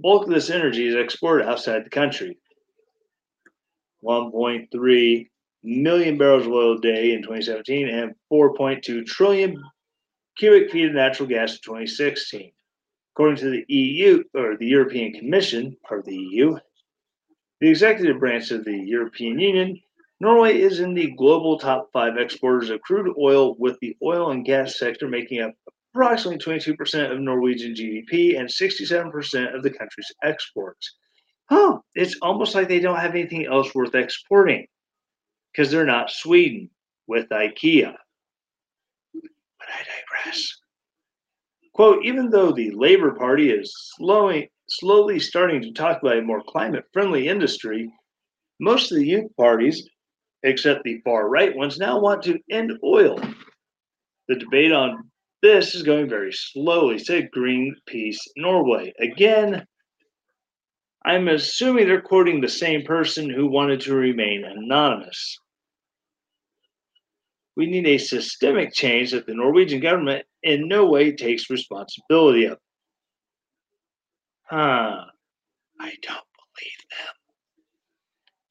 bulk 0.00 0.24
of 0.24 0.30
this 0.32 0.48
energy 0.48 0.88
is 0.88 0.94
exported 0.94 1.46
outside 1.46 1.84
the 1.84 1.90
country. 1.90 2.38
1.3 4.06 5.28
million 5.64 6.16
barrels 6.16 6.46
of 6.46 6.52
oil 6.52 6.78
a 6.78 6.80
day 6.80 7.12
in 7.12 7.22
2017 7.22 7.88
and 7.88 8.14
4.2 8.32 9.04
trillion 9.06 9.60
cubic 10.36 10.70
feet 10.70 10.86
of 10.86 10.92
natural 10.92 11.28
gas 11.28 11.52
in 11.52 11.58
2016. 11.64 12.52
According 13.14 13.36
to 13.38 13.50
the 13.50 13.64
EU 13.68 14.22
or 14.34 14.56
the 14.56 14.66
European 14.66 15.12
Commission, 15.12 15.76
or 15.90 16.02
the 16.02 16.14
EU, 16.14 16.56
the 17.60 17.68
executive 17.68 18.20
branch 18.20 18.50
of 18.50 18.64
the 18.64 18.76
European 18.76 19.38
Union, 19.38 19.80
Norway 20.20 20.60
is 20.60 20.80
in 20.80 20.94
the 20.94 21.12
global 21.16 21.58
top 21.58 21.88
five 21.92 22.16
exporters 22.16 22.70
of 22.70 22.80
crude 22.82 23.14
oil, 23.18 23.54
with 23.58 23.78
the 23.80 23.96
oil 24.02 24.30
and 24.30 24.44
gas 24.44 24.78
sector 24.78 25.08
making 25.08 25.40
up 25.40 25.52
approximately 25.94 26.38
22% 26.38 27.10
of 27.10 27.20
Norwegian 27.20 27.74
GDP 27.74 28.38
and 28.38 28.48
67% 28.48 29.54
of 29.54 29.62
the 29.62 29.70
country's 29.70 30.12
exports. 30.22 30.96
Huh, 31.48 31.78
it's 31.94 32.16
almost 32.22 32.54
like 32.54 32.68
they 32.68 32.80
don't 32.80 32.98
have 32.98 33.14
anything 33.14 33.46
else 33.46 33.74
worth 33.74 33.94
exporting 33.94 34.66
because 35.52 35.70
they're 35.70 35.86
not 35.86 36.10
Sweden 36.10 36.70
with 37.06 37.28
IKEA. 37.28 37.94
But 39.14 39.68
I 39.68 39.84
digress. 40.24 40.58
Quote, 41.72 42.04
even 42.04 42.30
though 42.30 42.52
the 42.52 42.70
Labour 42.72 43.12
Party 43.12 43.50
is 43.50 43.72
slowing, 43.96 44.48
slowly 44.68 45.20
starting 45.20 45.62
to 45.62 45.72
talk 45.72 46.02
about 46.02 46.18
a 46.18 46.22
more 46.22 46.42
climate 46.42 46.84
friendly 46.92 47.28
industry, 47.28 47.92
most 48.58 48.90
of 48.90 48.98
the 48.98 49.06
youth 49.06 49.36
parties, 49.36 49.88
except 50.42 50.84
the 50.84 51.00
far 51.04 51.28
right 51.28 51.54
ones, 51.54 51.78
now 51.78 52.00
want 52.00 52.22
to 52.24 52.38
end 52.50 52.72
oil. 52.82 53.20
The 54.28 54.36
debate 54.36 54.72
on 54.72 55.10
this 55.42 55.74
is 55.74 55.82
going 55.82 56.08
very 56.08 56.32
slowly, 56.32 56.98
said 56.98 57.30
Greenpeace 57.36 58.18
Norway. 58.36 58.92
Again, 58.98 59.64
I'm 61.06 61.28
assuming 61.28 61.86
they're 61.86 62.00
quoting 62.00 62.40
the 62.40 62.48
same 62.48 62.82
person 62.82 63.30
who 63.30 63.46
wanted 63.46 63.80
to 63.82 63.94
remain 63.94 64.44
anonymous. 64.44 65.38
We 67.56 67.66
need 67.66 67.86
a 67.86 67.96
systemic 67.96 68.74
change 68.74 69.12
that 69.12 69.24
the 69.24 69.34
Norwegian 69.34 69.78
government 69.78 70.26
in 70.42 70.66
no 70.66 70.86
way 70.86 71.12
takes 71.12 71.48
responsibility 71.48 72.46
of. 72.46 72.58
Huh. 74.42 75.04
I 75.78 75.92
don't 76.02 76.26
believe 76.34 76.82
them. 76.90 77.14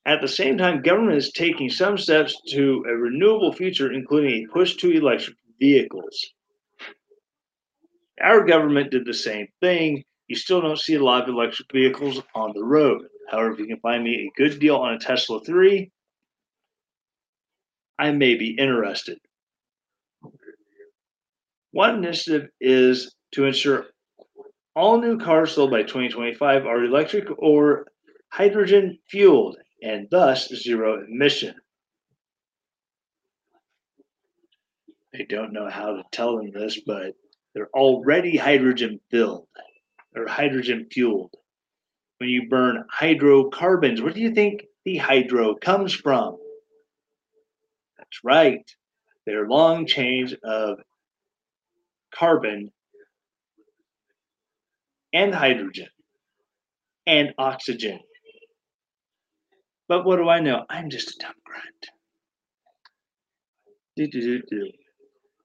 At 0.06 0.22
the 0.22 0.28
same 0.28 0.58
time, 0.58 0.82
government 0.82 1.18
is 1.18 1.34
taking 1.34 1.70
some 1.70 1.98
steps 1.98 2.40
to 2.52 2.86
a 2.88 2.96
renewable 2.96 3.52
future, 3.52 3.92
including 3.92 4.46
a 4.46 4.54
push 4.54 4.76
to 4.78 4.92
electric 4.92 5.36
vehicles. 5.60 6.26
Our 8.22 8.46
government 8.46 8.92
did 8.92 9.06
the 9.06 9.14
same 9.14 9.48
thing. 9.60 10.06
You 10.28 10.36
still 10.36 10.62
don't 10.62 10.80
see 10.80 10.96
a 10.96 11.04
lot 11.04 11.24
of 11.24 11.30
electric 11.30 11.72
vehicles 11.72 12.22
on 12.34 12.54
the 12.54 12.64
road. 12.64 13.04
However, 13.30 13.54
if 13.54 13.60
you 13.60 13.68
can 13.68 13.80
find 13.80 14.04
me 14.04 14.16
a 14.16 14.42
good 14.42 14.60
deal 14.60 14.78
on 14.78 14.94
a 14.94 15.00
Tesla 15.00 15.40
3, 15.44 15.92
I 17.98 18.12
may 18.12 18.36
be 18.36 18.58
interested. 18.58 19.20
One 21.72 21.96
initiative 21.98 22.50
is 22.60 23.16
to 23.34 23.46
ensure 23.46 23.88
all 24.76 25.00
new 25.00 25.18
cars 25.18 25.54
sold 25.54 25.72
by 25.72 25.84
2025 25.84 26.66
are 26.66 26.84
electric 26.84 27.28
or 27.38 27.86
hydrogen 28.30 28.98
fueled 29.10 29.58
and 29.82 30.08
thus 30.10 30.50
zero 30.50 31.04
emission. 31.06 31.56
I 35.14 35.24
don't 35.30 35.54
know 35.54 35.70
how 35.70 35.96
to 35.96 36.04
tell 36.12 36.38
them 36.38 36.52
this, 36.52 36.82
but 36.86 37.14
they're 37.54 37.70
already 37.74 38.36
hydrogen 38.36 39.00
filled 39.10 39.48
or 40.16 40.28
hydrogen 40.28 40.88
fueled. 40.92 41.34
When 42.20 42.30
you 42.30 42.48
burn 42.50 42.86
hydrocarbons, 42.90 44.02
where 44.02 44.14
do 44.14 44.22
you 44.22 44.32
think 44.32 44.64
the 44.86 44.98
hydro 44.98 45.56
comes 45.56 45.94
from? 45.94 46.38
That's 47.98 48.20
right. 48.24 48.64
They're 49.26 49.48
long 49.48 49.86
chains 49.86 50.34
of 50.44 50.80
carbon 52.14 52.72
and 55.14 55.34
hydrogen 55.34 55.88
and 57.08 57.34
oxygen. 57.38 58.00
But 59.88 60.06
what 60.06 60.18
do 60.18 60.30
I 60.30 60.40
know? 60.40 60.66
I'm 60.70 60.90
just 60.90 61.10
a 61.10 61.16
dumb 61.20 61.34
grunt. 61.44 61.88
Do, 63.96 64.08
do, 64.08 64.42
do, 64.50 64.72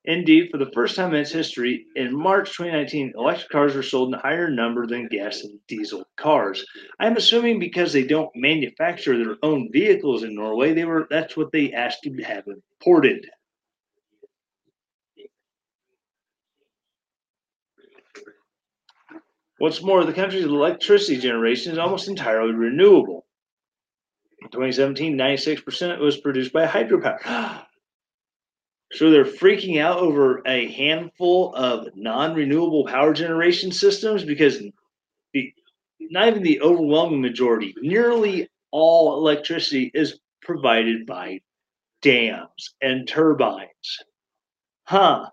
Indeed, 0.07 0.49
for 0.51 0.57
the 0.57 0.71
first 0.73 0.97
time 0.97 1.13
in 1.13 1.21
its 1.21 1.31
history, 1.31 1.85
in 1.95 2.17
March 2.17 2.57
2019, 2.57 3.13
electric 3.17 3.51
cars 3.51 3.75
were 3.75 3.83
sold 3.83 4.09
in 4.09 4.15
a 4.15 4.23
higher 4.23 4.49
number 4.49 4.87
than 4.87 5.09
gas 5.09 5.43
and 5.45 5.61
diesel 5.69 6.09
cars. 6.17 6.65
I'm 6.99 7.19
assuming 7.19 7.59
because 7.59 7.93
they 7.93 8.05
don't 8.05 8.35
manufacture 8.35 9.19
their 9.19 9.37
own 9.43 9.71
vehicles 9.71 10.23
in 10.23 10.35
Norway, 10.35 10.73
they 10.73 10.87
were 10.87 11.07
that's 11.11 11.37
what 11.37 11.53
they 11.53 11.73
asked 11.73 12.03
to 12.05 12.23
have 12.23 12.45
imported. 12.47 13.29
What's 19.59 19.83
more, 19.83 20.07
the 20.07 20.15
country's 20.15 20.47
electricity 20.47 21.19
generation 21.19 21.73
is 21.73 21.79
almost 21.79 22.09
entirely 22.09 22.55
renewable. 22.55 23.27
In 24.41 24.49
2017, 24.49 25.19
96% 25.19 25.99
was 25.99 26.17
produced 26.17 26.55
by 26.55 26.67
hydropower. 26.67 27.67
So 28.93 29.11
they're 29.11 29.25
freaking 29.25 29.81
out 29.81 29.99
over 29.99 30.43
a 30.47 30.71
handful 30.73 31.55
of 31.55 31.89
non-renewable 31.95 32.87
power 32.87 33.13
generation 33.13 33.71
systems 33.71 34.25
because 34.25 34.61
the 35.33 35.53
not 36.01 36.29
even 36.29 36.43
the 36.43 36.61
overwhelming 36.61 37.21
majority, 37.21 37.75
nearly 37.81 38.49
all 38.73 39.15
electricity 39.19 39.91
is 39.95 40.19
provided 40.43 41.07
by 41.07 41.41
dams 42.03 42.75
and 42.83 43.07
turbines. 43.07 43.99
Huh. 44.85 45.29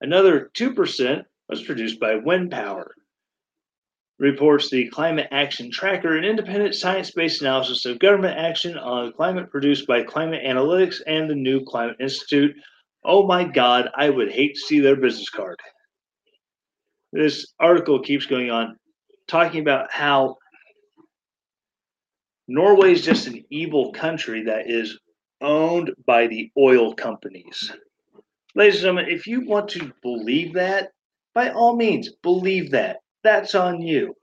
Another 0.00 0.50
2% 0.54 1.24
was 1.48 1.62
produced 1.62 1.98
by 1.98 2.16
wind 2.16 2.52
power 2.52 2.94
reports 4.18 4.68
the 4.68 4.88
Climate 4.88 5.28
Action 5.30 5.70
Tracker, 5.70 6.16
an 6.16 6.24
independent 6.24 6.74
science 6.74 7.10
based 7.10 7.40
analysis 7.40 7.84
of 7.84 7.98
government 7.98 8.38
action 8.38 8.76
on 8.76 9.12
climate 9.12 9.50
produced 9.50 9.86
by 9.86 10.02
Climate 10.02 10.42
Analytics 10.44 11.00
and 11.06 11.30
the 11.30 11.34
New 11.34 11.64
Climate 11.64 11.96
Institute. 12.00 12.56
Oh 13.04 13.26
my 13.26 13.44
God, 13.44 13.88
I 13.94 14.10
would 14.10 14.32
hate 14.32 14.54
to 14.54 14.60
see 14.60 14.80
their 14.80 14.96
business 14.96 15.30
card. 15.30 15.58
This 17.12 17.54
article 17.60 18.00
keeps 18.00 18.26
going 18.26 18.50
on, 18.50 18.76
talking 19.28 19.60
about 19.60 19.92
how 19.92 20.36
Norway 22.48 22.92
is 22.92 23.04
just 23.04 23.26
an 23.28 23.44
evil 23.50 23.92
country 23.92 24.42
that 24.44 24.68
is 24.68 24.98
owned 25.40 25.92
by 26.06 26.26
the 26.26 26.50
oil 26.58 26.92
companies. 26.92 27.72
Ladies 28.54 28.76
and 28.76 28.82
gentlemen, 28.82 29.06
if 29.08 29.26
you 29.26 29.46
want 29.46 29.68
to 29.70 29.92
believe 30.02 30.54
that, 30.54 30.90
by 31.34 31.50
all 31.50 31.76
means, 31.76 32.10
believe 32.22 32.72
that 32.72 32.98
that's 33.28 33.54
on 33.54 33.82
you. 33.82 34.14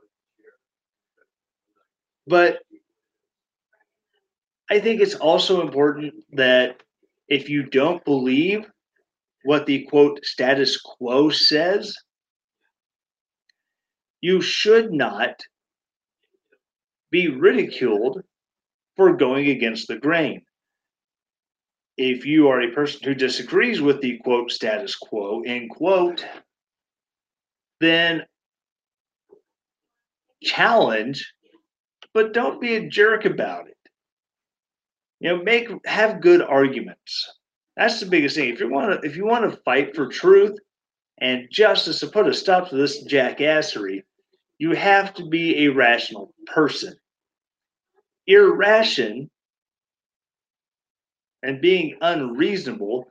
But 2.26 2.58
I 4.70 4.80
think 4.80 5.00
it's 5.00 5.14
also 5.14 5.62
important 5.62 6.16
that 6.32 6.82
if 7.28 7.50
you 7.50 7.64
don't 7.64 8.04
believe 8.04 8.66
what 9.44 9.68
the 9.68 9.86
quote 9.86 10.26
status 10.26 10.82
quo 10.82 11.30
says, 11.30 11.96
you 14.22 14.42
should 14.42 14.92
not 14.92 15.36
be 17.12 17.28
ridiculed 17.28 18.24
for 18.96 19.16
going 19.16 19.50
against 19.50 19.88
the 19.88 19.98
grain. 19.98 20.42
If 21.96 22.26
you 22.26 22.48
are 22.48 22.62
a 22.62 22.72
person 22.72 23.02
who 23.04 23.14
disagrees 23.14 23.82
with 23.82 24.02
the 24.02 24.18
quote 24.18 24.52
status 24.52 24.96
quo, 24.96 25.44
end 25.44 25.70
quote, 25.70 26.26
then 27.80 28.24
challenge, 30.46 31.34
but 32.14 32.34
don't 32.34 32.62
be 32.62 32.76
a 32.76 32.88
jerk 32.88 33.26
about 33.26 33.68
it. 33.68 33.78
You 35.20 35.30
know, 35.30 35.44
make 35.44 35.70
have 35.86 36.22
good 36.22 36.42
arguments. 36.42 37.30
That's 37.76 38.00
the 38.00 38.06
biggest 38.06 38.36
thing. 38.36 38.54
If 38.54 38.60
you 38.60 38.70
want 38.70 39.02
to, 39.02 39.08
if 39.08 39.18
you 39.18 39.26
want 39.26 39.50
to 39.50 39.62
fight 39.64 39.96
for 39.96 40.08
truth 40.08 40.58
and 41.20 41.48
justice 41.52 42.00
to 42.00 42.08
put 42.08 42.28
a 42.28 42.34
stop 42.34 42.70
to 42.70 42.76
this 42.76 43.06
jackassery, 43.06 44.04
you 44.58 44.72
have 44.72 45.14
to 45.16 45.28
be 45.28 45.66
a 45.66 45.72
rational 45.72 46.34
person. 46.46 46.96
Irration 48.30 49.30
and 51.44 51.62
being 51.62 51.98
unreasonable, 52.02 53.06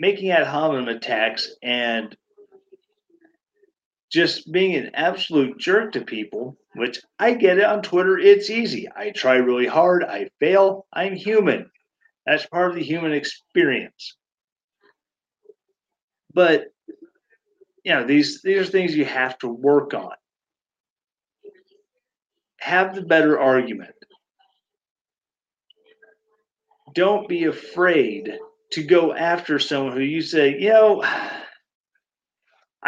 making 0.00 0.30
ad 0.30 0.46
hominem 0.46 0.88
attacks 0.88 1.50
and 1.62 2.16
just 4.10 4.50
being 4.50 4.74
an 4.74 4.90
absolute 4.94 5.58
jerk 5.58 5.92
to 5.92 6.00
people, 6.00 6.56
which 6.74 7.00
I 7.18 7.34
get 7.34 7.58
it 7.58 7.64
on 7.64 7.82
Twitter, 7.82 8.18
it's 8.18 8.50
easy. 8.50 8.88
I 8.94 9.10
try 9.10 9.36
really 9.36 9.66
hard, 9.66 10.04
I 10.04 10.30
fail, 10.40 10.86
I'm 10.92 11.14
human. 11.14 11.70
That's 12.26 12.46
part 12.46 12.70
of 12.70 12.76
the 12.76 12.82
human 12.82 13.12
experience. 13.12 14.16
But 16.32 16.66
you 17.84 17.94
know, 17.94 18.04
these 18.04 18.42
these 18.42 18.58
are 18.58 18.70
things 18.70 18.94
you 18.94 19.04
have 19.04 19.38
to 19.38 19.48
work 19.48 19.94
on. 19.94 20.12
Have 22.60 22.94
the 22.94 23.02
better 23.02 23.38
argument. 23.38 23.94
Don't 26.94 27.28
be 27.28 27.44
afraid 27.44 28.38
to 28.72 28.82
go 28.82 29.14
after 29.14 29.58
someone 29.58 29.94
who 29.96 30.02
you 30.02 30.20
say, 30.20 30.58
you 30.58 30.70
know, 30.70 31.02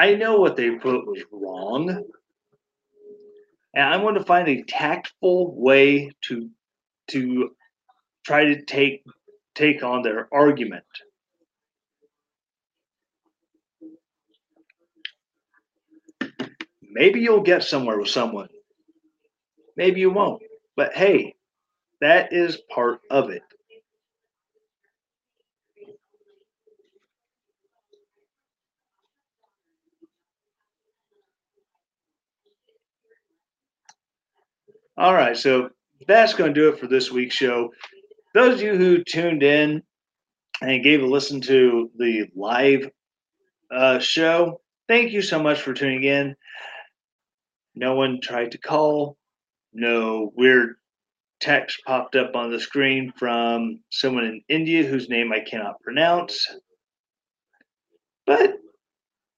I 0.00 0.14
know 0.14 0.40
what 0.40 0.56
they 0.56 0.70
put 0.70 1.06
was 1.06 1.22
wrong. 1.30 2.04
And 3.74 3.84
I 3.84 3.98
want 3.98 4.16
to 4.16 4.24
find 4.24 4.48
a 4.48 4.62
tactful 4.62 5.54
way 5.54 6.10
to 6.22 6.48
to 7.08 7.50
try 8.24 8.46
to 8.46 8.62
take 8.64 9.04
take 9.54 9.82
on 9.82 10.00
their 10.00 10.26
argument. 10.32 10.86
Maybe 16.80 17.20
you'll 17.20 17.42
get 17.42 17.62
somewhere 17.62 17.98
with 17.98 18.08
someone. 18.08 18.48
Maybe 19.76 20.00
you 20.00 20.10
won't. 20.10 20.42
But 20.76 20.94
hey, 20.94 21.34
that 22.00 22.32
is 22.32 22.56
part 22.74 23.00
of 23.10 23.28
it. 23.28 23.42
All 35.00 35.14
right, 35.14 35.34
so 35.34 35.70
that's 36.06 36.34
going 36.34 36.52
to 36.52 36.60
do 36.60 36.68
it 36.68 36.78
for 36.78 36.86
this 36.86 37.10
week's 37.10 37.34
show. 37.34 37.72
Those 38.34 38.56
of 38.56 38.60
you 38.60 38.76
who 38.76 39.02
tuned 39.02 39.42
in 39.42 39.82
and 40.60 40.84
gave 40.84 41.02
a 41.02 41.06
listen 41.06 41.40
to 41.40 41.90
the 41.96 42.26
live 42.36 42.90
uh, 43.74 43.98
show, 43.98 44.60
thank 44.88 45.12
you 45.12 45.22
so 45.22 45.42
much 45.42 45.62
for 45.62 45.72
tuning 45.72 46.04
in. 46.04 46.36
No 47.74 47.94
one 47.94 48.20
tried 48.20 48.52
to 48.52 48.58
call. 48.58 49.16
No 49.72 50.34
weird 50.36 50.74
text 51.40 51.80
popped 51.86 52.14
up 52.14 52.36
on 52.36 52.50
the 52.50 52.60
screen 52.60 53.10
from 53.16 53.80
someone 53.88 54.26
in 54.26 54.42
India 54.50 54.82
whose 54.82 55.08
name 55.08 55.32
I 55.32 55.40
cannot 55.40 55.80
pronounce. 55.80 56.46
But 58.26 58.52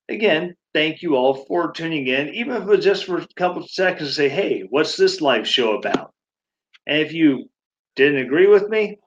again, 0.09 0.57
thank 0.75 1.03
you 1.03 1.17
all 1.17 1.45
for 1.47 1.73
tuning 1.73 2.07
in, 2.07 2.35
even 2.35 2.55
if 2.55 2.63
it 2.63 2.69
was 2.69 2.85
just 2.85 3.05
for 3.05 3.19
a 3.19 3.27
couple 3.37 3.67
seconds 3.67 4.17
say, 4.17 4.29
hey, 4.29 4.65
what's 4.71 4.97
this 4.97 5.21
live 5.21 5.47
show 5.47 5.77
about? 5.77 6.13
And 6.87 6.99
if 6.99 7.13
you 7.13 7.49
didn't 7.97 8.25
agree 8.25 8.47
with 8.47 8.69
me, 8.69 8.99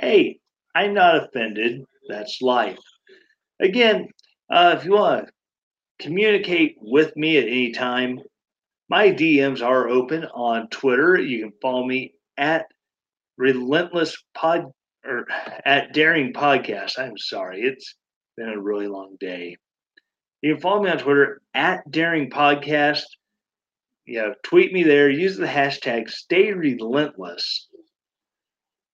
hey, 0.00 0.38
I'm 0.74 0.94
not 0.94 1.24
offended. 1.24 1.82
That's 2.08 2.42
life. 2.42 2.78
Again, 3.60 4.08
uh, 4.50 4.76
if 4.78 4.84
you 4.84 4.92
want 4.92 5.26
to 5.26 6.04
communicate 6.04 6.76
with 6.80 7.16
me 7.16 7.38
at 7.38 7.44
any 7.44 7.72
time, 7.72 8.18
my 8.88 9.08
DMs 9.08 9.62
are 9.62 9.88
open 9.88 10.24
on 10.26 10.68
Twitter. 10.68 11.18
You 11.18 11.44
can 11.44 11.52
follow 11.62 11.86
me 11.86 12.12
at 12.36 12.66
Relentless 13.38 14.16
Pod 14.34 14.66
or 15.04 15.26
at 15.64 15.94
Daring 15.94 16.32
Podcast. 16.32 16.98
I'm 16.98 17.16
sorry, 17.16 17.62
it's 17.62 17.94
been 18.36 18.50
a 18.50 18.60
really 18.60 18.88
long 18.88 19.16
day. 19.18 19.56
You 20.42 20.54
can 20.54 20.60
follow 20.60 20.82
me 20.82 20.90
on 20.90 20.98
Twitter 20.98 21.40
at 21.54 21.88
Daring 21.90 22.28
Podcast. 22.28 23.04
Yeah, 24.06 24.30
tweet 24.42 24.72
me 24.72 24.82
there. 24.82 25.08
Use 25.08 25.36
the 25.36 25.46
hashtag 25.46 26.10
Stay 26.10 26.52
Relentless. 26.52 27.68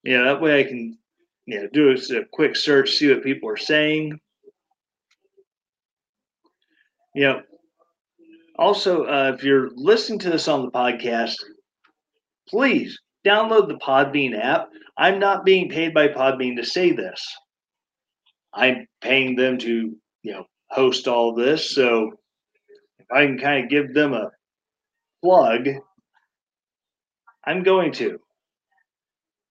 Yeah, 0.04 0.24
that 0.24 0.40
way 0.42 0.60
I 0.60 0.64
can 0.64 0.98
you 1.46 1.60
know 1.60 1.68
do 1.72 1.90
a, 1.90 2.18
a 2.18 2.24
quick 2.30 2.54
search, 2.54 2.92
see 2.92 3.08
what 3.08 3.24
people 3.24 3.48
are 3.48 3.56
saying. 3.56 4.20
You 7.14 7.22
know, 7.22 7.42
also, 8.58 9.04
uh, 9.04 9.32
if 9.34 9.42
you're 9.42 9.70
listening 9.74 10.18
to 10.20 10.30
this 10.30 10.48
on 10.48 10.62
the 10.62 10.70
podcast, 10.70 11.36
please 12.48 12.98
download 13.26 13.68
the 13.68 13.78
Podbean 13.78 14.38
app. 14.38 14.68
I'm 14.98 15.18
not 15.18 15.44
being 15.44 15.70
paid 15.70 15.94
by 15.94 16.08
Podbean 16.08 16.56
to 16.56 16.64
say 16.64 16.92
this. 16.92 17.26
I'm 18.52 18.86
paying 19.00 19.36
them 19.36 19.58
to, 19.58 19.96
you 20.22 20.32
know, 20.32 20.44
host 20.70 21.08
all 21.08 21.34
this. 21.34 21.74
So 21.74 22.12
if 22.98 23.06
I 23.12 23.26
can 23.26 23.38
kind 23.38 23.64
of 23.64 23.70
give 23.70 23.94
them 23.94 24.12
a 24.12 24.30
plug, 25.22 25.68
I'm 27.44 27.62
going 27.62 27.92
to. 27.92 28.18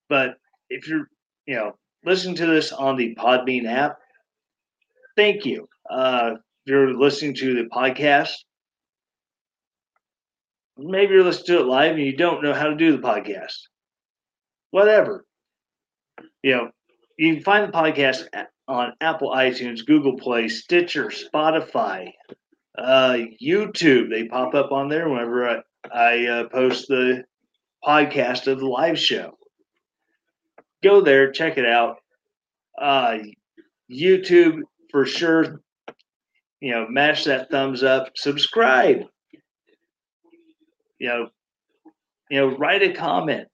But 0.09 0.37
if 0.69 0.87
you're, 0.87 1.09
you 1.45 1.55
know, 1.55 1.75
listening 2.05 2.35
to 2.35 2.45
this 2.45 2.71
on 2.71 2.95
the 2.95 3.15
Podbean 3.15 3.65
app, 3.65 3.97
thank 5.15 5.45
you. 5.45 5.67
Uh, 5.89 6.31
if 6.35 6.71
you're 6.71 6.93
listening 6.93 7.33
to 7.35 7.55
the 7.55 7.69
podcast, 7.69 8.33
maybe 10.77 11.13
you're 11.13 11.23
listening 11.23 11.57
to 11.57 11.59
it 11.59 11.67
live 11.67 11.95
and 11.95 12.03
you 12.03 12.15
don't 12.15 12.43
know 12.43 12.53
how 12.53 12.67
to 12.67 12.75
do 12.75 12.91
the 12.95 13.05
podcast. 13.05 13.57
Whatever. 14.71 15.25
You 16.43 16.55
know, 16.55 16.69
you 17.17 17.33
can 17.33 17.43
find 17.43 17.67
the 17.67 17.77
podcast 17.77 18.27
on 18.67 18.93
Apple 19.01 19.31
iTunes, 19.31 19.85
Google 19.85 20.17
Play, 20.17 20.47
Stitcher, 20.47 21.05
Spotify, 21.05 22.11
uh, 22.77 23.17
YouTube. 23.41 24.09
They 24.09 24.27
pop 24.27 24.53
up 24.53 24.71
on 24.71 24.89
there 24.89 25.09
whenever 25.09 25.49
I, 25.49 25.61
I 25.91 26.25
uh, 26.25 26.49
post 26.49 26.87
the 26.87 27.23
podcast 27.85 28.47
of 28.47 28.59
the 28.59 28.67
live 28.67 28.99
show. 28.99 29.37
Go 30.83 31.01
there, 31.01 31.31
check 31.31 31.57
it 31.57 31.65
out. 31.65 31.97
Uh, 32.79 33.19
YouTube 33.91 34.61
for 34.91 35.05
sure. 35.05 35.61
You 36.59 36.71
know, 36.71 36.87
mash 36.89 37.23
that 37.25 37.49
thumbs 37.49 37.83
up, 37.83 38.11
subscribe. 38.15 39.03
You 40.99 41.07
know, 41.07 41.29
you 42.29 42.39
know, 42.39 42.57
write 42.57 42.81
a 42.81 42.93
comment 42.93 43.47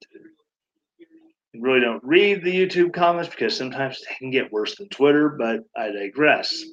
really 1.60 1.82
don't 1.82 2.04
read 2.04 2.44
the 2.44 2.54
YouTube 2.54 2.94
comments 2.94 3.30
because 3.30 3.56
sometimes 3.56 4.00
they 4.00 4.16
can 4.16 4.32
get 4.32 4.52
worse 4.52 4.76
than 4.76 4.90
Twitter, 4.90 5.30
but 5.30 5.62
I 5.76 5.92
digress. 5.92 6.64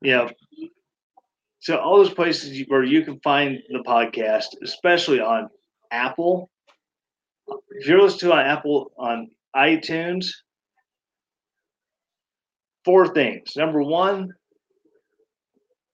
Know, 0.00 0.30
so 1.58 1.76
all 1.76 1.96
those 1.96 2.14
places 2.14 2.64
where 2.68 2.84
you 2.84 3.02
can 3.02 3.18
find 3.20 3.58
the 3.68 3.80
podcast, 3.80 4.46
especially 4.62 5.20
on 5.20 5.48
Apple. 5.90 6.50
If 7.70 7.88
you're 7.88 8.00
listening 8.00 8.30
to 8.30 8.36
on 8.36 8.46
Apple 8.46 8.92
on 8.96 9.30
iTunes, 9.56 10.28
four 12.84 13.12
things. 13.12 13.56
Number 13.56 13.82
one, 13.82 14.32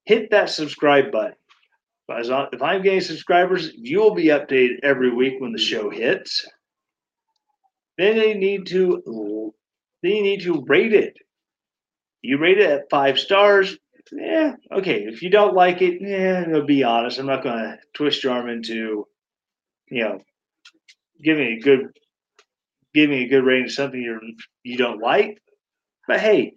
hit 0.05 0.30
that 0.30 0.51
subscribe 0.51 1.11
button. 1.11 1.34
If 2.09 2.63
I'm 2.63 2.83
getting 2.83 3.01
subscribers, 3.01 3.73
you 3.75 3.99
will 3.99 4.15
be 4.15 4.27
updated 4.27 4.81
every 4.83 5.11
week 5.11 5.35
when 5.39 5.53
the 5.53 5.59
show 5.59 5.91
hits. 5.91 6.47
Then 7.97 8.17
they 8.17 8.35
need 8.35 8.67
to 8.67 9.53
then 10.03 10.13
you 10.13 10.23
need 10.23 10.43
to 10.43 10.65
rate 10.67 10.93
it. 10.93 11.17
You 12.21 12.39
rate 12.39 12.59
it 12.59 12.71
at 12.71 12.91
five 12.91 13.19
stars. 13.19 13.77
Yeah, 14.13 14.55
okay. 14.71 15.05
If 15.05 15.23
you 15.23 15.31
don't 15.31 15.55
like 15.55 15.81
it, 15.81 16.01
yeah, 16.01 16.45
be 16.67 16.85
honest, 16.85 17.19
I'm 17.19 17.27
not 17.27 17.43
to 17.43 17.79
twist 17.95 18.23
your 18.23 18.35
arm 18.35 18.51
into, 18.51 19.07
you 19.91 20.05
know, 20.05 20.21
giving 21.23 21.47
a 21.47 21.59
good, 21.59 21.89
giving 22.93 23.23
a 23.23 23.29
good 23.29 23.45
rating 23.45 23.71
something 23.71 24.01
you 24.01 24.21
you 24.63 24.77
don't 24.77 25.01
like. 25.01 25.41
But 26.07 26.21
hey, 26.21 26.55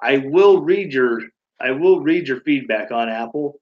I 0.00 0.18
will 0.18 0.62
read 0.62 0.92
your 0.92 1.20
I 1.60 1.72
will 1.72 2.00
read 2.00 2.28
your 2.28 2.40
feedback 2.40 2.90
on 2.92 3.08
Apple 3.08 3.60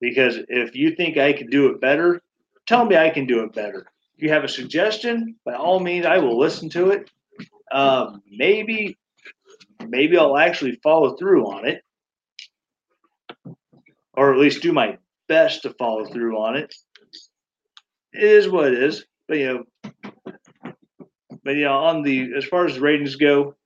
because 0.00 0.38
if 0.48 0.74
you 0.74 0.94
think 0.94 1.16
I 1.16 1.32
could 1.32 1.50
do 1.50 1.68
it 1.68 1.80
better, 1.80 2.22
tell 2.66 2.84
me 2.84 2.96
I 2.96 3.10
can 3.10 3.26
do 3.26 3.42
it 3.44 3.52
better. 3.52 3.86
If 4.16 4.22
you 4.22 4.30
have 4.30 4.44
a 4.44 4.48
suggestion, 4.48 5.36
by 5.44 5.54
all 5.54 5.80
means, 5.80 6.06
I 6.06 6.18
will 6.18 6.38
listen 6.38 6.68
to 6.70 6.90
it. 6.90 7.10
Um, 7.72 8.22
maybe, 8.30 8.96
maybe 9.88 10.16
I'll 10.16 10.36
actually 10.36 10.78
follow 10.82 11.16
through 11.16 11.46
on 11.46 11.66
it, 11.66 11.82
or 14.12 14.32
at 14.32 14.38
least 14.38 14.62
do 14.62 14.72
my 14.72 14.98
best 15.26 15.62
to 15.62 15.70
follow 15.74 16.04
through 16.04 16.38
on 16.38 16.56
it. 16.56 16.74
It 18.12 18.22
is 18.22 18.48
what 18.48 18.72
it 18.72 18.82
is, 18.82 19.04
but 19.26 19.38
you 19.38 19.46
know, 19.82 19.92
but 21.42 21.56
you 21.56 21.64
know, 21.64 21.72
on 21.72 22.02
the 22.02 22.32
as 22.36 22.44
far 22.44 22.66
as 22.66 22.78
ratings 22.78 23.16
go, 23.16 23.56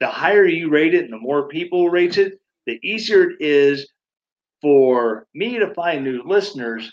the 0.00 0.08
higher 0.08 0.44
you 0.44 0.68
rate 0.68 0.94
it 0.94 1.04
and 1.04 1.12
the 1.12 1.18
more 1.18 1.48
people 1.48 1.88
rate 1.88 2.18
it, 2.18 2.40
the 2.66 2.78
easier 2.82 3.30
it 3.30 3.36
is 3.40 3.86
for 4.64 5.26
me 5.34 5.58
to 5.58 5.74
find 5.74 6.02
new 6.02 6.22
listeners 6.24 6.90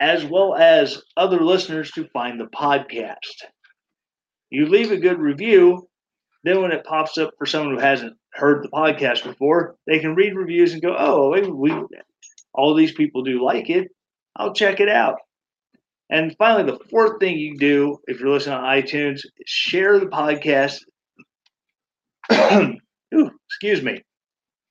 as 0.00 0.24
well 0.24 0.54
as 0.54 1.02
other 1.18 1.38
listeners 1.40 1.90
to 1.90 2.08
find 2.14 2.40
the 2.40 2.46
podcast. 2.46 3.44
You 4.48 4.64
leave 4.64 4.90
a 4.90 4.96
good 4.96 5.18
review, 5.18 5.86
then 6.44 6.62
when 6.62 6.72
it 6.72 6.86
pops 6.86 7.18
up 7.18 7.32
for 7.36 7.44
someone 7.44 7.74
who 7.74 7.80
hasn't 7.82 8.16
heard 8.32 8.64
the 8.64 8.70
podcast 8.70 9.22
before, 9.22 9.76
they 9.86 9.98
can 9.98 10.14
read 10.14 10.34
reviews 10.34 10.72
and 10.72 10.80
go, 10.80 10.96
"Oh, 10.98 11.38
we, 11.54 11.74
all 12.54 12.72
these 12.72 12.92
people 12.92 13.22
do 13.22 13.44
like 13.44 13.68
it. 13.68 13.88
I'll 14.36 14.54
check 14.54 14.80
it 14.80 14.88
out." 14.88 15.16
And 16.08 16.34
finally, 16.38 16.72
the 16.72 16.82
fourth 16.88 17.20
thing 17.20 17.36
you 17.36 17.58
do 17.58 17.98
if 18.06 18.18
you're 18.18 18.30
listening 18.30 18.56
on 18.56 18.64
iTunes 18.64 19.20
share 19.44 20.00
the 20.00 20.06
podcast. 20.06 20.78
Ooh, 23.14 23.30
excuse 23.46 23.82
me. 23.82 24.02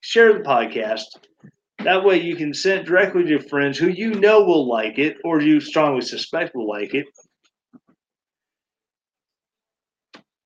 Share 0.01 0.34
the 0.34 0.39
podcast 0.39 1.05
that 1.84 2.03
way 2.03 2.21
you 2.21 2.36
can 2.36 2.53
send 2.53 2.86
directly 2.86 3.23
to 3.25 3.39
friends 3.39 3.78
who 3.78 3.88
you 3.88 4.11
know 4.11 4.43
will 4.43 4.67
like 4.67 4.97
it 4.97 5.17
or 5.23 5.41
you 5.41 5.59
strongly 5.59 6.01
suspect 6.01 6.55
will 6.55 6.67
like 6.67 6.93
it. 6.93 7.05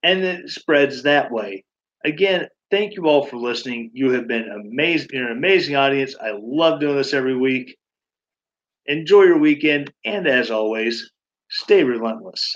And 0.03 0.23
it 0.23 0.49
spreads 0.49 1.03
that 1.03 1.31
way. 1.31 1.63
Again, 2.03 2.47
thank 2.69 2.95
you 2.95 3.07
all 3.07 3.25
for 3.25 3.37
listening. 3.37 3.91
You 3.93 4.11
have 4.11 4.27
been 4.27 4.49
amazing. 4.49 5.09
You're 5.13 5.31
an 5.31 5.37
amazing 5.37 5.75
audience. 5.75 6.15
I 6.19 6.31
love 6.41 6.79
doing 6.79 6.97
this 6.97 7.13
every 7.13 7.37
week. 7.37 7.77
Enjoy 8.87 9.23
your 9.23 9.37
weekend. 9.37 9.93
And 10.03 10.27
as 10.27 10.49
always, 10.51 11.11
stay 11.49 11.83
relentless. 11.83 12.55